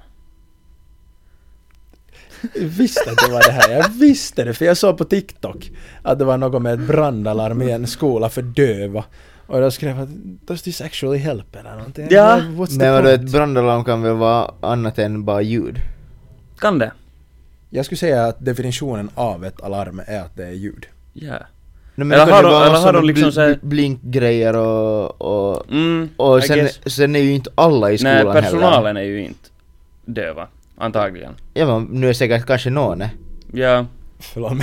Jag 2.56 2.62
visste 2.62 3.12
att 3.12 3.18
det 3.28 3.32
var 3.34 3.44
det 3.44 3.52
här, 3.52 3.72
jag 3.72 3.90
visste 3.90 4.44
det 4.44 4.54
för 4.54 4.66
jag 4.66 4.78
såg 4.78 4.98
på 4.98 5.06
TikTok 5.06 5.72
att 6.02 6.20
det 6.20 6.26
var 6.26 6.38
något 6.38 6.62
med 6.62 6.74
ett 6.74 6.88
brandalarm 6.88 7.62
i 7.62 7.72
en 7.72 7.88
skola 7.88 8.30
för 8.30 8.42
döva. 8.42 9.06
Och 9.50 9.62
då 9.62 9.72
skrev 9.72 9.90
jag 9.96 10.04
att 10.04 10.10
does 10.48 10.62
this 10.62 10.82
actually 10.82 11.18
help 11.18 11.56
eller 11.56 11.76
någonting? 11.76 12.08
Ja. 12.10 12.40
What's 12.40 12.68
the 12.68 12.78
Men 12.78 12.94
vadå, 12.94 13.08
ett 13.10 13.20
point? 13.20 13.32
brandalarm 13.32 13.84
kan 13.84 14.02
väl 14.02 14.14
vara 14.16 14.52
annat 14.62 15.00
än 15.00 15.26
bara 15.26 15.42
ljud? 15.42 15.80
Kan 16.60 16.80
det? 16.80 16.92
Jag 17.70 17.86
skulle 17.86 17.98
säga 17.98 18.26
att 18.26 18.46
definitionen 18.46 19.10
av 19.16 19.46
ett 19.46 19.62
alarm 19.62 20.02
är 20.08 20.20
att 20.22 20.36
det 20.36 20.46
är 20.46 20.52
ljud. 20.52 20.86
Ja. 21.14 21.34
Nej, 21.96 22.06
Eller 22.16 22.26
det 22.26 22.32
kan 22.32 22.34
har 22.34 22.42
ju 22.42 22.44
de- 22.48 22.54
vara 22.54 22.66
eller 22.66 22.76
har 22.76 22.82
såna 22.82 22.92
de 22.92 23.06
liksom 23.08 23.28
bl- 23.30 23.32
så 23.32 23.42
här- 23.42 23.50
bl- 23.54 23.60
blinkgrejer 23.62 24.56
och, 24.56 25.22
och, 25.22 25.72
Mm, 25.72 26.10
och 26.18 26.40
I 26.40 26.42
sen, 26.42 26.58
guess. 26.58 26.80
sen 26.96 27.16
är 27.16 27.20
ju 27.20 27.32
inte 27.32 27.50
alla 27.56 27.92
i 27.92 27.98
skolan 27.98 28.26
Nej, 28.26 28.42
personalen 28.42 28.98
är 28.98 29.02
ju 29.02 29.26
inte 29.26 29.50
döva. 30.06 30.48
Antagligen. 30.78 31.34
Ja 31.54 31.66
men 31.66 31.84
nu 31.84 32.10
är 32.10 32.14
säkert 32.14 32.46
kanske 32.46 32.70
någon 32.70 33.02
är. 33.02 33.10
Ja. 33.54 33.86
Förlåt 34.20 34.52
men 34.52 34.62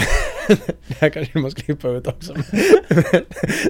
det 0.48 0.94
här 1.00 1.10
kanske 1.10 1.38
man 1.38 1.50
ska 1.50 1.62
klippa 1.62 1.88
ut 1.88 2.06
också. 2.06 2.34
Men 2.34 2.44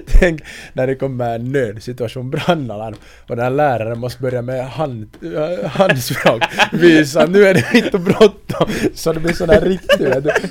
Tänk 0.05 0.41
när 0.73 0.87
det 0.87 0.95
kommer 0.95 1.35
en 1.35 1.51
nödsituation, 1.51 2.29
brandalarm 2.29 2.95
och 3.27 3.35
den 3.35 3.45
här 3.45 3.51
läraren 3.51 3.99
måste 3.99 4.21
börja 4.21 4.41
med 4.41 4.69
hand, 4.69 5.09
eh, 5.21 5.69
handspråk. 5.69 6.43
Visa 6.71 7.25
nu 7.25 7.43
är 7.43 7.53
det 7.53 7.65
inte 7.73 7.97
bråttom. 7.99 8.69
Så 8.93 9.13
det 9.13 9.19
blir 9.19 9.33
sån 9.33 9.47
där 9.47 9.61
riktig 9.61 10.05
vet 10.05 10.23
du. 10.23 10.31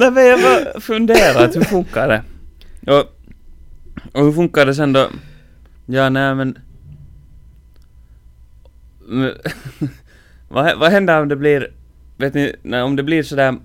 Nej, 0.00 0.10
men 0.10 0.26
jag 0.26 0.40
bara 0.40 0.80
funderar, 0.80 1.54
hur 1.54 1.64
funkar 1.64 2.08
det? 2.08 2.22
Och, 2.92 3.04
och 4.12 4.24
hur 4.24 4.32
funkar 4.32 4.66
det 4.66 4.74
sen 4.74 4.92
då? 4.92 5.08
Ja, 5.86 6.08
nej 6.08 6.34
men 6.34 6.58
men 10.52 10.64
vad, 10.64 10.78
vad 10.78 10.90
händer 10.90 11.22
om 11.22 11.28
det 11.28 11.36
blir, 11.36 11.72
vet 12.16 12.34
ni, 12.34 12.56
nej, 12.62 12.82
om 12.82 12.96
det 12.96 13.02
blir 13.02 13.22
sådär 13.22 13.56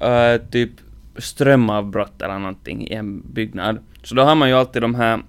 äh, 0.00 0.40
typ 0.50 0.70
strömavbrott 1.16 2.22
eller 2.22 2.38
någonting 2.38 2.88
i 2.88 2.94
en 2.94 3.32
byggnad. 3.32 3.78
Så 4.02 4.14
då 4.14 4.22
har 4.22 4.34
man 4.34 4.48
ju 4.48 4.54
alltid 4.54 4.82
de 4.82 4.94
här, 4.94 5.22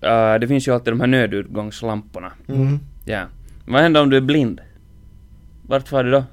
äh, 0.00 0.40
det 0.40 0.48
finns 0.48 0.68
ju 0.68 0.74
alltid 0.74 0.92
de 0.92 1.00
här 1.00 1.06
nödutgångslamporna. 1.06 2.32
Mm. 2.48 2.78
Ja. 3.04 3.26
Vad 3.66 3.80
händer 3.80 4.02
om 4.02 4.10
du 4.10 4.16
är 4.16 4.20
blind? 4.20 4.60
Vart 5.62 5.88
far 5.88 6.04
du 6.04 6.10
då? 6.10 6.24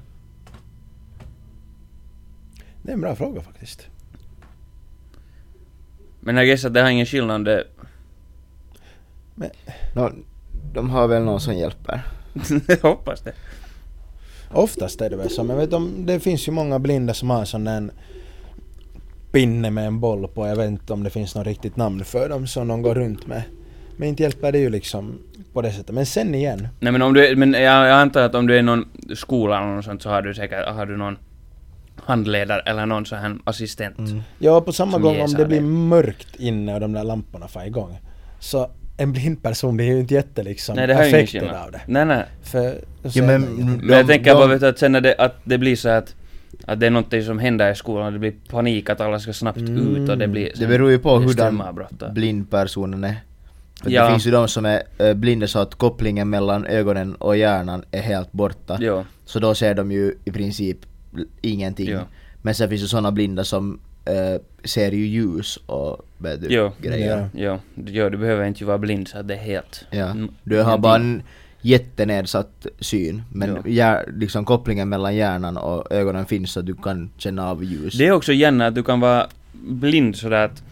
Det 2.82 2.90
är 2.90 2.94
en 2.94 3.00
bra 3.00 3.16
fråga 3.16 3.40
faktiskt. 3.40 3.88
Men 6.20 6.36
jag 6.36 6.46
gissar 6.46 6.68
att 6.68 6.74
det 6.74 6.82
har 6.82 6.90
ingen 6.90 7.06
skillnad 7.06 7.44
det... 7.44 7.64
Nå, 9.94 10.12
de 10.74 10.90
har 10.90 11.08
väl 11.08 11.22
någon 11.22 11.40
som 11.40 11.54
hjälper. 11.54 12.02
jag 12.68 12.82
hoppas 12.82 13.20
det. 13.20 13.32
Oftast 14.52 15.00
är 15.00 15.10
det 15.10 15.16
väl 15.16 15.30
så, 15.30 15.44
men 15.44 15.56
vet 15.56 15.72
om, 15.72 16.06
det 16.06 16.20
finns 16.20 16.48
ju 16.48 16.52
många 16.52 16.78
blinda 16.78 17.14
som 17.14 17.30
har 17.30 17.44
sån 17.44 17.64
där 17.64 17.90
pinne 19.32 19.70
med 19.70 19.86
en 19.86 20.00
boll 20.00 20.28
på. 20.28 20.46
Jag 20.46 20.56
vet 20.56 20.68
inte 20.68 20.92
om 20.92 21.02
det 21.02 21.10
finns 21.10 21.34
något 21.34 21.46
riktigt 21.46 21.76
namn 21.76 22.04
för 22.04 22.28
dem 22.28 22.46
som 22.46 22.68
de 22.68 22.82
går 22.82 22.94
runt 22.94 23.26
med. 23.26 23.42
Men 23.96 24.08
inte 24.08 24.22
hjälper 24.22 24.52
det 24.52 24.58
ju 24.58 24.70
liksom 24.70 25.18
på 25.52 25.62
det 25.62 25.72
sättet. 25.72 25.94
Men 25.94 26.06
sen 26.06 26.34
igen. 26.34 26.68
Nej 26.80 26.92
men 26.92 27.02
om 27.02 27.14
du 27.14 27.36
men 27.36 27.52
jag, 27.52 27.62
jag 27.62 28.00
antar 28.00 28.22
att 28.22 28.34
om 28.34 28.46
du 28.46 28.54
är 28.54 28.58
i 28.58 28.62
någon 28.62 28.84
skola 29.14 29.58
eller 29.58 29.74
något 29.74 29.84
sånt 29.84 30.02
så 30.02 30.08
har 30.08 30.22
du 30.22 30.34
säkert, 30.34 30.68
har 30.68 30.86
du 30.86 30.96
någon 30.96 31.16
handledare 32.04 32.60
eller 32.60 32.86
någon 32.86 33.06
sån 33.06 33.18
här 33.18 33.38
assistent. 33.44 33.98
Mm. 33.98 34.22
Ja, 34.38 34.60
på 34.60 34.72
samma 34.72 34.98
gång 34.98 35.14
om 35.14 35.20
jäsar 35.20 35.38
det 35.38 35.46
blir 35.46 35.60
det. 35.60 35.66
mörkt 35.66 36.36
inne 36.36 36.74
och 36.74 36.80
de 36.80 36.92
där 36.92 37.04
lamporna 37.04 37.48
får 37.48 37.64
igång. 37.64 37.98
Så 38.40 38.70
en 39.00 39.12
blind 39.12 39.42
person 39.42 39.76
blir 39.76 39.86
ju 39.86 40.00
inte 40.00 40.14
jätte 40.14 40.42
liksom 40.42 40.76
Nej 40.76 40.86
det 40.86 40.94
har 40.94 41.26
skillnad. 41.26 41.56
av 41.56 41.72
det. 41.72 41.80
Nej 41.86 42.04
nej. 42.04 42.24
För, 42.42 42.74
Ja, 43.02 43.22
men- 43.22 43.42
Men 43.42 43.88
jag 43.88 44.06
De- 44.06 44.12
tänker 44.12 44.30
de- 44.30 44.34
bara 44.34 44.46
vet 44.46 44.60
du, 44.60 44.66
att 44.66 44.78
sen 44.78 44.92
när 44.92 45.00
det, 45.00 45.14
att 45.18 45.34
det 45.44 45.58
blir 45.58 45.76
så 45.76 45.88
att 45.88 46.14
att 46.66 46.80
det 46.80 46.86
är 46.86 46.90
någonting 46.90 47.22
som 47.22 47.38
händer 47.38 47.72
i 47.72 47.74
skolan, 47.74 48.12
det 48.12 48.18
blir 48.18 48.34
panik 48.50 48.90
att 48.90 49.00
alla 49.00 49.18
ska 49.20 49.32
snabbt 49.32 49.58
Mm. 49.58 49.96
ut 49.96 50.08
och 50.10 50.18
det 50.18 50.28
blir... 50.28 50.50
Det 50.58 50.66
beror 50.66 50.90
ju 50.90 50.98
på 50.98 51.14
hurdan 51.16 51.32
strömavbrott 51.32 52.02
och- 52.02 52.12
blind 52.14 52.50
personen 52.50 53.04
är. 53.04 53.14
För 53.82 53.90
Ja. 53.90 54.04
Det 54.04 54.10
finns 54.10 54.26
ju 54.26 54.30
de 54.30 54.48
som 54.48 54.64
är 54.66 54.82
äh, 54.98 55.14
blinda 55.14 55.46
så 55.46 55.58
att 55.58 55.74
kopplingen 55.74 56.30
mellan 56.30 56.66
ögonen 56.66 57.14
och 57.14 57.36
hjärnan 57.36 57.84
är 57.90 58.00
helt 58.00 58.32
borta. 58.32 58.78
Jo. 58.80 59.04
Så 59.24 59.38
då 59.38 59.54
ser 59.54 59.74
de 59.74 59.92
ju 59.92 60.14
i 60.24 60.30
princip 60.30 60.76
ingenting. 61.40 61.88
Ja. 61.88 62.00
Men 62.42 62.54
sen 62.54 62.68
finns 62.68 62.82
det 62.82 62.88
sådana 62.88 63.12
blinda 63.12 63.44
som 63.44 63.80
äh, 64.08 64.40
ser 64.64 64.92
ju 64.92 65.06
ljus 65.06 65.58
och 65.66 66.06
vet 66.18 66.40
du, 66.42 66.46
Jo. 66.50 66.72
grejer. 66.82 67.28
Ja. 67.34 67.58
Jo, 67.76 67.82
jo, 67.86 68.08
du 68.08 68.16
behöver 68.18 68.44
inte 68.46 68.64
vara 68.64 68.78
blind 68.78 69.08
så 69.08 69.18
att 69.18 69.28
det 69.28 69.34
är 69.34 69.38
helt... 69.38 69.84
Ja. 69.90 70.06
Mm, 70.10 70.28
Du 70.44 70.62
har 70.62 70.78
bara 70.78 70.96
en 70.96 71.22
jättenedsatt 71.60 72.66
syn 72.80 73.22
men 73.32 73.62
Ja. 73.64 74.02
liksom 74.16 74.44
kopplingen 74.44 74.88
mellan 74.88 75.16
hjärnan 75.16 75.56
och 75.56 75.92
ögonen 75.92 76.26
finns 76.26 76.52
så 76.52 76.60
att 76.60 76.66
du 76.66 76.74
kan 76.74 77.10
känna 77.18 77.50
av 77.50 77.64
ljus. 77.64 77.94
Det 77.98 78.06
är 78.06 78.12
också 78.12 78.32
gärna 78.32 78.66
att 78.66 78.74
du 78.74 78.82
kan 78.82 79.00
vara 79.00 79.26
blind 79.52 80.16
sådär 80.16 80.44
att, 80.44 80.62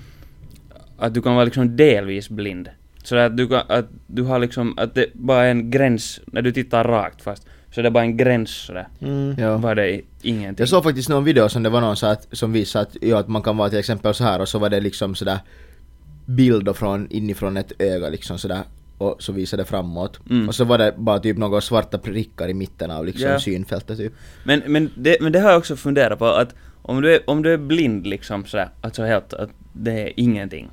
att 0.99 1.15
du 1.15 1.23
kan 1.23 1.35
vara 1.35 1.45
liksom 1.45 1.77
delvis 1.77 2.29
blind. 2.29 2.69
Sådär 3.03 3.27
att 3.27 3.37
du 3.37 3.49
kan, 3.49 3.63
att 3.69 3.87
du 4.07 4.23
har 4.23 4.39
liksom, 4.39 4.79
att 4.79 4.95
det 4.95 5.07
bara 5.15 5.45
är 5.45 5.51
en 5.51 5.71
gräns, 5.71 6.21
när 6.27 6.43
du 6.43 6.53
tittar 6.53 6.85
rakt 6.85 7.23
fast, 7.23 7.47
så 7.77 7.83
det 7.83 7.89
är 7.89 7.91
bara 7.91 8.05
en 8.05 8.17
gräns 8.17 8.51
sådär. 8.51 8.89
Mm. 9.01 9.35
Ja. 9.39 9.57
Var 9.57 9.75
det 9.75 10.01
ingenting. 10.23 10.63
Jag 10.63 10.69
såg 10.69 10.85
faktiskt 10.85 11.09
någon 11.09 11.25
video 11.25 11.49
som 11.49 11.63
det 11.63 11.69
var 11.69 11.81
någon 11.81 11.97
så 11.97 12.07
att, 12.07 12.29
som 12.33 12.53
visade 12.53 12.83
att, 12.83 12.97
ja, 13.01 13.19
att 13.19 13.29
man 13.29 13.43
kan 13.43 13.57
vara 13.57 13.69
till 13.69 13.79
exempel 13.79 14.15
så 14.15 14.25
här 14.25 14.41
och 14.41 14.49
så 14.49 14.59
var 14.59 14.71
det 14.71 14.81
liksom 14.81 15.15
sådär 15.15 15.39
bilder 16.27 16.73
från 16.73 17.11
inifrån 17.11 17.57
ett 17.57 17.73
öga 17.79 18.09
liksom 18.09 18.39
sådär 18.39 18.63
och 18.99 19.23
så 19.23 19.33
visade 19.33 19.63
det 19.63 19.67
framåt. 19.67 20.21
Mm. 20.31 20.49
Och 20.49 20.55
så 20.55 20.65
var 20.65 20.79
det 20.79 20.95
bara 20.97 21.19
typ 21.19 21.37
några 21.37 21.61
svarta 21.61 21.99
prickar 21.99 22.49
i 22.49 22.55
mitten 22.55 22.91
av 22.91 23.07
liksom 23.07 23.31
Ja. 23.31 23.41
synfältet 23.41 23.99
typ. 23.99 24.13
Men, 24.45 24.63
men, 24.67 24.91
det, 24.97 25.17
men 25.21 25.33
det 25.33 25.41
har 25.41 25.51
jag 25.51 25.59
också 25.59 25.77
funderat 25.77 26.19
på 26.19 26.27
att 26.27 26.55
om 26.83 27.03
du 27.03 27.15
är, 27.15 27.31
om 27.31 27.43
du 27.43 27.53
är 27.53 27.59
blind 27.59 28.07
liksom 28.07 28.45
sådär, 28.45 28.69
alltså 28.81 29.03
helt, 29.03 29.35
att 29.35 29.51
det 29.73 29.93
är 30.03 30.13
ingenting. 30.17 30.69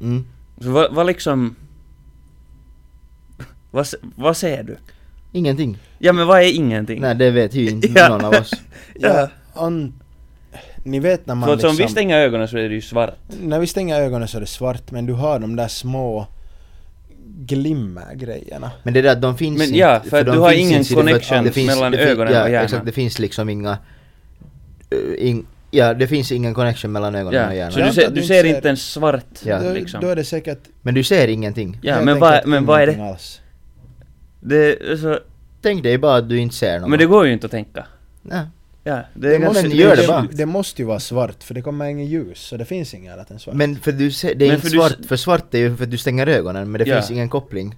Mm. 0.00 0.24
Så 0.60 0.70
vad, 0.70 0.94
vad 0.94 1.06
liksom... 1.06 1.56
Vad, 3.70 3.86
vad 4.16 4.36
ser 4.36 4.62
du? 4.62 4.76
Ingenting. 5.38 5.78
Ja 5.98 6.12
men 6.12 6.26
vad 6.26 6.38
är 6.42 6.54
ingenting? 6.56 7.00
Nej 7.00 7.14
det 7.14 7.30
vet 7.30 7.54
ju 7.54 7.70
inte 7.70 7.88
Ja. 7.96 8.08
någon 8.08 8.24
av 8.24 8.32
oss. 8.34 8.50
Ja, 9.00 9.28
an, 9.54 9.92
ni 10.82 11.00
vet 11.00 11.26
när 11.26 11.34
man 11.34 11.46
För 11.48 11.54
att 11.54 11.64
om 11.64 11.68
liksom, 11.70 11.86
vi 11.86 11.92
stänger 11.92 12.18
ögonen 12.18 12.48
så 12.48 12.58
är 12.58 12.68
det 12.68 12.74
ju 12.74 12.80
svart. 12.80 13.14
När 13.42 13.58
vi 13.58 13.66
stänger 13.66 14.00
ögonen 14.00 14.28
så 14.28 14.36
är 14.36 14.40
det 14.40 14.46
svart 14.46 14.90
men 14.90 15.06
du 15.06 15.12
har 15.12 15.38
de 15.38 15.56
där 15.56 15.68
små 15.68 16.26
glimmergrejerna. 17.46 18.70
Men 18.82 18.94
det 18.94 19.02
där 19.02 19.16
de 19.16 19.36
finns 19.38 19.58
Men 19.58 19.66
inte. 19.66 19.78
ja, 19.78 20.00
för 20.10 20.20
att 20.20 20.26
de 20.26 20.32
du 20.32 20.38
har 20.38 20.52
ingen 20.52 20.84
för 20.84 20.94
connection 20.94 21.44
det 21.44 21.52
finns- 21.52 21.66
mellan 21.74 21.92
det 21.92 21.98
fin- 21.98 22.08
ögonen 22.08 22.32
ja, 22.34 22.42
och 22.42 22.48
hjärnan. 22.50 22.64
exakt, 22.64 22.86
det 22.86 22.92
finns 22.92 23.18
liksom 23.18 23.48
inga... 23.48 23.78
eh, 24.90 25.28
in, 25.28 25.46
ja, 25.70 25.94
det 25.94 26.06
finns 26.06 26.32
ingen 26.32 26.54
connection 26.54 26.92
mellan 26.92 27.14
ögonen 27.14 27.44
och 27.48 27.50
Ja, 27.52 27.54
hjärnan. 27.56 27.72
så 27.72 27.80
du 27.80 27.92
ser, 27.92 28.10
du 28.10 28.22
ser 28.22 28.44
inte 28.44 28.68
ens 28.68 28.82
svart 28.92 29.24
Ja. 29.44 29.60
Då, 29.62 29.72
liksom. 29.72 30.00
då 30.00 30.08
är 30.08 30.16
det 30.16 30.24
säkert 30.24 30.58
Men 30.82 30.94
du 30.94 31.02
ser 31.02 31.28
ingenting. 31.28 31.78
Ja, 31.82 32.00
men 32.02 32.18
vad, 32.18 32.46
men 32.46 32.66
vad 32.66 32.80
är 32.82 32.86
det? 32.86 33.02
Alls. 33.10 33.40
Det 34.40 34.90
är 34.92 34.96
så... 34.96 35.18
Tänk 35.62 35.82
dig 35.82 35.98
bara 35.98 36.16
att 36.16 36.28
du 36.28 36.38
inte 36.38 36.54
ser 36.54 36.80
något. 36.80 36.90
Men 36.90 36.98
det 36.98 37.06
går 37.06 37.26
ju 37.26 37.32
inte 37.32 37.46
att 37.46 37.50
tänka. 37.50 37.86
Nej. 38.22 38.42
Ja, 38.84 39.02
det 39.14 39.28
Det 39.28 39.38
måste, 39.38 39.62
det, 39.68 39.94
det 39.96 40.06
bara. 40.08 40.26
det 40.32 40.46
måste 40.46 40.82
ju 40.82 40.86
vara 40.88 41.00
svart 41.00 41.42
för 41.44 41.54
det 41.54 41.62
kommer 41.62 41.84
inget 41.86 42.08
ljus 42.08 42.38
så 42.38 42.56
det 42.56 42.64
finns 42.64 42.94
inget 42.94 43.12
annat 43.14 43.30
än 43.30 43.38
svart. 43.38 43.54
Men 43.54 43.76
för 43.76 43.92
du 43.92 44.10
ser, 44.10 44.34
det 44.34 44.44
är 44.44 44.48
Men 44.48 44.54
inte 44.56 44.68
för 44.70 44.76
svart, 44.76 44.96
för 45.08 45.16
svart 45.16 45.54
är 45.54 45.58
ju 45.58 45.76
för 45.76 45.84
att 45.84 45.90
du 45.90 45.96
stänger 45.98 46.26
ögonen 46.26 46.70
men 46.70 46.78
det 46.78 46.86
Ja. 46.88 46.94
finns 46.96 47.10
ingen 47.10 47.28
koppling. 47.28 47.76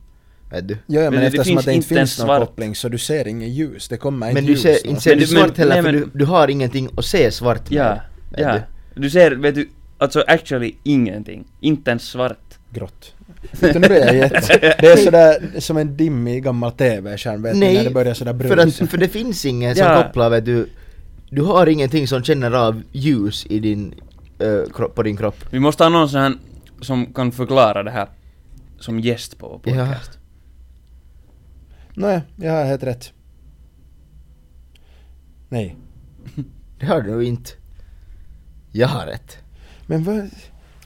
Vet 0.50 0.68
du. 0.68 0.74
ja, 0.74 0.78
ja, 0.86 1.00
men, 1.00 1.10
men 1.10 1.20
det 1.20 1.26
eftersom 1.26 1.44
finns 1.44 1.58
att 1.58 1.64
det 1.64 1.72
inte 1.72 1.84
inte 1.94 2.00
finns 2.00 2.18
någon 2.18 2.26
svart. 2.26 2.40
koppling 2.40 2.74
så 2.74 2.88
du 2.88 2.98
ser 2.98 3.28
inget 3.28 3.48
ljus, 3.48 3.88
det 3.88 3.96
kommer 3.96 4.26
Men 4.26 4.36
inte 4.38 4.40
du 4.46 4.52
ljus. 4.52 4.62
ser, 4.62 4.86
inte 4.86 5.00
ser 5.00 5.10
Men 5.10 5.18
du 5.18 5.24
du- 5.26 5.34
men- 5.34 5.44
svart 5.44 5.58
heller 5.58 5.74
nej, 5.74 5.82
för 5.82 5.92
du, 5.92 6.08
du 6.14 6.24
har 6.24 6.48
ingenting 6.48 6.88
att 6.96 7.04
se 7.04 7.30
svart 7.32 7.70
med. 7.70 7.78
Ja, 7.78 8.00
ja. 8.42 8.58
du. 8.94 9.00
Du 9.02 9.10
ser, 9.10 9.30
vet 9.30 9.54
du, 9.54 9.68
alltså 9.98 10.24
actually 10.26 10.72
ingenting. 10.82 11.44
Inte 11.60 11.90
ens 11.90 12.02
svart. 12.02 12.38
Grått. 12.72 13.14
Nu 13.62 13.72
blir 13.80 14.06
jag 14.06 14.16
jätte... 14.16 14.74
Det 14.80 14.86
är 14.86 14.96
sådär 14.96 15.60
som 15.60 15.76
en 15.76 15.96
dimmig 15.96 16.44
gammal 16.44 16.72
TV-skärm 16.72 17.42
vet 17.42 17.52
du, 17.54 17.58
när 17.60 17.84
det 17.84 17.90
börjar 17.90 18.14
sådär 18.14 18.32
för, 18.32 18.56
brunt. 18.56 18.82
att, 18.82 18.90
för 18.90 18.98
det 18.98 19.08
finns 19.08 19.44
ingen 19.44 19.74
som 19.76 19.86
Ja. 19.86 20.02
kopplar 20.02 20.30
vet 20.30 20.44
du. 20.44 20.68
Du 21.30 21.42
har 21.42 21.66
ingenting 21.66 22.08
som 22.08 22.22
känner 22.24 22.50
av 22.52 22.82
ljus 22.92 23.46
i 23.50 23.58
din, 23.58 23.94
eh, 24.38 24.72
kropp, 24.74 24.94
på 24.94 25.02
din 25.02 25.16
kropp. 25.16 25.36
Vi 25.50 25.60
måste 25.60 25.82
ha 25.84 25.88
någon 25.88 26.08
sån 26.08 26.20
här 26.20 26.32
som 26.80 27.12
kan 27.14 27.32
förklara 27.32 27.82
det 27.82 27.90
här 27.90 28.08
som 28.78 29.00
gäst 29.00 29.38
på 29.38 29.60
vår 29.64 29.74
Ja. 29.76 29.86
podcast. 29.86 30.18
Nej, 31.94 32.20
jag 32.36 32.52
har 32.52 32.64
helt 32.64 32.82
rätt. 32.82 33.12
Nej. 35.48 35.76
Det 36.80 36.86
har 36.86 37.00
du 37.02 37.24
inte. 37.24 37.50
Jag 38.72 38.88
har 38.88 39.06
rätt. 39.06 39.36
Men 39.86 40.04
vad... 40.04 40.30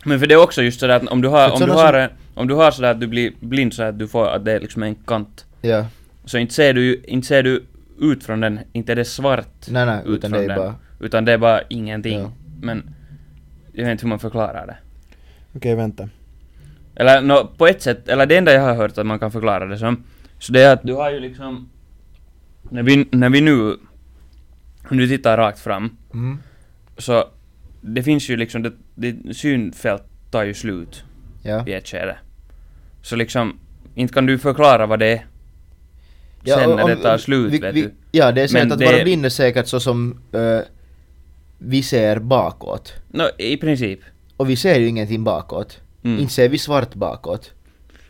Men 0.04 0.20
för 0.20 0.26
det 0.26 0.34
är 0.34 0.42
också 0.42 0.62
just 0.62 0.80
sådär 0.80 0.96
att 0.96 1.08
om 1.08 1.20
du 1.22 1.28
har, 1.28 1.48
För 1.48 1.54
om 1.54 1.60
du 1.60 1.72
har, 1.72 2.08
som- 2.08 2.16
om 2.34 2.48
du 2.48 2.54
har 2.54 2.70
sådär 2.70 2.90
att 2.90 3.00
du 3.00 3.06
blir 3.06 3.32
blind 3.40 3.74
så 3.74 3.82
att 3.82 3.98
du 3.98 4.08
får, 4.08 4.28
att 4.28 4.44
det 4.44 4.52
är 4.52 4.60
liksom 4.60 4.82
en 4.82 4.94
kant. 4.94 5.46
Ja. 5.60 5.86
Så 6.24 6.38
inte 6.38 6.54
ser 6.54 6.74
du 6.74 7.02
inte 7.06 7.26
ser 7.26 7.42
du 7.42 7.64
ut 8.00 8.24
från 8.24 8.40
den, 8.40 8.60
inte 8.72 8.92
är 8.92 8.96
det 8.96 9.04
svart 9.04 9.68
Nej, 9.68 9.86
nej, 9.86 10.02
ut 10.06 10.18
utan 10.18 10.30
det 10.30 10.44
är 10.44 10.48
den, 10.48 10.58
bara... 10.58 10.74
utan 11.00 11.24
det 11.24 11.32
är 11.32 11.38
bara 11.38 11.62
ingenting. 11.68 12.20
Ja. 12.20 12.32
Men 12.60 12.94
jag 13.72 13.84
vet 13.84 13.92
inte 13.92 14.02
hur 14.04 14.08
man 14.08 14.18
förklarar 14.18 14.66
det. 14.66 14.76
Okej, 15.56 15.74
vänta. 15.74 16.08
Eller 16.96 17.20
nå, 17.22 17.46
på 17.58 17.66
ett 17.66 17.82
sätt, 17.82 18.08
eller 18.08 18.26
det 18.26 18.36
enda 18.36 18.52
jag 18.52 18.62
har 18.62 18.74
hört 18.74 18.98
att 18.98 19.06
man 19.06 19.18
kan 19.18 19.32
förklara 19.32 19.66
det 19.66 19.78
som, 19.78 20.04
så 20.38 20.52
det 20.52 20.62
är 20.62 20.72
att 20.72 20.82
du 20.82 20.92
har 20.94 21.10
ju 21.10 21.20
liksom, 21.20 21.68
när 22.70 22.82
vi, 22.82 23.08
när 23.10 23.30
vi 23.30 23.40
nu, 23.40 23.76
om 24.90 24.96
du 24.96 25.08
tittar 25.08 25.36
rakt 25.36 25.58
fram, 25.58 25.96
Mm. 26.12 26.38
så 26.98 27.24
det 27.80 28.02
finns 28.02 28.28
ju 28.30 28.36
liksom, 28.36 28.62
det, 28.62 28.72
det 28.94 29.34
synfält 29.36 30.02
tar 30.30 30.44
ju 30.44 30.54
slut 30.54 31.04
Ja. 31.44 31.66
i 31.66 31.72
ett 31.72 31.88
skede. 31.88 32.16
Så 33.02 33.16
liksom, 33.16 33.58
inte 33.94 34.14
kan 34.14 34.26
du 34.26 34.38
förklara 34.38 34.86
vad 34.86 34.98
det 34.98 35.06
är 35.06 35.24
sen 36.44 36.70
när 36.70 36.82
om- 36.82 36.90
det 36.90 36.96
tar 36.96 37.18
slut, 37.18 37.52
vi, 37.52 37.58
vet 37.58 37.74
vi, 37.74 37.82
du. 37.82 37.90
Ja, 38.12 38.32
det 38.32 38.42
är 38.42 38.46
säkert 38.48 38.72
att 38.72 38.78
det- 38.78 38.84
vara 38.84 39.02
blind 39.04 39.24
är 39.26 39.28
säkert 39.30 39.66
så 39.66 39.80
som 39.80 40.20
eh, 40.32 40.58
vi 41.58 41.82
ser 41.82 42.18
bakåt. 42.18 42.92
Nå, 43.08 43.30
i 43.38 43.56
princip. 43.56 44.00
Och 44.36 44.50
vi 44.50 44.56
ser 44.56 44.78
ju 44.78 44.86
ingenting 44.88 45.24
bakåt. 45.24 45.80
Mm. 46.04 46.18
Inte 46.18 46.32
ser 46.32 46.48
vi 46.48 46.58
svart 46.58 46.94
bakåt. 46.94 47.50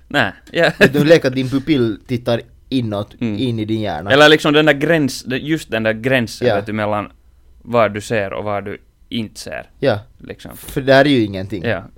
Nej, 0.09 0.33
ja. 0.53 0.71
Du 0.93 1.05
leker 1.05 1.29
att 1.29 1.35
din 1.35 1.49
pupill 1.49 1.99
tittar 2.07 2.41
inåt, 2.69 3.15
Mm. 3.21 3.39
in 3.39 3.59
i 3.59 3.65
din 3.65 3.81
hjärna. 3.81 4.11
Eller 4.11 4.29
liksom 4.29 4.53
den 4.53 4.67
där 4.67 4.73
gräns, 4.73 5.25
just 5.29 5.71
den 5.71 5.83
där 5.83 5.93
gränsen 5.93 6.49
Ja. 6.49 6.55
vet 6.55 6.67
du, 6.67 6.73
mellan 6.73 7.13
vad 7.63 7.95
du 7.95 8.01
ser 8.01 8.33
och 8.33 8.45
vad 8.45 8.65
du 8.65 8.79
inte 9.15 9.41
ser. 9.41 9.71
Ja, 9.79 9.99
Liksom. 10.19 10.57
för 10.57 10.81
det 10.81 10.95
här 10.95 11.05
är 11.05 11.09
ju 11.09 11.25
ingenting. 11.25 11.65
Ja. 11.65 11.83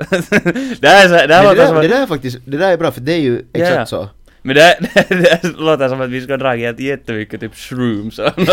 det 0.80 0.88
här 0.88 1.04
är 1.04 1.20
så, 1.20 1.26
det 1.26 1.34
här 1.34 1.42
låter 1.44 1.56
det, 1.56 1.62
där, 1.62 1.66
som 1.66 1.76
det 1.76 1.88
där 1.88 2.02
är 2.02 2.06
faktiskt, 2.06 2.38
det 2.44 2.56
där 2.56 2.72
är 2.72 2.76
bra 2.76 2.90
för 2.92 3.00
det 3.00 3.12
är 3.12 3.20
ju 3.20 3.38
exakt 3.52 3.74
Ja, 3.74 3.78
ja. 3.78 3.86
så. 3.86 4.08
men 4.42 4.54
det, 4.56 4.62
här, 4.62 4.76
det 5.08 5.28
här 5.42 5.58
låter 5.60 5.88
som 5.88 6.00
att 6.00 6.10
vi 6.10 6.20
ska 6.22 6.36
dra 6.36 6.54
helt 6.54 6.80
jättemycket 6.80 7.40
typ 7.40 7.54
shrooms 7.54 8.18
och 8.18 8.32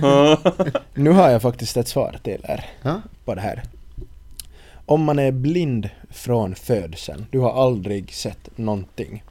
bara. 0.00 0.38
Nu 0.94 1.10
har 1.10 1.30
jag 1.30 1.42
faktiskt 1.42 1.76
ett 1.76 1.88
svar 1.88 2.16
till 2.22 2.40
er 2.48 2.64
Ja? 2.82 3.00
på 3.24 3.34
det 3.34 3.40
här. 3.40 3.62
Om 4.86 5.04
man 5.04 5.18
är 5.18 5.32
blind 5.32 5.88
från 6.10 6.54
födseln, 6.54 7.26
du 7.30 7.38
har 7.38 7.62
aldrig 7.66 8.12
sett 8.14 8.58
någonting, 8.58 9.22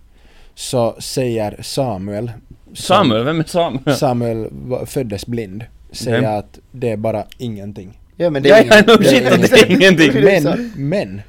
så 0.55 0.95
säger 0.99 1.57
Samuel 1.61 2.31
Samuel, 2.73 3.23
vem 3.23 3.39
är 3.39 3.43
Samuel? 3.43 3.95
Samuel 3.97 4.47
föddes 4.85 5.25
blind, 5.25 5.63
säger 5.91 6.17
Okej. 6.19 6.35
att 6.37 6.59
det 6.71 6.89
är 6.91 6.97
bara 6.97 7.23
ingenting. 7.37 7.99
Ja 8.17 8.29
men 8.29 8.43
det 8.43 8.49
Ja, 8.49 8.55
är 8.55 8.65
ja, 8.65 8.73
ingen- 8.73 8.85
no 8.87 9.03
shit 9.03 9.51
det 9.51 9.59
är 9.61 9.71
ingenting. 9.71 10.23
Men, 10.43 10.71
men 10.75 11.21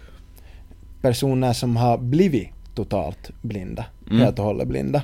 personer 1.03 1.53
som 1.53 1.77
har 1.77 1.99
blivit 1.99 2.49
totalt 2.75 3.31
blinda, 3.43 3.85
Mm. 4.11 4.21
helt 4.23 4.39
och 4.39 4.45
hållet 4.45 4.69
blinda, 4.69 5.03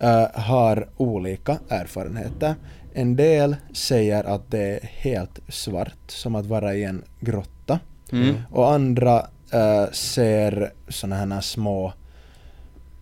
eh, 0.00 0.26
har 0.34 0.88
olika 0.96 1.58
erfarenheter. 1.68 2.54
En 2.94 3.16
del 3.16 3.56
säger 3.72 4.24
att 4.24 4.50
det 4.50 4.58
är 4.60 4.80
helt 4.82 5.38
svart, 5.48 5.94
som 6.06 6.34
att 6.34 6.46
vara 6.46 6.74
i 6.74 6.84
en 6.84 7.02
grotta. 7.20 7.78
Mm. 8.12 8.34
Och 8.50 8.72
andra 8.72 9.26
eh, 9.52 9.90
ser 9.92 10.72
såna 10.88 11.16
här 11.16 11.40
små 11.40 11.92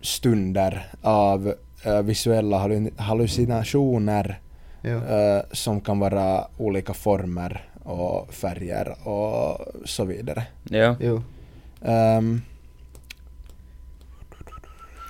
stunder 0.01 0.87
av 1.01 1.53
eh, 1.83 2.01
visuella 2.01 2.57
hallu- 2.67 2.91
hallucinationer 3.01 4.39
Ja. 4.81 5.43
som 5.51 5.81
kan 5.81 5.99
vara 5.99 6.47
olika 6.57 6.93
former 6.93 7.69
och 7.87 8.33
färger 8.33 9.07
och 9.07 9.67
så 9.85 10.05
vidare. 10.05 10.43
Ja. 10.63 10.95
Jo. 10.99 11.23
Ehm, 11.81 12.41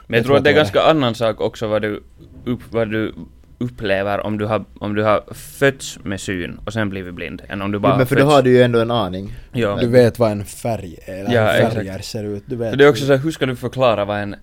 Men 0.07 0.17
jag 0.17 0.17
Jag 0.17 0.25
tror 0.25 0.37
att 0.37 0.43
det 0.43 0.49
är 0.49 0.53
ganska 0.55 0.81
annan 0.81 1.15
sak 1.15 1.41
också 1.41 1.67
vad 1.67 1.81
du, 1.81 2.03
upp, 2.45 2.59
vad 2.69 2.91
du 2.91 3.13
upplever 3.57 4.25
om 4.25 4.37
du, 4.37 4.45
har, 4.45 4.65
om 4.79 4.95
du 4.95 5.03
har 5.03 5.33
fötts 5.33 5.99
med 6.03 6.21
syn 6.21 6.59
och 6.65 6.73
sen 6.73 6.89
blivit 6.89 7.13
blind, 7.13 7.41
än 7.49 7.61
om 7.61 7.71
du 7.71 7.79
bara 7.79 7.93
Jo, 7.93 7.97
men 7.97 8.07
för 8.07 8.15
då 8.15 8.21
fötts- 8.21 8.33
har 8.33 8.41
du 8.41 8.49
ju 8.51 8.61
ändå 8.61 8.79
en 8.79 8.91
aning. 8.91 9.33
Ja. 9.51 9.77
du 9.81 9.87
vet 9.87 10.19
vad 10.19 10.31
en 10.31 10.45
färg 10.45 10.97
är, 11.05 11.13
eller 11.13 11.33
Ja, 11.35 11.41
hur 11.51 11.55
exakt. 11.59 11.73
färger 11.75 11.99
ser 11.99 12.23
ut. 12.23 12.43
Du 12.45 12.55
vet. 12.55 12.69
För 12.69 12.77
det 12.77 12.85
är 12.85 12.89
också 12.89 13.05
så 13.05 13.11
här, 13.13 13.19
hur 13.19 13.31
ska 13.31 13.45
du 13.45 13.55
förklara 13.55 14.05
vad 14.05 14.19
en 14.19 14.35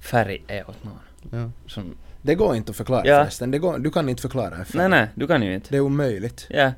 färg 0.00 0.42
är 0.48 0.70
åt 0.70 0.84
någon? 0.84 1.40
Ja. 1.42 1.50
Som, 1.66 1.96
Det 2.22 2.34
går 2.34 2.56
inte 2.56 2.70
att 2.70 2.76
förklara 2.76 3.02
Ja. 3.06 3.20
förresten. 3.22 3.50
Det 3.50 3.58
går, 3.58 3.78
du 3.78 3.90
kan 3.90 4.08
inte 4.08 4.22
förklara 4.22 4.54
en 4.56 4.64
färg. 4.64 4.78
nej, 4.78 4.88
nej, 4.88 5.06
du 5.14 5.26
kan 5.26 5.42
ju 5.42 5.54
inte. 5.54 5.66
Det 5.70 5.76
är 5.76 5.80
omöjligt. 5.80 6.46
Ja. 6.50 6.72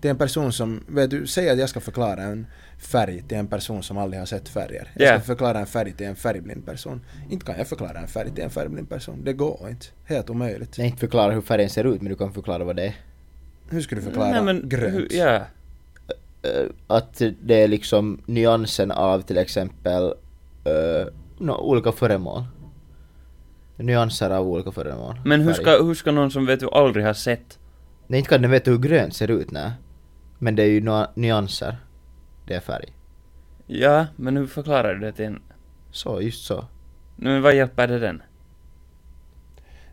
Det 0.00 0.08
är 0.08 0.10
en 0.10 0.18
person 0.18 0.52
som, 0.52 0.84
vet 0.86 1.10
du, 1.10 1.26
säg 1.26 1.50
att 1.50 1.58
jag 1.58 1.68
ska 1.68 1.80
förklara 1.80 2.22
en 2.22 2.46
färg 2.78 3.22
till 3.28 3.36
en 3.38 3.46
person 3.46 3.82
som 3.82 3.98
aldrig 3.98 4.20
har 4.20 4.26
sett 4.26 4.48
färger. 4.48 4.88
Jag 4.94 5.08
Ja. 5.08 5.18
ska 5.18 5.26
förklara 5.26 5.58
en 5.58 5.66
färg 5.66 5.92
till 5.92 6.06
en 6.06 6.16
färgblind 6.16 6.66
person. 6.66 7.00
Inte 7.30 7.46
kan 7.46 7.58
jag 7.58 7.66
förklara 7.66 7.98
en 7.98 8.06
färg 8.08 8.30
till 8.34 8.44
en 8.44 8.50
färgblind 8.50 8.88
person. 8.88 9.24
Det 9.24 9.32
går 9.32 9.66
inte. 9.70 9.86
Helt 10.04 10.30
omöjligt. 10.30 10.78
Nej, 10.78 10.86
inte 10.86 11.00
förklara 11.00 11.32
hur 11.32 11.40
färgen 11.40 11.70
ser 11.70 11.84
ut, 11.84 12.02
men 12.02 12.10
du 12.10 12.16
kan 12.16 12.32
förklara 12.32 12.64
vad 12.64 12.76
det 12.76 12.82
är. 12.86 12.94
Hur 13.70 13.80
ska 13.80 13.96
du 13.96 14.02
förklara 14.02 14.30
Nej, 14.30 14.42
men, 14.42 14.68
grönt? 14.68 14.94
hur- 14.94 15.08
Ja. 15.10 15.34
Eh, 16.42 16.66
att 16.86 17.22
det 17.42 17.62
är 17.62 17.68
liksom 17.68 18.20
nyansen 18.26 18.90
av 18.90 19.20
till 19.20 19.38
exempel 19.38 20.02
uh, 20.66 21.06
no, 21.38 21.52
olika 21.52 21.92
föremål. 21.92 22.42
Nyanser 23.76 24.30
av 24.30 24.48
olika 24.48 24.72
föremål. 24.72 25.20
Men 25.24 25.40
hur 25.40 25.52
ska, 25.52 25.82
hur 25.82 25.94
ska 25.94 26.12
någon 26.12 26.30
som 26.30 26.46
vet 26.46 26.60
du 26.60 26.68
aldrig 26.72 27.04
har 27.06 27.14
sett 27.14 27.58
Nej, 28.06 28.18
inte 28.18 28.30
kan 28.30 28.42
den 28.42 28.50
veta 28.50 28.70
hur 28.70 28.78
grönt 28.78 29.16
ser 29.16 29.30
ut, 29.30 29.50
nej. 29.50 29.70
Men 30.42 30.56
det 30.56 30.62
är 30.62 30.66
ju 30.66 30.80
no- 30.80 31.08
nyanser. 31.14 31.76
Det 32.46 32.54
är 32.54 32.60
färg. 32.60 32.92
Ja, 33.66 34.06
men 34.16 34.36
hur 34.36 34.46
förklarar 34.46 34.94
du 34.94 35.00
det 35.00 35.12
till 35.12 35.24
en... 35.24 35.42
Så, 35.90 36.22
just 36.22 36.44
så. 36.44 36.64
Nu, 37.16 37.30
men 37.30 37.42
vad 37.42 37.54
hjälper 37.54 37.88
det 37.88 37.98
den? 37.98 38.22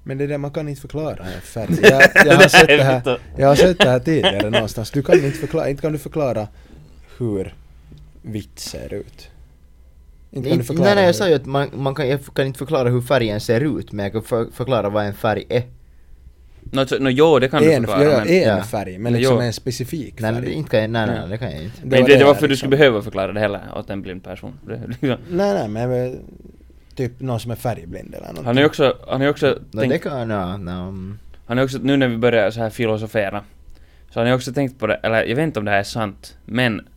Men 0.03 0.17
det 0.17 0.23
är 0.23 0.27
det 0.27 0.37
man 0.37 0.51
kan 0.51 0.69
inte 0.69 0.81
förklara 0.81 1.25
en 1.25 1.41
färg. 1.41 1.77
Jag, 1.81 2.01
jag, 2.25 2.35
har 2.35 2.47
sett 2.47 2.67
det 2.67 2.83
här, 2.83 3.19
jag 3.37 3.47
har 3.47 3.55
sett 3.55 3.79
det 3.79 3.89
här 3.89 3.99
tidigare 3.99 4.49
någonstans. 4.49 4.91
Du 4.91 5.03
kan 5.03 5.15
inte 5.15 5.37
förklara, 5.37 5.69
inte 5.69 5.81
kan 5.81 5.91
du 5.91 5.97
förklara 5.99 6.47
hur 7.17 7.55
vitt 8.21 8.59
ser 8.59 8.93
ut. 8.93 9.29
Inte 10.31 10.49
kan 10.49 10.57
du 10.57 10.57
Nej, 10.57 10.65
förklara 10.65 10.85
nej, 10.85 10.95
nej, 10.95 11.05
jag 11.05 11.15
sa 11.15 11.29
ju 11.29 11.35
att 11.35 11.45
man, 11.45 11.69
man 11.73 11.95
kan, 11.95 12.09
jag 12.09 12.25
kan 12.25 12.47
inte 12.47 12.59
förklara 12.59 12.89
hur 12.89 13.01
färgen 13.01 13.39
ser 13.41 13.79
ut, 13.79 13.91
men 13.91 14.03
jag 14.03 14.13
kan 14.13 14.23
för, 14.23 14.45
förklara 14.51 14.89
vad 14.89 15.05
en 15.05 15.13
färg 15.13 15.45
är. 15.49 15.63
Nå, 16.71 16.85
nå, 16.99 17.09
jo, 17.09 17.39
det 17.39 17.47
kan 17.49 17.63
du 17.63 17.71
en, 17.73 17.85
förklara, 17.85 18.03
ja, 18.03 18.17
men... 18.19 18.27
en 18.27 18.57
Ja. 18.57 18.63
färg, 18.63 18.97
men 18.97 19.13
liksom 19.13 19.35
jo. 19.35 19.41
en 19.41 19.53
specifik 19.53 20.19
Nej, 20.19 20.33
färg. 20.33 20.45
det, 20.45 20.51
inte 20.51 20.69
kan 20.69 20.79
jag, 20.81 20.89
nej, 20.89 21.07
nej, 21.07 21.19
nej, 21.19 21.29
det 21.29 21.37
kan 21.37 21.51
jag 21.51 21.63
inte. 21.63 21.83
Inte 21.83 21.97
vet 21.97 22.05
det 22.05 22.13
jag 22.13 22.25
varför 22.27 22.41
jag 22.41 22.41
du 22.41 22.47
liksom- 22.47 22.55
skulle 22.67 22.77
behöva 22.77 23.01
förklara 23.01 23.33
det 23.33 23.39
heller 23.39 23.61
åt 23.75 23.89
en 23.89 24.01
blind 24.01 24.23
person. 24.23 24.53
Det, 24.67 24.81
liksom. 24.87 25.17
Nej, 25.29 25.67
nej, 25.69 25.87
men 25.87 26.19
typ 26.95 27.19
någon 27.21 27.39
som 27.39 27.51
är 27.51 27.55
färgblind 27.55 28.07
eller 28.15 28.19
någonting. 28.27 28.45
Han 28.45 28.57
ju 28.57 28.65
också, 28.65 28.97
han 29.07 29.21
ju 29.21 29.29
också 29.29 29.47
No, 29.71 29.79
tänkt, 29.81 29.93
det 29.93 29.99
kan, 29.99 30.27
no, 30.27 30.57
no, 30.57 31.17
han 31.45 31.57
ju 31.57 31.63
också, 31.63 31.77
nu 31.81 31.97
när 31.97 32.07
vi 32.07 32.17
börjar 32.17 32.51
så 32.51 32.59
här 32.59 32.69
filosofera, 32.69 33.43
så 34.11 34.19
han 34.19 34.27
har 34.27 34.35
också 34.35 34.53
tänkt 34.53 34.79
på 34.79 34.87
det, 34.87 34.93
eller 34.95 35.23
jag 35.23 35.35
vet 35.35 35.43
inte 35.43 35.59
om 35.59 35.65
det 35.65 35.71
här 35.71 35.79
är 35.79 35.83
sant, 35.83 36.37
men 36.45 36.87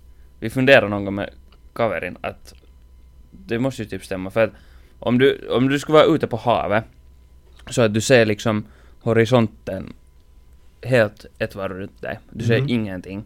vi 0.40 0.50
funderar 0.50 0.88
någon 0.88 1.04
gång 1.04 1.14
med 1.14 1.30
kaverin 1.72 2.16
att 2.20 2.54
det 3.30 3.58
måste 3.58 3.82
ju 3.82 3.88
typ 3.88 4.04
stämma 4.04 4.30
för 4.30 4.44
att 4.44 4.50
om 4.98 5.18
du, 5.18 5.48
om 5.50 5.68
du 5.68 5.78
skulle 5.78 5.98
vara 5.98 6.14
ute 6.14 6.26
på 6.26 6.36
havet 6.36 6.84
så 7.70 7.82
att 7.82 7.94
du 7.94 8.00
ser 8.00 8.26
liksom 8.26 8.64
horisonten 9.00 9.92
helt 10.82 11.26
ett 11.38 11.54
varv 11.54 11.72
runt 11.78 12.02
dig, 12.02 12.18
du 12.30 12.44
ser 12.44 12.58
Mhm. 12.60 12.68
ingenting. 12.68 13.24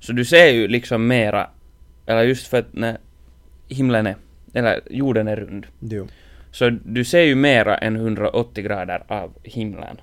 Så 0.00 0.12
du 0.12 0.24
ser 0.24 0.46
ju 0.52 0.68
liksom 0.68 1.06
mera, 1.06 1.50
eller 2.06 2.22
just 2.22 2.46
för 2.46 2.58
att 2.58 2.72
när 2.72 2.98
himlen 3.68 4.06
är, 4.06 4.16
eller 4.54 4.80
jorden 4.90 5.28
är 5.28 5.36
rund, 5.36 5.66
Jo. 5.80 6.06
så 6.50 6.70
du 6.70 7.04
ser 7.04 7.20
ju 7.22 7.34
mera 7.34 7.78
än 7.78 7.96
180 7.96 8.64
grader 8.64 9.02
av 9.08 9.32
himlen. 9.42 10.00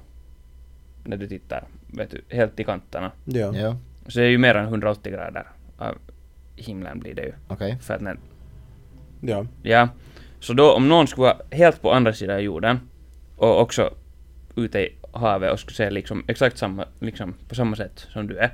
När 1.05 1.17
du 1.17 1.27
tittar, 1.27 1.63
vet 1.87 2.11
du, 2.11 2.21
helt 2.35 2.59
i 2.59 2.63
kanterna. 2.63 3.11
Ja. 3.25 3.55
Ja, 3.55 3.77
Så 4.07 4.19
det 4.19 4.25
är 4.25 4.29
ju 4.29 4.37
mer 4.37 4.55
än 4.55 4.65
180 4.67 5.11
grader 5.13 5.47
av 5.77 5.97
himlen 6.55 6.99
blir 6.99 7.13
det 7.15 7.23
ju. 7.23 7.33
okej. 7.47 7.77
För 7.81 7.93
att 7.93 8.01
när, 8.01 8.17
ja. 9.21 9.45
ja. 9.63 9.89
Så 10.39 10.53
då 10.53 10.71
om 10.73 10.87
någon 10.89 11.07
skulle 11.07 11.23
vara 11.27 11.37
helt 11.51 11.81
på 11.81 11.91
andra 11.93 12.13
sidan 12.13 12.43
jorden 12.43 12.79
och 13.37 13.61
också 13.61 13.93
ute 14.56 14.80
i 14.80 14.89
havet 15.12 15.51
och 15.51 15.60
skulle 15.60 15.76
se 15.76 15.89
liksom 15.89 16.24
exakt 16.28 16.58
samma, 16.58 16.86
liksom 16.99 17.34
på 17.49 17.56
samma 17.56 17.76
sätt 17.76 18.08
som 18.14 18.28
du 18.28 18.38
är. 18.38 18.51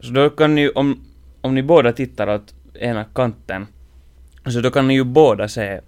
Så 0.00 0.10
då 0.10 0.30
kan 0.30 0.54
ni 0.54 0.60
ju, 0.60 0.70
om, 0.70 1.00
om 1.40 1.54
ni 1.54 1.62
båda 1.62 1.92
tittar 1.92 2.34
åt 2.34 2.54
ena 2.74 3.04
kanten, 3.04 3.66
så 4.46 4.60
då 4.60 4.70
kan 4.70 4.88
ni 4.88 4.94
ju 4.94 5.04
båda 5.04 5.48
se 5.48 5.80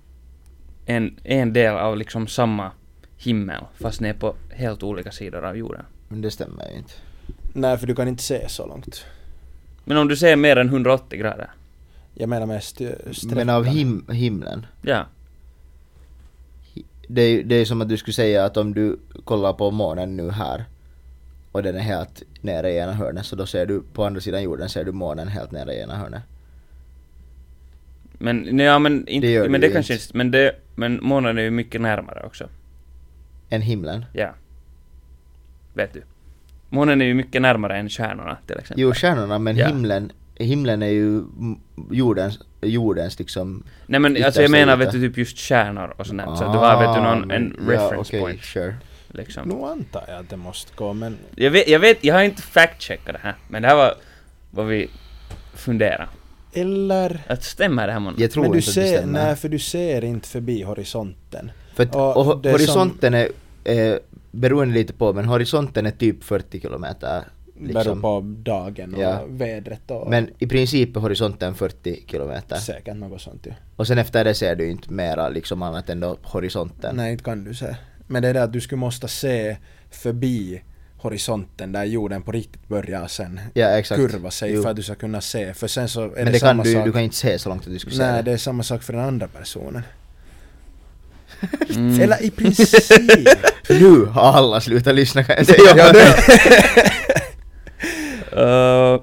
en, 0.87 1.17
en 1.25 1.53
del 1.53 1.75
av 1.75 1.97
liksom 1.97 2.27
samma 2.27 2.71
himmel, 3.19 3.65
fast 3.81 4.01
ni 4.01 4.09
är 4.09 4.15
på 4.15 4.35
helt 4.51 4.83
olika 4.83 5.11
sidor 5.11 5.45
av 5.45 5.57
jorden. 5.57 5.85
Men 6.09 6.21
det 6.23 6.31
stämmer 6.31 6.71
ju 6.71 6.77
inte. 6.79 6.93
Nej, 7.53 7.79
för 7.79 7.87
du 7.87 7.95
kan 7.95 8.09
inte 8.09 8.23
se 8.23 8.49
så 8.49 8.67
långt. 8.67 9.05
Men 9.85 9.97
om 9.97 10.09
du 10.09 10.17
ser 10.17 10.37
mer 10.37 10.57
än 10.57 10.67
180 10.69 11.19
grader, 11.19 11.51
Jag 12.15 12.29
menar 12.29 12.47
med 12.47 12.57
st- 12.57 12.97
sträckan. 13.13 13.37
Men 13.39 13.49
av 13.49 13.65
him 13.65 14.07
himlen. 14.11 14.67
ja. 14.83 15.07
Det 17.15 17.23
är, 17.23 17.43
det 17.43 17.55
är 17.55 17.65
som 17.65 17.81
att 17.83 17.89
du 17.89 17.97
skulle 17.97 18.15
säga 18.15 18.45
att 18.45 18.57
om 18.57 18.75
du 18.75 18.99
kollar 19.25 19.53
på 19.53 19.71
månen 19.71 20.17
nu 20.17 20.31
här 20.31 20.65
och 21.53 21.63
den 21.63 21.77
är 21.77 21.81
helt 21.81 22.23
nere 22.41 22.71
i 22.71 22.77
ena 22.79 22.93
hörnet 22.93 23.27
så 23.27 23.37
då 23.37 23.47
ser 23.47 23.67
du 23.67 23.83
på 23.93 24.05
andra 24.05 24.21
sidan 24.21 24.43
jorden 24.43 24.69
ser 24.69 24.85
du 24.85 24.93
månen 24.93 25.29
helt 25.29 25.51
nere 25.51 25.75
i 25.75 25.81
ena 25.81 25.97
hörnet. 25.97 26.23
Men, 28.19 28.49
nej, 28.51 28.67
ja 28.67 28.79
men 28.79 29.09
inte, 29.09 29.27
Det 29.43 29.49
men 29.49 29.61
det 29.61 29.69
kanske 29.69 29.93
inte, 29.95 30.07
men 30.15 30.31
det, 30.31 30.53
men 30.75 30.99
månen 31.03 31.39
är 31.39 31.43
ju 31.43 31.51
mycket 31.51 31.81
närmare 31.81 32.23
också. 32.27 32.49
Än 33.51 33.63
himlen. 33.63 34.05
Ja. 34.13 34.31
vet 35.75 35.93
du. 35.93 36.03
Månen 36.69 37.01
är 37.01 37.05
ju 37.07 37.15
mycket 37.15 37.43
närmare 37.43 37.77
än 37.77 37.89
stjärnorna 37.89 38.39
till 38.47 38.59
exempel. 38.59 38.81
Jo, 38.83 38.93
stjärnorna, 38.93 39.39
men 39.39 39.57
Ja. 39.57 39.67
himlen, 39.67 40.13
himlen 40.43 40.83
är 40.83 40.87
ju 40.87 41.23
jordens, 41.91 42.39
jordens 42.63 43.19
liksom... 43.19 43.63
Nej 43.87 44.01
men 44.01 44.25
alltså 44.25 44.43
jag 44.43 44.51
menar 44.51 44.77
vet 44.77 44.93
du 44.93 45.01
typ 45.01 45.17
just 45.19 45.39
stjärnor 45.39 45.95
och 45.99 46.07
sånt 46.07 46.19
där. 46.19 46.35
Så 46.35 46.43
du 46.45 46.59
har 46.59 46.87
vet 46.87 46.95
du 46.95 47.01
någon, 47.03 47.31
Ah, 47.31 47.35
en 47.35 47.49
men- 47.49 47.67
reference 47.69 47.95
ja, 47.95 48.01
okej, 48.01 48.21
point 48.21 48.43
Sure. 48.45 48.75
liksom. 49.09 49.49
Nu 49.49 49.65
antar 49.65 50.05
jag 50.09 50.17
att 50.19 50.31
det 50.31 50.37
måste 50.37 50.73
gå, 50.77 50.93
men 50.93 51.17
Jag 51.35 51.51
vet, 51.51 51.69
jag 51.69 51.81
vet, 51.81 52.05
jag 52.05 52.15
har 52.15 52.23
inte 52.23 52.43
fact-checkat 52.43 53.13
det 53.13 53.21
här, 53.23 53.35
men 53.49 53.63
det 53.63 53.69
här 53.69 53.77
var 53.77 53.95
vad 54.51 54.67
vi 54.67 54.91
funderade. 55.55 56.09
eller... 56.55 57.21
Att 57.27 57.43
stämmer 57.45 57.87
det 57.87 57.93
här 57.93 58.01
månne? 58.01 58.17
Jag 58.21 58.31
tror 58.31 58.43
men 58.43 58.53
du 58.53 58.59
inte 58.59 58.71
att 58.71 58.75
det 58.75 58.81
ser, 58.89 58.97
stämmer. 58.99 59.25
nej 59.25 59.37
för 59.37 59.49
du 59.49 59.59
ser 59.59 60.05
inte 60.05 60.29
förbi 60.29 60.63
horisonten. 60.63 61.51
För 61.75 61.83
att, 61.83 61.95
Och 61.95 62.17
och, 62.17 62.27
horisonten 62.47 63.15
är, 63.15 63.29
är 63.65 64.01
beroende 64.31 64.75
lite 64.75 64.93
på, 64.93 65.13
men 65.13 65.25
horisonten 65.25 65.87
är 65.87 65.91
typ 65.91 66.25
40 66.25 66.61
kilometer. 66.61 67.23
Beror 67.63 67.75
Liksom. 67.79 68.01
på 68.03 68.21
dagen 68.25 68.95
och 68.95 69.03
Ja. 69.03 69.21
vädret 69.29 69.91
och 69.91 70.11
Men 70.11 70.31
i 70.39 70.47
princip 70.47 70.97
är 70.97 71.01
horisonten 71.01 71.55
40 71.55 72.05
kilometer. 72.07 72.57
säkert 72.57 72.97
något 72.97 73.21
sånt 73.21 73.47
ju. 73.47 73.53
Och 73.77 73.87
sen 73.87 73.99
efter 73.99 74.25
det 74.25 74.35
ser 74.35 74.57
du 74.57 74.71
inte 74.71 74.93
mera 74.93 75.29
liksom 75.29 75.63
annat 75.63 75.89
än 75.91 76.01
då 76.01 76.17
horisonten. 76.23 76.97
Nej, 76.97 77.13
inte 77.13 77.25
kan 77.25 77.45
du 77.45 77.55
se. 77.55 77.77
Men 78.07 78.23
det 78.23 78.29
är 78.29 78.35
det 78.35 78.43
att 78.43 78.53
du 78.53 78.61
skulle 78.61 78.79
måste 78.79 79.09
se 79.09 79.57
förbi 79.91 80.63
horisonten 80.97 81.73
där 81.73 81.85
jorden 81.85 82.23
på 82.23 82.33
riktigt 82.33 82.69
börjar 82.69 83.07
sen 83.07 83.41
Ja, 83.55 83.67
exakt. 83.67 84.01
kurva 84.01 84.31
sig 84.31 84.53
Jo. 84.55 84.63
för 84.63 84.71
att 84.71 84.77
du 84.77 84.83
ska 84.83 84.95
kunna 84.95 85.21
se. 85.21 85.55
För 85.55 85.67
sen 85.69 85.89
så 85.89 86.03
är 86.03 86.09
Men 86.09 86.25
det, 86.25 86.31
det 86.33 86.39
kan 86.39 86.49
samma 86.49 86.63
du, 86.63 86.73
sak. 86.73 86.85
du 86.85 86.93
kan 86.93 87.01
inte 87.01 87.17
se 87.17 87.39
så 87.39 87.49
långt 87.49 87.67
att 87.67 87.73
du 87.73 87.79
skulle 87.79 87.97
se 87.97 88.03
Nej, 88.03 88.13
det. 88.17 88.23
det 88.23 88.33
är 88.33 88.37
samma 88.37 88.63
sak 88.63 88.83
för 88.83 88.93
den 88.93 89.03
andra 89.03 89.29
personen. 89.29 89.83
Mm. 91.71 92.01
Eller 92.01 92.23
i 92.25 92.31
princip. 92.31 93.29
Nu 93.69 94.05
har 94.05 94.23
alla 94.33 94.61
slutat 94.61 94.95
lyssna 94.95 95.25
kan 95.25 95.37
jag 95.37 95.47
säga. 95.47 95.85
Uh, 98.37 99.01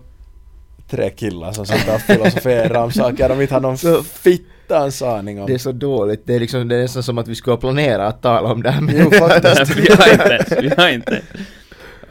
Tre 0.89 1.09
killar 1.09 1.51
som 1.51 1.65
sitter 1.65 1.95
och 1.95 2.01
filosoferar 2.01 2.83
om 2.83 2.91
saker 2.91 3.29
de 3.29 3.41
inte 3.41 3.53
har 3.53 3.61
någon 3.61 3.77
Så- 3.77 4.03
fittans 4.03 5.01
aning 5.01 5.41
om. 5.41 5.47
Det 5.47 5.53
är 5.53 5.57
så 5.57 5.71
dåligt, 5.71 6.21
det 6.25 6.35
är 6.35 6.39
liksom 6.39 6.67
det 6.67 6.75
är 6.75 6.81
nästan 6.81 7.03
som 7.03 7.17
att 7.17 7.27
vi 7.27 7.35
skulle 7.35 7.53
ha 7.53 7.59
planerat 7.59 8.15
att 8.15 8.21
tala 8.21 8.51
om 8.51 8.63
det 8.63 8.69
här. 8.71 8.81
men- 8.81 8.95
Jo, 8.97 9.11
faktiskt. 9.11 9.75
vi 9.77 9.89
har 9.89 10.09
inte 10.13 10.47
vi 10.59 10.69
har 10.69 10.89
inte 10.89 11.21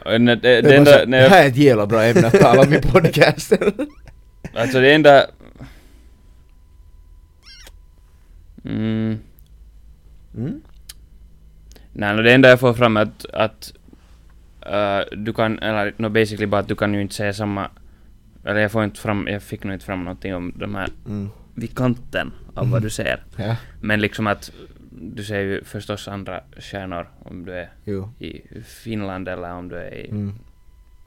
det, 0.05 0.35
Det, 0.35 0.61
det 0.61 0.75
enda, 0.77 0.99
så, 0.99 1.05
när 1.05 1.21
det 1.21 1.29
här 1.29 1.43
är 1.43 1.47
ett 1.47 1.55
jävla 1.57 1.87
bra 1.87 2.03
ämne 2.03 2.27
att 2.27 2.39
tala 2.39 2.61
om 2.61 2.73
i 2.73 2.81
podcasten. 2.81 3.73
alltså 4.55 4.79
det 4.81 4.93
enda... 4.93 5.25
Mm, 8.65 9.19
Mm? 10.37 10.61
nej, 11.93 12.15
no, 12.15 12.21
det 12.21 12.33
enda 12.33 12.49
jag 12.49 12.59
får 12.59 12.73
fram 12.73 12.97
är 12.97 13.01
att, 13.01 13.25
att 13.33 13.73
uh, 14.69 15.17
du 15.17 15.33
kan, 15.33 15.59
eller 15.59 15.93
no, 15.97 16.09
basically 16.09 16.45
bara 16.45 16.61
att 16.61 16.67
du 16.67 16.75
kan 16.75 16.93
ju 16.93 17.01
inte 17.01 17.15
se 17.15 17.33
samma, 17.33 17.69
eller 18.45 18.59
jag 18.59 18.71
får 18.71 18.83
inte 18.83 18.99
fram, 18.99 19.27
jag 19.27 19.43
fick 19.43 19.63
nog 19.63 19.73
inte 19.73 19.85
fram 19.85 20.03
någonting 20.03 20.35
om 20.35 20.53
de 20.55 20.75
här 20.75 20.89
Mm. 21.05 21.29
vid 21.55 21.77
kanten 21.77 22.31
av 22.55 22.69
vad 22.69 22.81
du 22.81 22.89
ser. 22.89 23.23
Ja, 23.35 23.55
Men 23.81 24.01
liksom 24.01 24.27
att 24.27 24.51
du 24.91 25.23
ser 25.23 25.39
ju 25.39 25.63
förstås 25.63 26.07
andra 26.07 26.41
stjärnor 26.57 27.07
om 27.23 27.45
du 27.45 27.53
är 27.53 27.69
jo. 27.85 28.09
i 28.19 28.41
Finland 28.65 29.27
eller 29.27 29.51
om 29.53 29.69
du 29.69 29.75
är 29.77 29.93
i 29.95 30.09
Mm. 30.09 30.33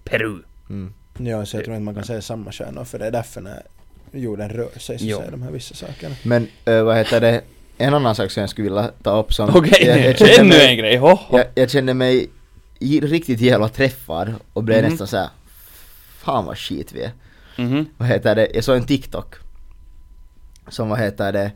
Peru. 0.04 0.38
Mm. 0.70 0.92
Ja, 1.18 1.46
så 1.46 1.56
jag 1.56 1.64
tror 1.64 1.76
inte 1.76 1.84
man 1.84 1.94
kan 1.94 2.04
säga 2.04 2.20
samma 2.20 2.52
stjärnor 2.52 2.84
för 2.84 2.98
det 2.98 3.06
är 3.06 3.10
därför 3.10 3.40
när 3.40 3.62
jorden 4.12 4.48
rör 4.48 4.78
sig 4.78 4.98
så 4.98 5.04
Jo. 5.04 5.18
ser 5.18 5.30
de 5.30 5.42
här 5.42 5.50
vissa 5.50 5.74
sakerna. 5.74 6.14
Men 6.24 6.46
äh, 6.64 6.82
vad 6.82 6.96
heter 6.96 7.20
det, 7.20 7.40
en 7.78 7.94
annan 7.94 8.14
sak 8.14 8.30
som 8.30 8.40
jag 8.40 8.50
skulle 8.50 8.64
vilja 8.68 8.90
ta 9.02 9.18
upp 9.20 9.32
som... 9.32 9.48
Okej, 9.56 10.14
känner 10.18 10.40
ännu 10.40 10.54
en 10.54 10.76
grej, 10.76 10.96
hoho! 10.96 11.18
jag, 11.38 11.44
jag 11.54 11.70
känner 11.70 11.94
mig 11.94 12.28
riktigt 13.00 13.40
jävla 13.40 13.68
träffad 13.68 14.34
och 14.52 14.64
blev 14.64 14.82
Mhm. 14.82 14.90
nästan 14.90 15.06
såhär 15.06 15.28
Fan 16.18 16.44
vad 16.44 16.58
skit 16.58 16.92
vi 16.92 17.02
är. 17.02 17.12
Mhm. 17.58 17.86
Vad 17.96 18.08
heter 18.08 18.34
det, 18.34 18.48
jag 18.54 18.64
såg 18.64 18.76
en 18.76 18.86
TikTok 18.86 19.34
Som 20.68 20.88
vad 20.88 20.98
heter 20.98 21.32
det 21.32 21.52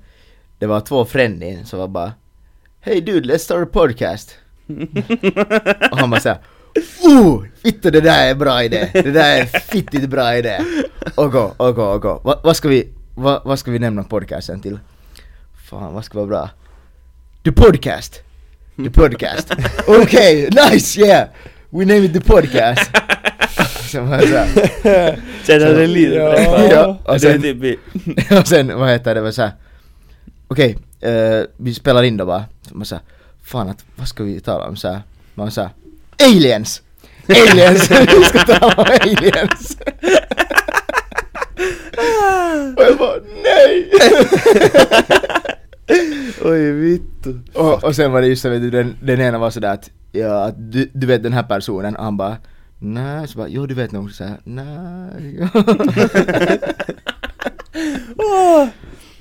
Det 0.58 0.66
var 0.66 0.80
två 0.80 1.04
frändin 1.04 1.66
som 1.66 1.78
var 1.78 1.88
bara 1.88 2.12
Hey 2.80 3.00
dude, 3.00 3.34
let's 3.34 3.38
start 3.38 3.62
a 3.68 3.70
podcast 3.72 4.36
Och 5.90 5.98
han 5.98 6.10
bara 6.10 6.20
såhär 6.20 6.38
Oh! 7.02 7.44
Fitta 7.62 7.90
det 7.90 8.00
där 8.00 8.30
är 8.30 8.34
bra 8.34 8.62
idé! 8.64 8.90
Det 8.92 9.10
där 9.10 9.40
är 9.40 9.44
fittigt 9.46 10.08
bra 10.08 10.36
idé! 10.36 10.60
Och 11.14 11.32
gå, 11.32 11.54
och 11.56 11.74
gå, 11.74 11.84
och 11.84 12.02
gå. 12.02 12.20
Va, 12.24 12.40
vad 12.44 12.56
ska 12.56 12.68
vi, 12.68 12.88
va, 13.14 13.42
vad 13.44 13.58
ska 13.58 13.70
vi 13.70 13.78
nämna 13.78 14.04
podcasten 14.04 14.60
till? 14.60 14.78
Fan, 15.70 15.94
vad 15.94 16.04
ska 16.04 16.18
vara 16.18 16.26
bra? 16.28 16.50
The 17.44 17.52
podcast! 17.52 18.22
The 18.76 18.90
podcast! 18.90 19.52
Okej, 19.86 20.50
nice 20.50 21.00
yeah! 21.00 21.28
We 21.70 21.84
name 21.84 22.04
it 22.04 22.12
the 22.12 22.20
podcast! 22.20 22.90
Som 23.90 24.08
Känner 25.46 25.74
det 25.74 25.86
lite 25.86 26.14
Ja. 26.70 26.98
och 27.04 27.20
sen- 27.20 27.76
och 28.40 28.46
sen, 28.48 28.78
vad 28.78 28.90
heter 28.90 29.14
det, 29.14 29.20
var 29.20 29.30
såhär 29.30 29.52
Okej, 30.48 30.78
eh, 31.00 31.40
vi 31.56 31.74
spelar 31.74 32.02
in 32.02 32.16
då 32.16 32.26
bara 32.26 32.44
man 32.72 32.84
såhär, 32.86 33.02
fan 33.44 33.68
att, 33.68 33.84
vad 33.96 34.08
ska 34.08 34.24
vi 34.24 34.40
tala 34.40 34.64
om 34.68 34.76
såhär? 34.76 35.00
Man 35.34 35.50
såhär, 35.50 35.70
aliens! 36.22 36.82
Aliens! 37.28 37.90
vi 38.18 38.24
ska 38.24 38.38
tala 38.38 38.74
om 38.74 38.84
aliens! 39.00 39.76
och 42.76 42.82
jag 42.82 42.98
bara, 42.98 43.16
nej! 43.42 43.90
Oj 46.46 46.72
vittu. 46.72 47.34
och, 47.54 47.84
och 47.84 47.96
sen 47.96 48.12
var 48.12 48.20
det 48.20 48.26
just 48.26 48.42
så 48.42 48.48
vet 48.50 48.62
du, 48.62 48.70
den, 48.70 48.96
den 49.02 49.20
ena 49.20 49.38
var 49.38 49.50
sådär 49.50 49.74
att, 49.74 49.90
ja, 50.12 50.44
att 50.44 50.72
du, 50.72 50.90
du 50.94 51.06
vet 51.06 51.22
den 51.22 51.32
här 51.32 51.42
personen, 51.42 51.96
och 51.96 52.04
han 52.04 52.16
bara 52.16 52.36
Nej, 52.78 53.28
så 53.28 53.38
bara, 53.38 53.48
jo 53.48 53.66
du 53.66 53.74
vet 53.74 53.92
nog 53.92 54.12
såhär, 54.12 54.36
nej 54.44 55.48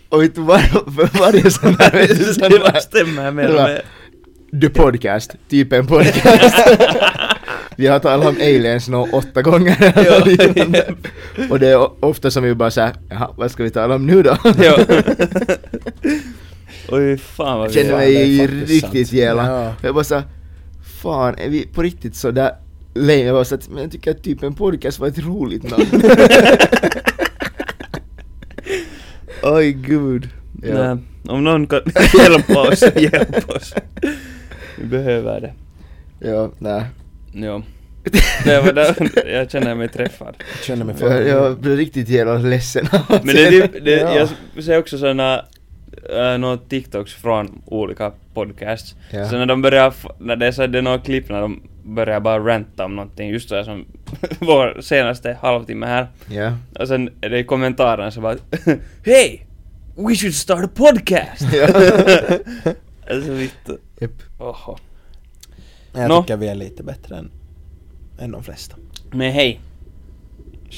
Och 0.10 0.24
vet 0.24 0.36
du 0.36 0.42
var, 0.42 0.60
för 0.92 1.20
varje 1.20 1.52
sån 1.52 1.76
här, 1.80 1.92
vet 1.92 2.18
du, 2.20 2.34
sån 2.34 2.52
Det 2.52 2.60
bara 2.60 2.70
här 2.70 2.80
stämmer 2.80 3.32
mer 3.32 3.48
Det 3.48 3.54
och 3.54 3.70
mer. 3.70 3.82
The 4.62 4.70
Podcast, 4.70 5.36
typ 5.50 5.74
en 5.74 5.88
podcast. 5.88 6.56
vi 7.76 7.88
har 7.88 8.00
talat 8.00 8.28
om 8.28 8.36
aliens 8.36 8.88
nå 8.88 9.08
åtta 9.12 9.42
gånger. 9.42 9.94
Och 11.52 11.60
det 11.60 11.68
är 11.68 12.06
ofta 12.06 12.32
som 12.32 12.44
vi 12.44 12.56
bara 12.56 12.72
säger, 12.72 12.94
jaha, 13.10 13.34
vad 13.38 13.52
ska 13.52 13.64
vi 13.64 13.70
tala 13.70 13.96
om 13.96 14.06
nu 14.06 14.24
då? 14.24 14.38
Oj 16.90 17.18
fan 17.18 17.60
vad 17.60 17.76
Jag 17.76 17.86
Ja, 17.86 17.98
mig 17.98 18.38
det 18.38 18.48
faktiskt 18.48 18.84
riktigt 18.84 19.12
jävla... 19.14 19.46
Ja. 19.50 19.74
Jag 19.82 19.96
bara 19.96 20.04
såhär, 20.04 20.24
fan 21.02 21.36
är 21.38 21.50
vi 21.50 21.68
på 21.68 21.82
riktigt 21.82 22.16
så 22.16 22.32
där 22.32 22.52
lame? 22.94 23.14
Jag 23.20 23.36
bara 23.36 23.46
så 23.46 23.56
att, 23.56 23.70
men 23.70 23.82
jag 23.84 23.92
tycker 23.92 24.12
att 24.12 24.24
typ 24.24 24.44
en 24.44 24.54
podcast 24.54 25.00
var 25.00 25.08
ett 25.08 25.20
roligt 25.20 25.64
namn. 25.64 25.86
Oj 29.44 29.72
gud. 29.74 30.30
Ja. 30.64 30.94
Nej, 30.94 31.04
om 31.28 31.44
någon 31.44 31.68
kan 31.68 31.82
hjälpa 32.20 32.62
oss, 32.62 32.82
hjälp 32.96 33.50
oss. 33.56 33.74
Vi 34.78 34.86
behöver 34.86 35.42
det. 35.42 35.54
Ja, 36.30 36.52
nej. 36.60 36.84
Ja. 37.34 37.62
Det 38.46 38.62
var 38.62 38.74
där, 38.74 38.96
jag 39.34 39.52
känner 39.52 39.76
mig 39.76 39.90
träffad. 39.90 40.36
Jag 40.38 40.64
känner 40.66 40.86
mig 40.86 40.96
Jag, 41.00 41.28
jag 41.28 41.58
blev 41.60 41.78
riktigt 41.78 42.10
jävla 42.10 42.38
ledsen 42.38 42.88
Men 43.10 43.36
det, 43.36 43.50
typ, 43.50 43.86
det, 43.86 43.92
Ja. 43.92 44.28
jag 44.56 44.64
ser 44.64 44.78
också 44.80 44.98
såna 44.98 45.46
äh, 46.10 46.38
några 46.38 46.58
TikToks 46.58 47.14
från 47.14 47.62
olika 47.66 48.12
podcasts. 48.34 48.96
Ja. 49.12 49.30
Så 49.30 49.38
när 49.38 49.46
de 49.46 49.62
börjar, 49.62 49.94
när 50.20 50.36
det 50.36 50.48
är 50.48 50.52
så 50.52 50.68
det 50.68 50.78
är 50.78 50.82
några 50.82 51.00
klipp 51.00 51.30
när 51.30 51.42
de 51.42 51.62
börjar 51.84 52.20
bara 52.20 52.40
ranta 52.40 52.86
om 52.86 52.96
någonting, 52.96 53.30
just 53.30 53.50
så 53.50 53.64
som 53.64 53.86
vår 54.40 54.82
senaste 54.82 55.38
halvtimme 55.42 55.86
här. 55.86 56.08
Ja. 56.28 56.58
Och 56.80 56.88
sen 56.88 57.10
är 57.22 57.30
det 57.30 57.40
i 57.40 57.44
kommentaren 57.44 58.12
så 58.12 58.22
bara 58.22 58.36
Hej! 59.06 59.48
We 59.98 60.16
should 60.16 60.36
start 60.36 60.66
a 60.66 60.70
podcast! 60.76 61.54
Ja. 61.54 61.68
alltså 63.14 63.32
vittu. 63.32 63.78
Japp. 64.00 64.12
Oho. 64.40 64.78
Jag 65.94 66.10
Nå. 66.10 66.22
tycker 66.22 66.38
vi 66.38 66.48
är 66.48 66.56
lite 66.56 66.84
bättre 66.84 67.18
än, 67.18 67.32
än 68.20 68.32
de 68.32 68.44
flesta. 68.44 68.76
Men 69.12 69.32
hej, 69.32 69.60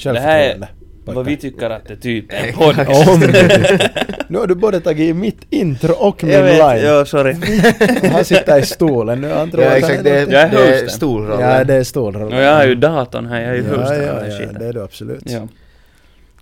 det 0.04 0.20
här 0.20 0.54
Självförtroende. 0.54 0.68
Vad 1.14 1.26
vi 1.26 1.36
tycker 1.36 1.70
att 1.70 1.88
det 1.88 1.96
typ 1.96 2.32
är. 2.32 2.54
Om 3.10 3.20
det. 3.20 3.90
Nu 4.28 4.38
har 4.38 4.46
du 4.46 4.54
både 4.54 4.80
tagit 4.80 5.16
mitt 5.16 5.46
intro 5.50 5.92
och 5.92 6.24
min 6.24 6.32
jag 6.32 6.42
vet, 6.42 6.58
line. 6.58 6.84
ja 6.86 7.04
sorry. 7.04 7.32
Han 8.12 8.24
sitter 8.24 8.58
i 8.58 8.62
stolen 8.62 9.20
nu, 9.20 9.28
han 9.32 9.50
tror 9.50 9.64
Ja 9.64 9.70
exakt, 9.70 10.04
det, 10.04 10.10
är 10.10 10.32
Jag 10.32 10.42
är 10.42 10.50
det 10.50 10.80
är 10.80 10.86
stolrollen. 10.88 11.50
Ja, 11.50 11.64
det 11.64 11.74
är 11.74 11.84
stolrollen. 11.84 12.38
Och 12.38 12.44
jag 12.44 12.54
har 12.54 12.64
ju 12.64 12.74
datorn 12.74 13.26
här, 13.26 13.40
jag 13.40 13.50
är 13.50 13.54
ju 13.54 13.64
ja, 13.64 13.76
hosten 13.76 14.02
ja, 14.02 14.12
den 14.12 14.30
ja, 14.30 14.38
skiten. 14.38 14.56
det 14.58 14.66
är 14.66 14.72
du 14.72 14.82
absolut. 14.82 15.22
Ja. 15.24 15.48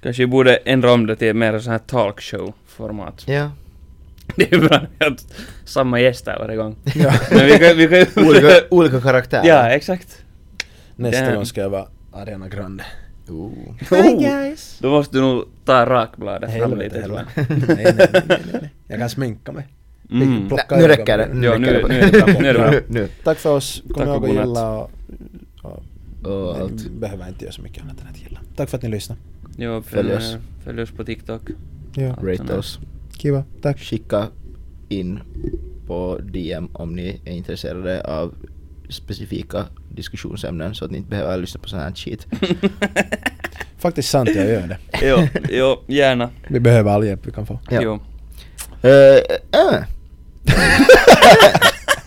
Kanske 0.01 0.23
vi 0.23 0.27
borde 0.27 0.57
ändra 0.57 0.93
om 0.93 1.07
det 1.07 1.17
till 1.17 1.35
mer 1.35 1.59
sån 1.59 1.73
här 1.73 1.79
talkshow-format. 1.79 3.23
Ja. 3.27 3.51
Det 4.37 4.53
är 4.53 4.59
bra 4.59 4.81
att 4.99 5.27
samma 5.65 6.01
gäster 6.01 6.37
varje 6.39 6.57
gång. 6.57 6.77
Ja. 6.95 7.13
Men 7.31 7.47
vi 7.47 7.59
kan, 7.59 7.77
vi 7.77 7.89
kan 7.89 8.25
olika, 8.27 8.49
olika 8.71 9.01
karaktärer. 9.01 9.47
Ja, 9.47 9.69
exakt. 9.69 10.23
Nästa 10.97 11.25
Damn. 11.25 11.35
gång 11.35 11.47
ska 11.47 11.61
jag 11.61 11.71
vara 11.71 11.87
Ariana 12.13 12.49
Grande. 12.49 12.85
Ooh. 13.29 13.53
Oh. 13.91 14.21
guys! 14.21 14.79
Då 14.83 14.91
måste 14.91 15.17
du 15.17 15.21
nog 15.21 15.45
ta 15.65 15.87
rakbladet 15.87 16.51
fram 16.51 16.61
Helvete 16.71 16.85
lite. 16.97 17.01
heller. 17.01 17.25
tror 17.35 17.75
nej, 17.77 17.95
nej, 17.99 18.09
nej, 18.29 18.41
nej. 18.53 18.71
Jag 18.87 18.99
kan 18.99 19.11
sminka 19.11 19.53
mig. 19.53 19.67
Mm. 20.11 20.49
Plocka 20.49 20.77
nu 20.77 20.83
räcker 20.89 21.19
det. 21.19 21.47
Ja, 21.47 21.59
nu- 21.59 21.59
nu 21.59 21.69
är 21.69 21.73
det 22.13 22.19
bra. 22.19 22.27
Nu 22.41 22.49
är 22.49 22.55
det 22.55 22.59
bra. 22.59 22.81
Nu. 22.89 23.09
Tack 23.25 23.39
för 23.39 23.51
oss. 23.57 23.83
Kom 23.95 24.03
ihåg 24.09 24.25
att 24.25 24.31
gilla 24.31 24.71
och 24.79 24.91
Och 25.63 25.83
Och 26.23 26.57
vi 26.57 26.63
allt. 26.63 26.91
behöver 26.91 27.29
inte 27.29 27.45
göra 27.45 27.53
så 27.53 27.63
mycket 27.63 27.83
annat 27.83 28.01
än 28.01 28.07
att 28.09 28.23
gilla. 28.23 28.41
Tack 28.57 28.69
för 28.71 28.77
att 28.77 28.83
ni 28.83 28.89
lyssnade. 28.89 29.21
Jo, 29.57 29.83
Följ 29.83 30.09
följ, 30.09 30.13
oss. 30.19 30.37
följ 30.65 30.83
oss 30.83 30.91
på 30.91 31.05
TikTok. 31.05 31.43
Ja. 31.95 32.17
Rate 32.23 32.59
oss. 32.59 32.79
Kiva, 33.19 33.45
tack. 33.63 33.79
Skicka 33.79 34.27
in 34.89 35.21
på 35.87 36.19
DM 36.23 36.69
om 36.73 36.97
ni 36.97 37.21
är 37.25 37.33
intresserade 37.33 38.05
av 38.05 38.35
specifika 38.89 39.65
diskussionsämnen 39.91 40.75
så 40.75 40.85
att 40.85 40.91
ni 40.91 40.99
inte 40.99 41.11
behöver 41.11 41.39
lyssna 41.39 41.61
på 41.61 41.69
sån 41.69 41.79
här 41.79 41.93
shit. 41.95 42.27
Faktiskt 43.79 44.11
sant, 44.11 44.31
jag 44.35 44.47
gör 44.47 44.67
det. 44.67 44.79
jo, 45.03 45.29
jo, 45.51 45.83
gärna. 45.87 46.31
Vi 46.49 46.61
behöver 46.61 46.91
all 46.91 47.07
hjälp 47.07 47.27
vi 47.27 47.31
kan 47.33 47.47
få. 47.47 47.59
Ja. 47.71 47.81
Jo. 47.83 48.01
Eh, 48.83 48.91
äh. 49.61 49.83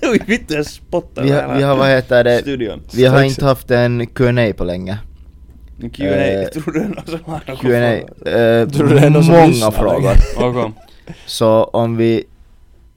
Oj, 0.12 0.22
vittu 0.28 0.54
jag 0.54 0.66
spottar 0.66 1.24
Vi, 1.24 1.32
har, 1.32 1.56
vi 1.56 1.64
har, 1.64 1.76
vad 1.76 1.90
heter 1.90 2.24
det, 2.24 2.40
Studion. 2.40 2.82
vi 2.94 3.06
har 3.06 3.24
inte 3.24 3.46
haft 3.46 3.72
en 3.72 4.08
Q&A 4.08 4.54
på 4.58 4.64
länge. 4.64 4.98
Q&A, 5.94 6.08
Eh, 6.08 6.50
tror 6.50 6.74
du 6.74 6.80
det 6.80 6.86
är 6.86 6.90
någon 6.90 7.06
som 7.06 7.24
har 7.26 7.42
något 7.48 7.62
Q&A, 7.62 7.94
eh, 8.30 8.70
Tror 8.70 8.88
du 8.88 8.96
det 8.96 9.06
är 9.06 9.10
någon 9.10 9.24
som 9.24 9.34
många 9.34 9.48
lyssnar 9.48 9.72
frågor. 9.72 10.14
Okej. 10.38 10.72
Så 11.26 11.64
om 11.64 11.98
vi, 11.98 12.24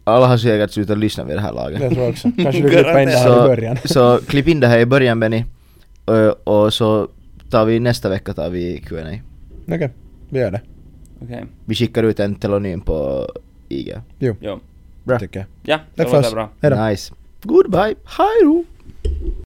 alla 0.04 0.26
har 0.26 0.36
säkert 0.36 0.70
slutat 0.70 0.98
lyssna 0.98 1.24
vid 1.24 1.36
det 1.36 1.40
här 1.40 1.52
laget. 1.52 1.82
Jag 1.82 1.92
tror 1.92 2.08
också. 2.08 2.30
Kanske 2.42 2.62
du 2.62 2.70
klippar 2.70 3.00
in 3.00 3.08
det 3.08 3.16
här 3.16 3.44
i 3.44 3.48
början. 3.48 3.76
så 3.84 4.18
klipp 4.28 4.48
in 4.48 4.60
det 4.60 4.66
här 4.66 4.78
i 4.78 4.86
början 4.86 5.20
Benny. 5.20 5.44
Och, 6.04 6.48
och 6.48 6.74
så 6.74 7.08
tar 7.50 7.64
vi 7.64 7.80
nästa 7.80 8.08
vecka 8.08 8.34
tar 8.34 8.50
vi 8.50 8.82
Q&A. 8.88 9.18
Okej, 9.74 9.90
vi 10.28 10.38
gör 10.38 10.50
det. 10.50 10.60
Okej. 11.22 11.44
Vi 11.64 11.74
skickar 11.74 12.02
ut 12.02 12.20
en 12.20 12.34
telonym 12.34 12.80
på 12.80 13.28
IG. 13.68 13.94
Jo, 14.18 14.36
Jo. 14.40 14.60
Bra. 15.04 15.18
tycker 15.18 15.38
jag. 15.38 15.46
Ja, 15.62 15.80
det 15.94 16.02
låter 16.12 16.30
bra. 16.30 16.50
Hejdå. 16.60 16.84
Nice. 16.84 17.14
Goodbye. 17.42 17.94
Hej 18.04 18.42
då. 18.42 18.64